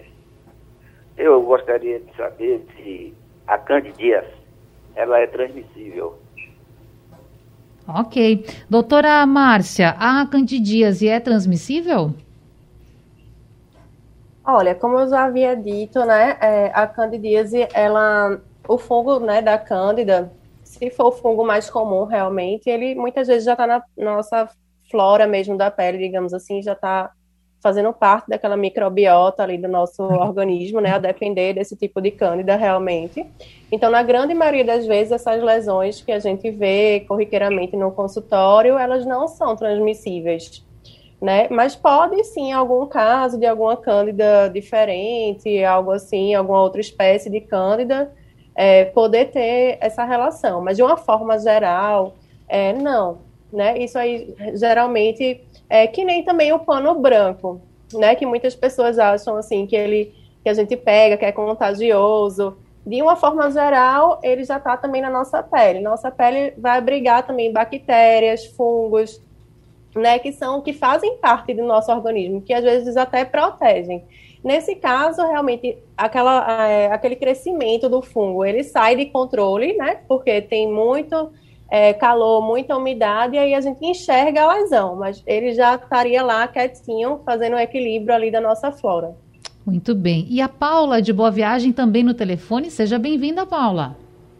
Eu 1.18 1.42
gostaria 1.42 2.00
de 2.00 2.16
saber 2.16 2.66
se 2.74 3.12
a 3.46 3.58
candidíase 3.58 4.32
ela 4.96 5.18
é 5.18 5.26
transmissível. 5.26 6.18
Ok. 7.86 8.46
Doutora 8.70 9.26
Márcia, 9.26 9.90
a 9.98 10.24
candidíase 10.26 11.06
é 11.06 11.20
transmissível? 11.20 12.14
Olha, 14.42 14.74
como 14.74 14.98
eu 14.98 15.10
já 15.10 15.24
havia 15.24 15.54
dito, 15.54 16.02
né, 16.06 16.38
é, 16.40 16.72
a 16.72 16.86
candidíase, 16.86 17.68
ela, 17.74 18.40
o 18.66 18.78
fungo, 18.78 19.20
né, 19.20 19.42
da 19.42 19.58
cândida, 19.58 20.32
se 20.70 20.88
for 20.90 21.06
o 21.06 21.12
fungo 21.12 21.44
mais 21.44 21.68
comum 21.68 22.04
realmente, 22.04 22.70
ele 22.70 22.94
muitas 22.94 23.26
vezes 23.26 23.44
já 23.44 23.52
está 23.52 23.66
na 23.66 23.82
nossa 23.96 24.48
flora 24.88 25.26
mesmo 25.26 25.56
da 25.56 25.68
pele, 25.68 25.98
digamos 25.98 26.32
assim, 26.32 26.62
já 26.62 26.74
está 26.74 27.10
fazendo 27.60 27.92
parte 27.92 28.28
daquela 28.28 28.56
microbiota 28.56 29.42
ali 29.42 29.58
do 29.58 29.66
nosso 29.66 30.00
organismo, 30.06 30.80
né, 30.80 30.92
a 30.92 30.98
depender 30.98 31.54
desse 31.54 31.76
tipo 31.76 32.00
de 32.00 32.12
cândida 32.12 32.54
realmente. 32.54 33.26
Então, 33.70 33.90
na 33.90 34.02
grande 34.02 34.32
maioria 34.32 34.64
das 34.64 34.86
vezes, 34.86 35.12
essas 35.12 35.42
lesões 35.42 36.00
que 36.02 36.12
a 36.12 36.20
gente 36.20 36.48
vê 36.52 37.04
corriqueiramente 37.06 37.76
no 37.76 37.90
consultório, 37.90 38.78
elas 38.78 39.04
não 39.04 39.26
são 39.26 39.56
transmissíveis, 39.56 40.64
né, 41.20 41.48
mas 41.50 41.74
pode 41.74 42.22
sim, 42.24 42.52
algum 42.52 42.86
caso 42.86 43.38
de 43.38 43.44
alguma 43.44 43.76
cândida 43.76 44.48
diferente, 44.48 45.62
algo 45.64 45.90
assim, 45.90 46.32
alguma 46.32 46.62
outra 46.62 46.80
espécie 46.80 47.28
de 47.28 47.40
cândida, 47.40 48.10
é, 48.60 48.84
poder 48.84 49.30
ter 49.30 49.78
essa 49.80 50.04
relação, 50.04 50.60
mas 50.60 50.76
de 50.76 50.82
uma 50.82 50.98
forma 50.98 51.38
geral, 51.38 52.14
é, 52.46 52.74
não, 52.74 53.16
né, 53.50 53.78
isso 53.78 53.98
aí 53.98 54.34
geralmente 54.54 55.40
é 55.66 55.86
que 55.86 56.04
nem 56.04 56.22
também 56.22 56.52
o 56.52 56.58
pano 56.58 56.94
branco, 57.00 57.58
né? 57.94 58.14
Que 58.14 58.26
muitas 58.26 58.54
pessoas 58.54 58.98
acham 58.98 59.36
assim 59.36 59.66
que 59.66 59.74
ele 59.74 60.12
que 60.42 60.48
a 60.50 60.54
gente 60.54 60.76
pega, 60.76 61.16
que 61.16 61.24
é 61.24 61.32
contagioso. 61.32 62.58
De 62.86 63.00
uma 63.00 63.16
forma 63.16 63.50
geral, 63.50 64.20
ele 64.22 64.44
já 64.44 64.58
está 64.58 64.76
também 64.76 65.00
na 65.00 65.10
nossa 65.10 65.42
pele. 65.42 65.80
Nossa 65.80 66.10
pele 66.10 66.52
vai 66.58 66.76
abrigar 66.76 67.26
também 67.26 67.52
bactérias, 67.52 68.44
fungos, 68.44 69.22
né? 69.94 70.18
Que 70.18 70.32
são 70.32 70.60
que 70.60 70.74
fazem 70.74 71.16
parte 71.16 71.54
do 71.54 71.64
nosso 71.64 71.90
organismo, 71.90 72.42
que 72.42 72.52
às 72.52 72.64
vezes 72.64 72.96
até 72.96 73.24
protegem. 73.24 74.04
Nesse 74.42 74.74
caso, 74.74 75.22
realmente, 75.22 75.76
aquela, 75.96 76.66
é, 76.66 76.86
aquele 76.92 77.14
crescimento 77.14 77.88
do 77.88 78.00
fungo, 78.00 78.44
ele 78.44 78.64
sai 78.64 78.96
de 78.96 79.06
controle, 79.06 79.74
né? 79.74 79.98
Porque 80.08 80.40
tem 80.40 80.66
muito 80.66 81.30
é, 81.70 81.92
calor, 81.92 82.42
muita 82.42 82.76
umidade, 82.76 83.36
e 83.36 83.38
aí 83.38 83.54
a 83.54 83.60
gente 83.60 83.84
enxerga 83.84 84.42
a 84.42 84.54
lesão, 84.54 84.96
mas 84.96 85.22
ele 85.26 85.52
já 85.52 85.74
estaria 85.74 86.22
lá 86.22 86.48
quietinho, 86.48 87.20
fazendo 87.24 87.56
o 87.56 87.58
equilíbrio 87.58 88.14
ali 88.14 88.30
da 88.30 88.40
nossa 88.40 88.72
flora. 88.72 89.14
Muito 89.64 89.94
bem. 89.94 90.26
E 90.28 90.40
a 90.40 90.48
Paula 90.48 91.02
de 91.02 91.12
Boa 91.12 91.30
Viagem 91.30 91.72
também 91.72 92.02
no 92.02 92.14
telefone. 92.14 92.70
Seja 92.70 92.98
bem-vinda, 92.98 93.46
Paula. 93.46 93.94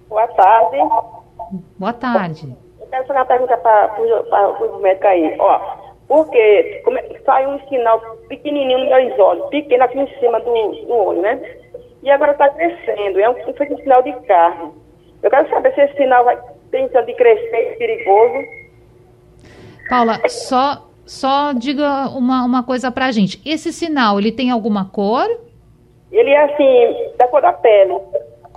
Boa 0.09 0.27
tarde. 0.27 0.77
Boa 1.79 1.93
tarde. 1.93 2.57
Eu 2.81 2.87
quero 2.87 3.07
fazer 3.07 3.19
uma 3.19 3.27
pergunta 3.27 3.57
para 3.59 3.95
o 4.01 4.81
médico 4.81 5.07
aí. 5.07 5.37
Ó, 5.39 5.61
porque 6.09 6.83
sai 7.25 7.47
um 7.47 7.61
sinal 7.69 8.01
pequenininho 8.29 8.79
nos 8.79 8.89
dois 8.89 9.19
olhos, 9.19 9.49
pequeno 9.49 9.85
aqui 9.85 9.99
em 9.99 10.19
cima 10.19 10.41
do, 10.41 10.53
do 10.53 10.93
olho, 10.93 11.23
né? 11.23 11.41
E 12.03 12.11
agora 12.11 12.33
está 12.33 12.49
crescendo, 12.49 13.21
é 13.21 13.29
um, 13.29 13.35
um 13.35 13.77
sinal 13.79 14.03
de 14.03 14.13
carne. 14.27 14.73
Eu 15.23 15.31
quero 15.31 15.49
saber 15.51 15.75
se 15.75 15.83
esse 15.83 15.97
sinal 15.97 16.25
vai 16.25 16.39
tentando 16.71 17.07
de 17.07 17.15
crescer, 17.15 17.77
perigoso. 17.79 18.45
Paula, 19.89 20.21
só 20.29 20.91
só 21.05 21.53
diga 21.53 22.09
uma, 22.11 22.45
uma 22.45 22.63
coisa 22.63 22.91
pra 22.93 23.11
gente. 23.11 23.41
Esse 23.45 23.73
sinal, 23.73 24.19
ele 24.19 24.31
tem 24.31 24.51
alguma 24.51 24.85
cor? 24.85 25.29
Ele 26.13 26.31
é 26.31 26.45
assim, 26.45 27.17
da 27.19 27.27
cor 27.27 27.43
da 27.43 27.53
pele. 27.53 27.95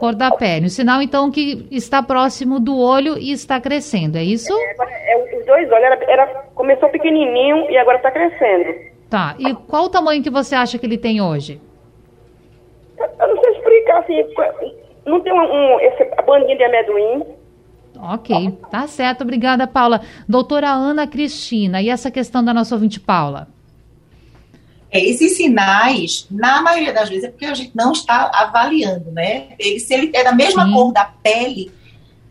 Cor 0.03 0.15
da 0.15 0.31
pele. 0.31 0.65
O 0.65 0.69
sinal, 0.69 1.01
então, 1.01 1.31
que 1.31 1.65
está 1.71 2.03
próximo 2.03 2.59
do 2.59 2.77
olho 2.77 3.17
e 3.17 3.31
está 3.31 3.61
crescendo, 3.61 4.17
é 4.17 4.21
isso? 4.21 4.51
É, 4.51 5.13
é 5.13 5.37
os 5.39 5.45
dois 5.45 5.71
olhos, 5.71 5.85
era, 5.85 6.11
era, 6.11 6.27
começou 6.53 6.89
pequenininho 6.89 7.71
e 7.71 7.77
agora 7.77 7.95
está 7.95 8.11
crescendo. 8.11 8.81
Tá. 9.09 9.33
E 9.39 9.53
qual 9.53 9.85
o 9.85 9.89
tamanho 9.89 10.21
que 10.21 10.29
você 10.29 10.55
acha 10.55 10.77
que 10.77 10.85
ele 10.85 10.97
tem 10.97 11.21
hoje? 11.21 11.61
Eu 12.99 13.27
não 13.29 13.41
sei 13.41 13.53
explicar, 13.53 13.99
assim, 13.99 14.25
não 15.05 15.21
tem 15.21 15.31
um, 15.31 15.37
um 15.37 15.79
esse, 15.79 16.03
a 16.17 16.21
bandinha 16.21 16.57
de 16.57 16.63
amendoim. 16.65 17.23
Ok, 17.97 18.57
tá 18.69 18.85
certo. 18.87 19.21
Obrigada, 19.21 19.65
Paula. 19.67 20.01
Doutora 20.27 20.67
Ana 20.67 21.07
Cristina, 21.07 21.81
e 21.81 21.89
essa 21.89 22.11
questão 22.11 22.43
da 22.43 22.53
nossa 22.53 22.75
ouvinte 22.75 22.99
Paula? 22.99 23.47
É, 24.93 25.03
esses 25.03 25.35
sinais, 25.35 26.27
na 26.29 26.61
maioria 26.61 26.93
das 26.93 27.09
vezes, 27.09 27.23
é 27.23 27.29
porque 27.29 27.45
a 27.45 27.55
gente 27.55 27.71
não 27.73 27.93
está 27.93 28.29
avaliando, 28.31 29.11
né? 29.11 29.55
Ele, 29.57 29.79
se 29.79 29.91
ele 29.91 30.11
é 30.13 30.23
da 30.23 30.31
mesma 30.31 30.65
Sim. 30.67 30.71
cor 30.71 30.93
da 30.93 31.05
pele, 31.05 31.71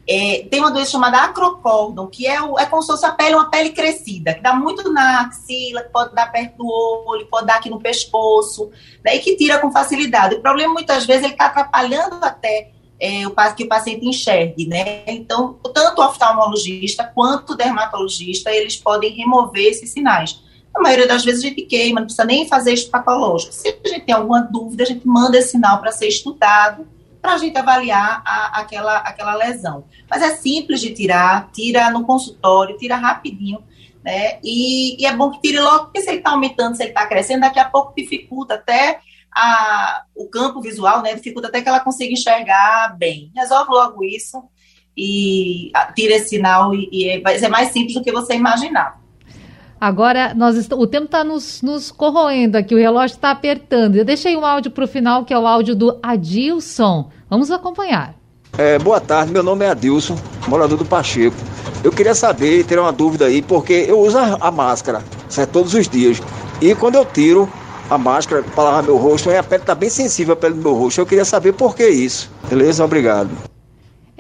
é, 0.09 0.47
tem 0.49 0.61
uma 0.61 0.71
doença 0.71 0.93
chamada 0.93 1.25
acrocórdon, 1.25 2.07
que 2.07 2.25
é, 2.25 2.41
o, 2.41 2.57
é 2.57 2.65
como 2.67 2.81
se 2.81 2.87
fosse 2.87 3.05
a 3.05 3.11
pele, 3.11 3.35
uma 3.35 3.51
pele 3.51 3.71
crescida, 3.71 4.35
que 4.35 4.41
dá 4.41 4.55
muito 4.55 4.93
na 4.93 5.23
axila, 5.23 5.83
que 5.83 5.89
pode 5.91 6.15
dar 6.15 6.31
perto 6.31 6.59
do 6.59 6.69
olho, 7.05 7.27
pode 7.27 7.47
dar 7.47 7.57
aqui 7.57 7.69
no 7.69 7.81
pescoço, 7.81 8.71
né, 9.05 9.17
e 9.17 9.19
que 9.19 9.37
tira 9.37 9.59
com 9.59 9.73
facilidade. 9.73 10.37
O 10.37 10.41
problema, 10.41 10.73
muitas 10.73 11.05
vezes, 11.05 11.25
ele 11.25 11.33
está 11.33 11.47
atrapalhando 11.47 12.25
até 12.25 12.71
é, 13.01 13.27
o, 13.27 13.35
que 13.57 13.65
o 13.65 13.69
paciente 13.69 14.07
enxergue, 14.07 14.69
né? 14.69 15.03
Então, 15.09 15.59
tanto 15.75 16.01
o 16.01 16.05
oftalmologista 16.07 17.03
quanto 17.13 17.55
o 17.55 17.57
dermatologista, 17.57 18.53
eles 18.53 18.77
podem 18.77 19.11
remover 19.11 19.67
esses 19.67 19.91
sinais. 19.91 20.41
A 20.75 20.81
maioria 20.81 21.07
das 21.07 21.25
vezes 21.25 21.45
a 21.45 21.49
gente 21.49 21.63
queima, 21.63 22.01
não 22.01 22.07
precisa 22.07 22.25
nem 22.25 22.49
fazer 22.49 22.73
isso 22.73 22.91
patológico. 22.91 23.53
Se 23.53 23.69
a 23.69 23.89
gente 23.89 24.07
tem 24.07 24.15
alguma 24.15 24.41
dúvida, 24.41 24.83
a 24.85 24.87
gente 24.87 25.07
manda 25.07 25.37
esse 25.37 25.51
sinal 25.51 25.81
para 25.81 25.93
ser 25.93 26.09
estudado, 26.09 26.87
para 27.21 27.35
a 27.35 27.39
gente 27.39 27.57
avaliar 27.57 28.23
a, 28.25 28.61
aquela, 28.61 28.99
aquela 28.99 29.35
lesão. 29.35 29.85
Mas 30.11 30.23
é 30.23 30.35
simples 30.35 30.81
de 30.81 30.93
tirar, 30.93 31.51
tira 31.53 31.91
no 31.91 32.05
consultório, 32.05 32.77
tira 32.79 32.97
rapidinho, 32.97 33.63
né? 34.03 34.39
E, 34.43 35.01
e 35.01 35.07
é 35.07 35.15
bom 35.15 35.31
que 35.31 35.41
tire 35.41 35.61
logo, 35.61 35.85
porque 35.85 36.01
se 36.01 36.09
ele 36.09 36.19
está 36.19 36.31
aumentando, 36.31 36.77
se 36.77 36.83
ele 36.83 36.91
está 36.91 37.07
crescendo, 37.07 37.43
daqui 37.43 37.61
a 37.61 37.69
pouco 37.69 37.95
dificulta 37.97 38.55
até 38.55 39.01
a, 39.35 40.05
o 40.15 40.29
campo 40.29 40.61
visual, 40.61 41.01
né, 41.03 41.15
dificulta 41.15 41.49
até 41.49 41.63
que 41.63 41.69
ela 41.69 41.81
consiga 41.81 42.13
enxergar 42.13 42.97
bem. 42.99 43.31
Resolve 43.35 43.71
logo 43.71 44.05
isso 44.05 44.43
e 44.97 45.71
tira 45.95 46.15
esse 46.15 46.31
sinal 46.31 46.75
e, 46.75 46.89
e 46.93 47.21
vai 47.21 47.39
ser 47.39 47.49
mais 47.49 47.69
simples 47.69 47.95
do 47.95 48.03
que 48.03 48.13
você 48.13 48.35
imaginava. 48.35 49.02
Agora, 49.83 50.33
nós 50.33 50.69
o 50.71 50.87
tempo 50.87 51.07
está 51.07 51.25
nos, 51.25 51.61
nos, 51.61 51.91
corroendo 51.91 52.57
aqui, 52.57 52.73
o 52.73 52.79
relógio 52.79 53.17
está 53.17 53.33
apertando. 53.33 53.97
Eu 53.97 54.05
deixei 54.05 54.37
um 54.37 54.47
áudio 54.47 54.71
para 54.71 54.85
o 54.85 54.87
final, 54.87 55.25
que 55.25 55.35
é 55.35 55.37
o 55.37 55.45
áudio 55.45 55.75
do 55.75 55.99
Adilson. 56.01 57.11
Vamos 57.29 57.51
acompanhar. 57.51 58.15
É, 58.57 58.79
boa 58.79 59.01
tarde, 59.01 59.33
meu 59.33 59.43
nome 59.43 59.65
é 59.65 59.71
Adilson, 59.71 60.17
morador 60.47 60.79
do 60.79 60.85
Pacheco. 60.85 61.35
Eu 61.83 61.91
queria 61.91 62.15
saber, 62.15 62.65
ter 62.65 62.79
uma 62.79 62.93
dúvida 62.93 63.25
aí, 63.25 63.43
porque 63.43 63.87
eu 63.89 63.99
uso 63.99 64.19
a, 64.19 64.39
a 64.41 64.53
máscara, 64.53 65.03
certo? 65.29 65.51
Todos 65.51 65.75
os 65.75 65.89
dias. 65.89 66.23
E 66.61 66.73
quando 66.77 66.95
eu 66.95 67.05
tiro, 67.05 67.49
a 67.91 67.99
máscara 67.99 68.45
para 68.55 68.63
lavar 68.63 68.85
meu 68.85 68.97
rosto, 68.97 69.31
a 69.31 69.43
pele 69.43 69.65
está 69.65 69.75
bem 69.75 69.91
sensível 69.91 70.35
a 70.35 70.37
pele 70.37 70.55
do 70.55 70.63
meu 70.63 70.75
rosto. 70.75 71.01
Eu 71.01 71.07
queria 71.07 71.25
saber 71.25 71.55
por 71.55 71.75
que 71.75 71.89
isso. 71.89 72.31
Beleza? 72.49 72.85
Obrigado. 72.85 73.52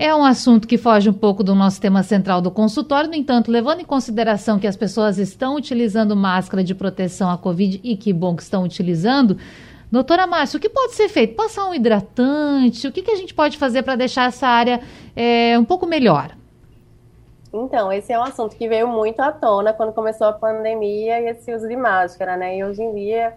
É 0.05 0.13
um 0.13 0.25
assunto 0.25 0.67
que 0.67 0.77
foge 0.77 1.09
um 1.09 1.13
pouco 1.13 1.45
do 1.45 1.55
nosso 1.55 1.81
tema 1.81 2.03
central 2.03 2.41
do 2.41 2.51
consultório, 2.51 3.09
no 3.09 3.15
entanto, 3.15 3.53
levando 3.53 3.83
em 3.83 3.85
consideração 3.85 4.59
que 4.59 4.67
as 4.67 4.75
pessoas 4.75 5.17
estão 5.17 5.55
utilizando 5.55 6.17
máscara 6.17 6.65
de 6.65 6.75
proteção 6.75 7.31
à 7.31 7.39
Covid 7.39 7.81
e 7.85 7.97
que 7.97 8.13
bom 8.13 8.35
que 8.35 8.43
estão 8.43 8.65
utilizando, 8.65 9.39
doutora 9.93 10.27
Márcia, 10.27 10.57
o 10.57 10.61
que 10.61 10.69
pode 10.69 10.95
ser 10.95 11.09
feito? 11.09 11.37
Passar 11.37 11.67
um 11.67 11.73
hidratante? 11.73 12.89
O 12.89 12.91
que, 12.91 13.01
que 13.01 13.13
a 13.13 13.15
gente 13.15 13.33
pode 13.33 13.57
fazer 13.57 13.85
para 13.85 13.95
deixar 13.95 14.27
essa 14.27 14.49
área 14.49 14.81
é, 15.15 15.57
um 15.57 15.65
pouco 15.65 15.87
melhor? 15.87 16.33
Então, 17.55 17.93
esse 17.93 18.13
é 18.13 18.19
um 18.19 18.25
assunto 18.25 18.57
que 18.57 18.69
veio 18.69 18.89
muito 18.89 19.21
à 19.21 19.31
tona 19.31 19.73
quando 19.73 19.93
começou 19.93 20.27
a 20.27 20.33
pandemia 20.33 21.21
e 21.21 21.29
esse 21.29 21.55
uso 21.55 21.69
de 21.69 21.77
máscara, 21.77 22.37
né? 22.37 22.59
E 22.59 22.65
hoje 22.65 22.83
em 22.83 22.93
dia 22.93 23.35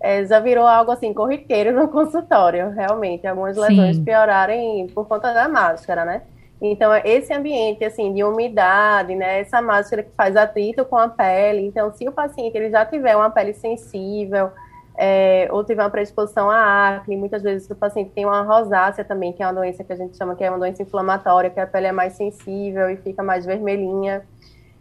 é, 0.00 0.24
já 0.24 0.40
virou 0.40 0.66
algo 0.66 0.90
assim 0.90 1.12
corriqueiro 1.12 1.72
no 1.72 1.88
consultório, 1.92 2.70
realmente. 2.70 3.26
Algumas 3.26 3.56
lesões 3.56 3.96
Sim. 3.96 4.04
piorarem 4.04 4.86
por 4.88 5.06
conta 5.06 5.32
da 5.32 5.48
máscara, 5.48 6.04
né? 6.04 6.22
Então, 6.60 6.90
esse 7.04 7.34
ambiente, 7.34 7.84
assim, 7.84 8.14
de 8.14 8.24
umidade, 8.24 9.14
né? 9.14 9.40
Essa 9.40 9.60
máscara 9.60 10.02
que 10.02 10.10
faz 10.16 10.36
atrito 10.36 10.84
com 10.84 10.96
a 10.96 11.08
pele. 11.08 11.66
Então, 11.66 11.92
se 11.92 12.08
o 12.08 12.12
paciente 12.12 12.56
ele 12.56 12.70
já 12.70 12.84
tiver 12.84 13.14
uma 13.14 13.28
pele 13.28 13.52
sensível, 13.52 14.50
é, 14.98 15.46
ou 15.50 15.62
tiver 15.62 15.82
uma 15.82 15.90
predisposição 15.90 16.50
à 16.50 16.96
acne, 16.96 17.16
muitas 17.16 17.42
vezes 17.42 17.68
o 17.68 17.74
paciente 17.74 18.10
tem 18.12 18.24
uma 18.24 18.40
rosácea 18.40 19.04
também, 19.04 19.32
que 19.32 19.42
é 19.42 19.46
uma 19.46 19.52
doença 19.52 19.84
que 19.84 19.92
a 19.92 19.96
gente 19.96 20.16
chama 20.16 20.34
que 20.34 20.42
é 20.42 20.48
uma 20.48 20.58
doença 20.58 20.82
inflamatória, 20.82 21.50
que 21.50 21.60
a 21.60 21.66
pele 21.66 21.88
é 21.88 21.92
mais 21.92 22.14
sensível 22.14 22.88
e 22.88 22.96
fica 22.96 23.22
mais 23.22 23.44
vermelhinha. 23.44 24.24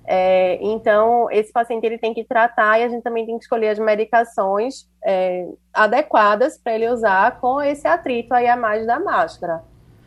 É, 0.07 0.59
então, 0.61 1.27
esse 1.31 1.51
paciente 1.51 1.83
ele 1.83 1.97
tem 1.97 2.13
que 2.13 2.23
tratar 2.23 2.79
e 2.79 2.83
a 2.83 2.89
gente 2.89 3.03
também 3.03 3.25
tem 3.25 3.37
que 3.37 3.43
escolher 3.43 3.69
as 3.69 3.79
medicações 3.79 4.87
é, 5.03 5.47
adequadas 5.73 6.57
para 6.57 6.75
ele 6.75 6.89
usar 6.89 7.39
com 7.39 7.61
esse 7.61 7.87
atrito 7.87 8.33
aí 8.33 8.47
a 8.47 8.55
mais 8.55 8.85
da 8.85 8.99
máscara. 8.99 9.63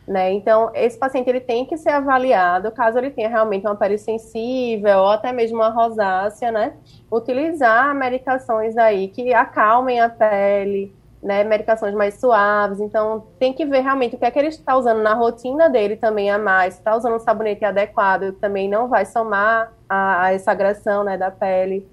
Né? 0.07 0.31
Então, 0.33 0.71
esse 0.73 0.97
paciente 0.97 1.29
ele 1.29 1.39
tem 1.39 1.65
que 1.65 1.77
ser 1.77 1.91
avaliado, 1.91 2.71
caso 2.71 2.97
ele 2.97 3.11
tenha 3.11 3.29
realmente 3.29 3.67
uma 3.67 3.75
pele 3.75 3.95
sensível 3.97 4.99
ou 4.99 5.09
até 5.09 5.31
mesmo 5.31 5.57
uma 5.57 5.69
rosácea, 5.69 6.51
né? 6.51 6.73
Utilizar 7.11 7.93
medicações 7.93 8.75
aí 8.75 9.09
que 9.09 9.31
acalmem 9.35 9.99
a 9.99 10.09
pele, 10.09 10.91
né, 11.21 11.43
medicações 11.43 11.93
mais 11.93 12.19
suaves. 12.19 12.79
Então, 12.79 13.27
tem 13.37 13.53
que 13.53 13.65
ver 13.65 13.81
realmente 13.81 14.15
o 14.15 14.19
que 14.19 14.25
é 14.25 14.31
que 14.31 14.39
ele 14.39 14.47
está 14.47 14.77
usando 14.77 15.01
na 15.01 15.13
rotina 15.13 15.69
dele 15.69 15.95
também 15.95 16.31
a 16.31 16.37
mais. 16.37 16.75
Está 16.75 16.95
usando 16.95 17.15
um 17.15 17.19
sabonete 17.19 17.65
adequado, 17.65 18.33
também 18.33 18.69
não 18.69 18.87
vai 18.87 19.05
somar 19.05 19.73
a, 19.87 20.23
a 20.23 20.33
essa 20.33 20.51
agressão 20.51 21.03
né, 21.03 21.17
da 21.17 21.29
pele. 21.29 21.87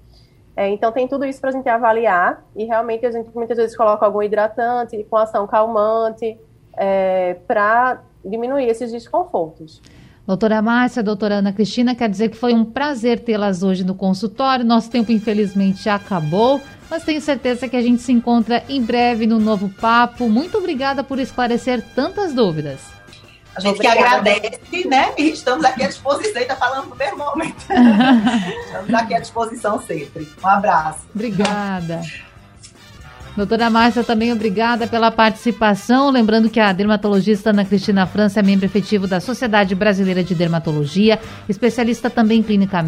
É, 0.55 0.67
então, 0.69 0.91
tem 0.91 1.07
tudo 1.07 1.25
isso 1.25 1.39
para 1.39 1.49
a 1.49 1.53
gente 1.53 1.69
avaliar. 1.69 2.43
E 2.55 2.63
realmente 2.65 3.05
a 3.05 3.11
gente 3.11 3.29
muitas 3.35 3.57
vezes 3.57 3.75
coloca 3.75 4.05
algum 4.05 4.23
hidratante 4.23 5.03
com 5.09 5.17
ação 5.17 5.45
calmante 5.45 6.39
é, 6.75 7.35
para 7.47 8.01
diminuir 8.23 8.67
esses 8.67 8.91
desconfortos. 8.91 9.81
Doutora 10.27 10.61
Márcia, 10.61 11.01
doutora 11.01 11.35
Ana 11.35 11.53
Cristina, 11.53 11.95
quer 11.95 12.09
dizer 12.09 12.27
que 12.27 12.35
foi 12.35 12.53
um 12.53 12.65
prazer 12.65 13.21
tê-las 13.21 13.63
hoje 13.63 13.85
no 13.85 13.95
consultório. 13.95 14.65
Nosso 14.65 14.89
tempo, 14.89 15.09
infelizmente, 15.09 15.85
já 15.85 15.95
acabou, 15.95 16.61
mas 16.89 17.05
tenho 17.05 17.21
certeza 17.21 17.69
que 17.69 17.77
a 17.77 17.81
gente 17.81 18.01
se 18.01 18.11
encontra 18.11 18.61
em 18.67 18.81
breve 18.81 19.25
no 19.25 19.39
novo 19.39 19.69
papo. 19.69 20.27
Muito 20.27 20.57
obrigada 20.57 21.01
por 21.01 21.17
esclarecer 21.17 21.81
tantas 21.95 22.33
dúvidas. 22.33 22.81
A 23.55 23.61
gente 23.61 23.75
Obrigada. 23.75 23.99
que 23.99 24.03
agradece, 24.03 24.87
né? 24.89 25.13
E 25.17 25.29
estamos 25.29 25.63
aqui 25.63 25.83
à 25.83 25.87
disposição, 25.87 26.41
está 26.41 26.57
falando 26.57 26.89
no 26.89 26.95
mesmo 26.97 27.17
momento. 27.19 27.65
estamos 28.65 28.93
aqui 28.93 29.13
à 29.15 29.19
disposição 29.19 29.81
sempre. 29.81 30.27
Um 30.43 30.47
abraço. 30.47 30.99
Obrigada. 31.15 32.01
Doutora 33.37 33.69
Márcia, 33.69 34.03
também 34.03 34.33
obrigada 34.33 34.87
pela 34.87 35.11
participação. 35.11 36.09
Lembrando 36.09 36.49
que 36.49 36.59
a 36.59 36.73
dermatologista 36.73 37.51
Ana 37.51 37.63
Cristina 37.63 38.07
França 38.07 38.39
é 38.39 38.43
membro 38.43 38.65
efetivo 38.65 39.05
da 39.05 39.19
Sociedade 39.19 39.75
Brasileira 39.75 40.23
de 40.23 40.33
Dermatologia, 40.33 41.19
especialista 41.47 42.09
também 42.09 42.39
em 42.39 42.43
clínica 42.43 42.83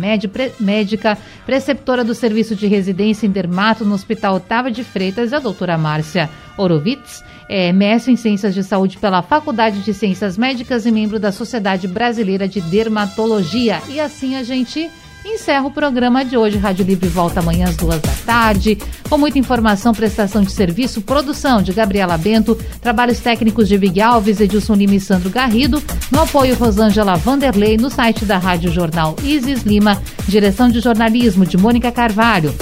médica, 0.59 1.15
preceptora 1.45 2.03
do 2.03 2.15
Serviço 2.15 2.55
de 2.55 2.65
Residência 2.65 3.27
em 3.27 3.29
Dermato 3.29 3.85
no 3.85 3.93
Hospital 3.93 4.37
Otávio 4.37 4.71
de 4.71 4.83
Freitas, 4.83 5.33
a 5.33 5.39
doutora 5.39 5.77
Márcia 5.77 6.27
Orovitz, 6.57 7.23
é 7.47 7.71
mestre 7.71 8.11
em 8.11 8.15
Ciências 8.15 8.55
de 8.55 8.63
Saúde 8.63 8.97
pela 8.97 9.21
Faculdade 9.21 9.81
de 9.81 9.93
Ciências 9.93 10.35
Médicas 10.35 10.83
e 10.83 10.91
membro 10.91 11.19
da 11.19 11.31
Sociedade 11.31 11.87
Brasileira 11.87 12.47
de 12.47 12.59
Dermatologia. 12.59 13.83
E 13.87 13.99
assim 13.99 14.35
a 14.35 14.41
gente 14.41 14.89
encerra 15.25 15.65
o 15.65 15.71
programa 15.71 16.23
de 16.23 16.37
hoje. 16.37 16.57
Rádio 16.57 16.85
Livre 16.85 17.07
volta 17.07 17.39
amanhã 17.39 17.67
às 17.67 17.75
duas 17.75 18.01
da 18.01 18.11
tarde, 18.25 18.77
com 19.09 19.17
muita 19.17 19.39
informação, 19.39 19.93
prestação 19.93 20.41
de 20.41 20.51
serviço, 20.51 21.01
produção 21.01 21.61
de 21.61 21.73
Gabriela 21.73 22.17
Bento, 22.17 22.57
trabalhos 22.81 23.19
técnicos 23.19 23.67
de 23.67 23.77
Big 23.77 24.01
Alves, 24.01 24.39
Edilson 24.39 24.75
Lima 24.75 24.95
e 24.95 24.99
Sandro 24.99 25.29
Garrido, 25.29 25.81
no 26.11 26.21
apoio 26.21 26.55
Rosângela 26.55 27.15
Vanderlei, 27.15 27.77
no 27.77 27.89
site 27.89 28.25
da 28.25 28.37
Rádio 28.37 28.71
Jornal 28.71 29.15
Isis 29.23 29.63
Lima, 29.63 30.01
direção 30.27 30.69
de 30.69 30.79
jornalismo 30.79 31.45
de 31.45 31.57
Mônica 31.57 31.91
Carvalho. 31.91 32.53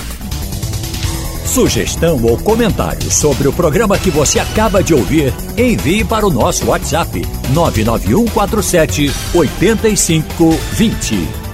Sugestão 1.45 2.21
ou 2.23 2.37
comentário 2.37 3.09
sobre 3.09 3.47
o 3.47 3.53
programa 3.53 3.97
que 3.97 4.11
você 4.11 4.37
acaba 4.37 4.83
de 4.83 4.93
ouvir, 4.93 5.33
envie 5.57 6.03
para 6.03 6.27
o 6.27 6.29
nosso 6.29 6.67
WhatsApp 6.67 7.25
99147 7.53 9.11
8520. 9.33 11.46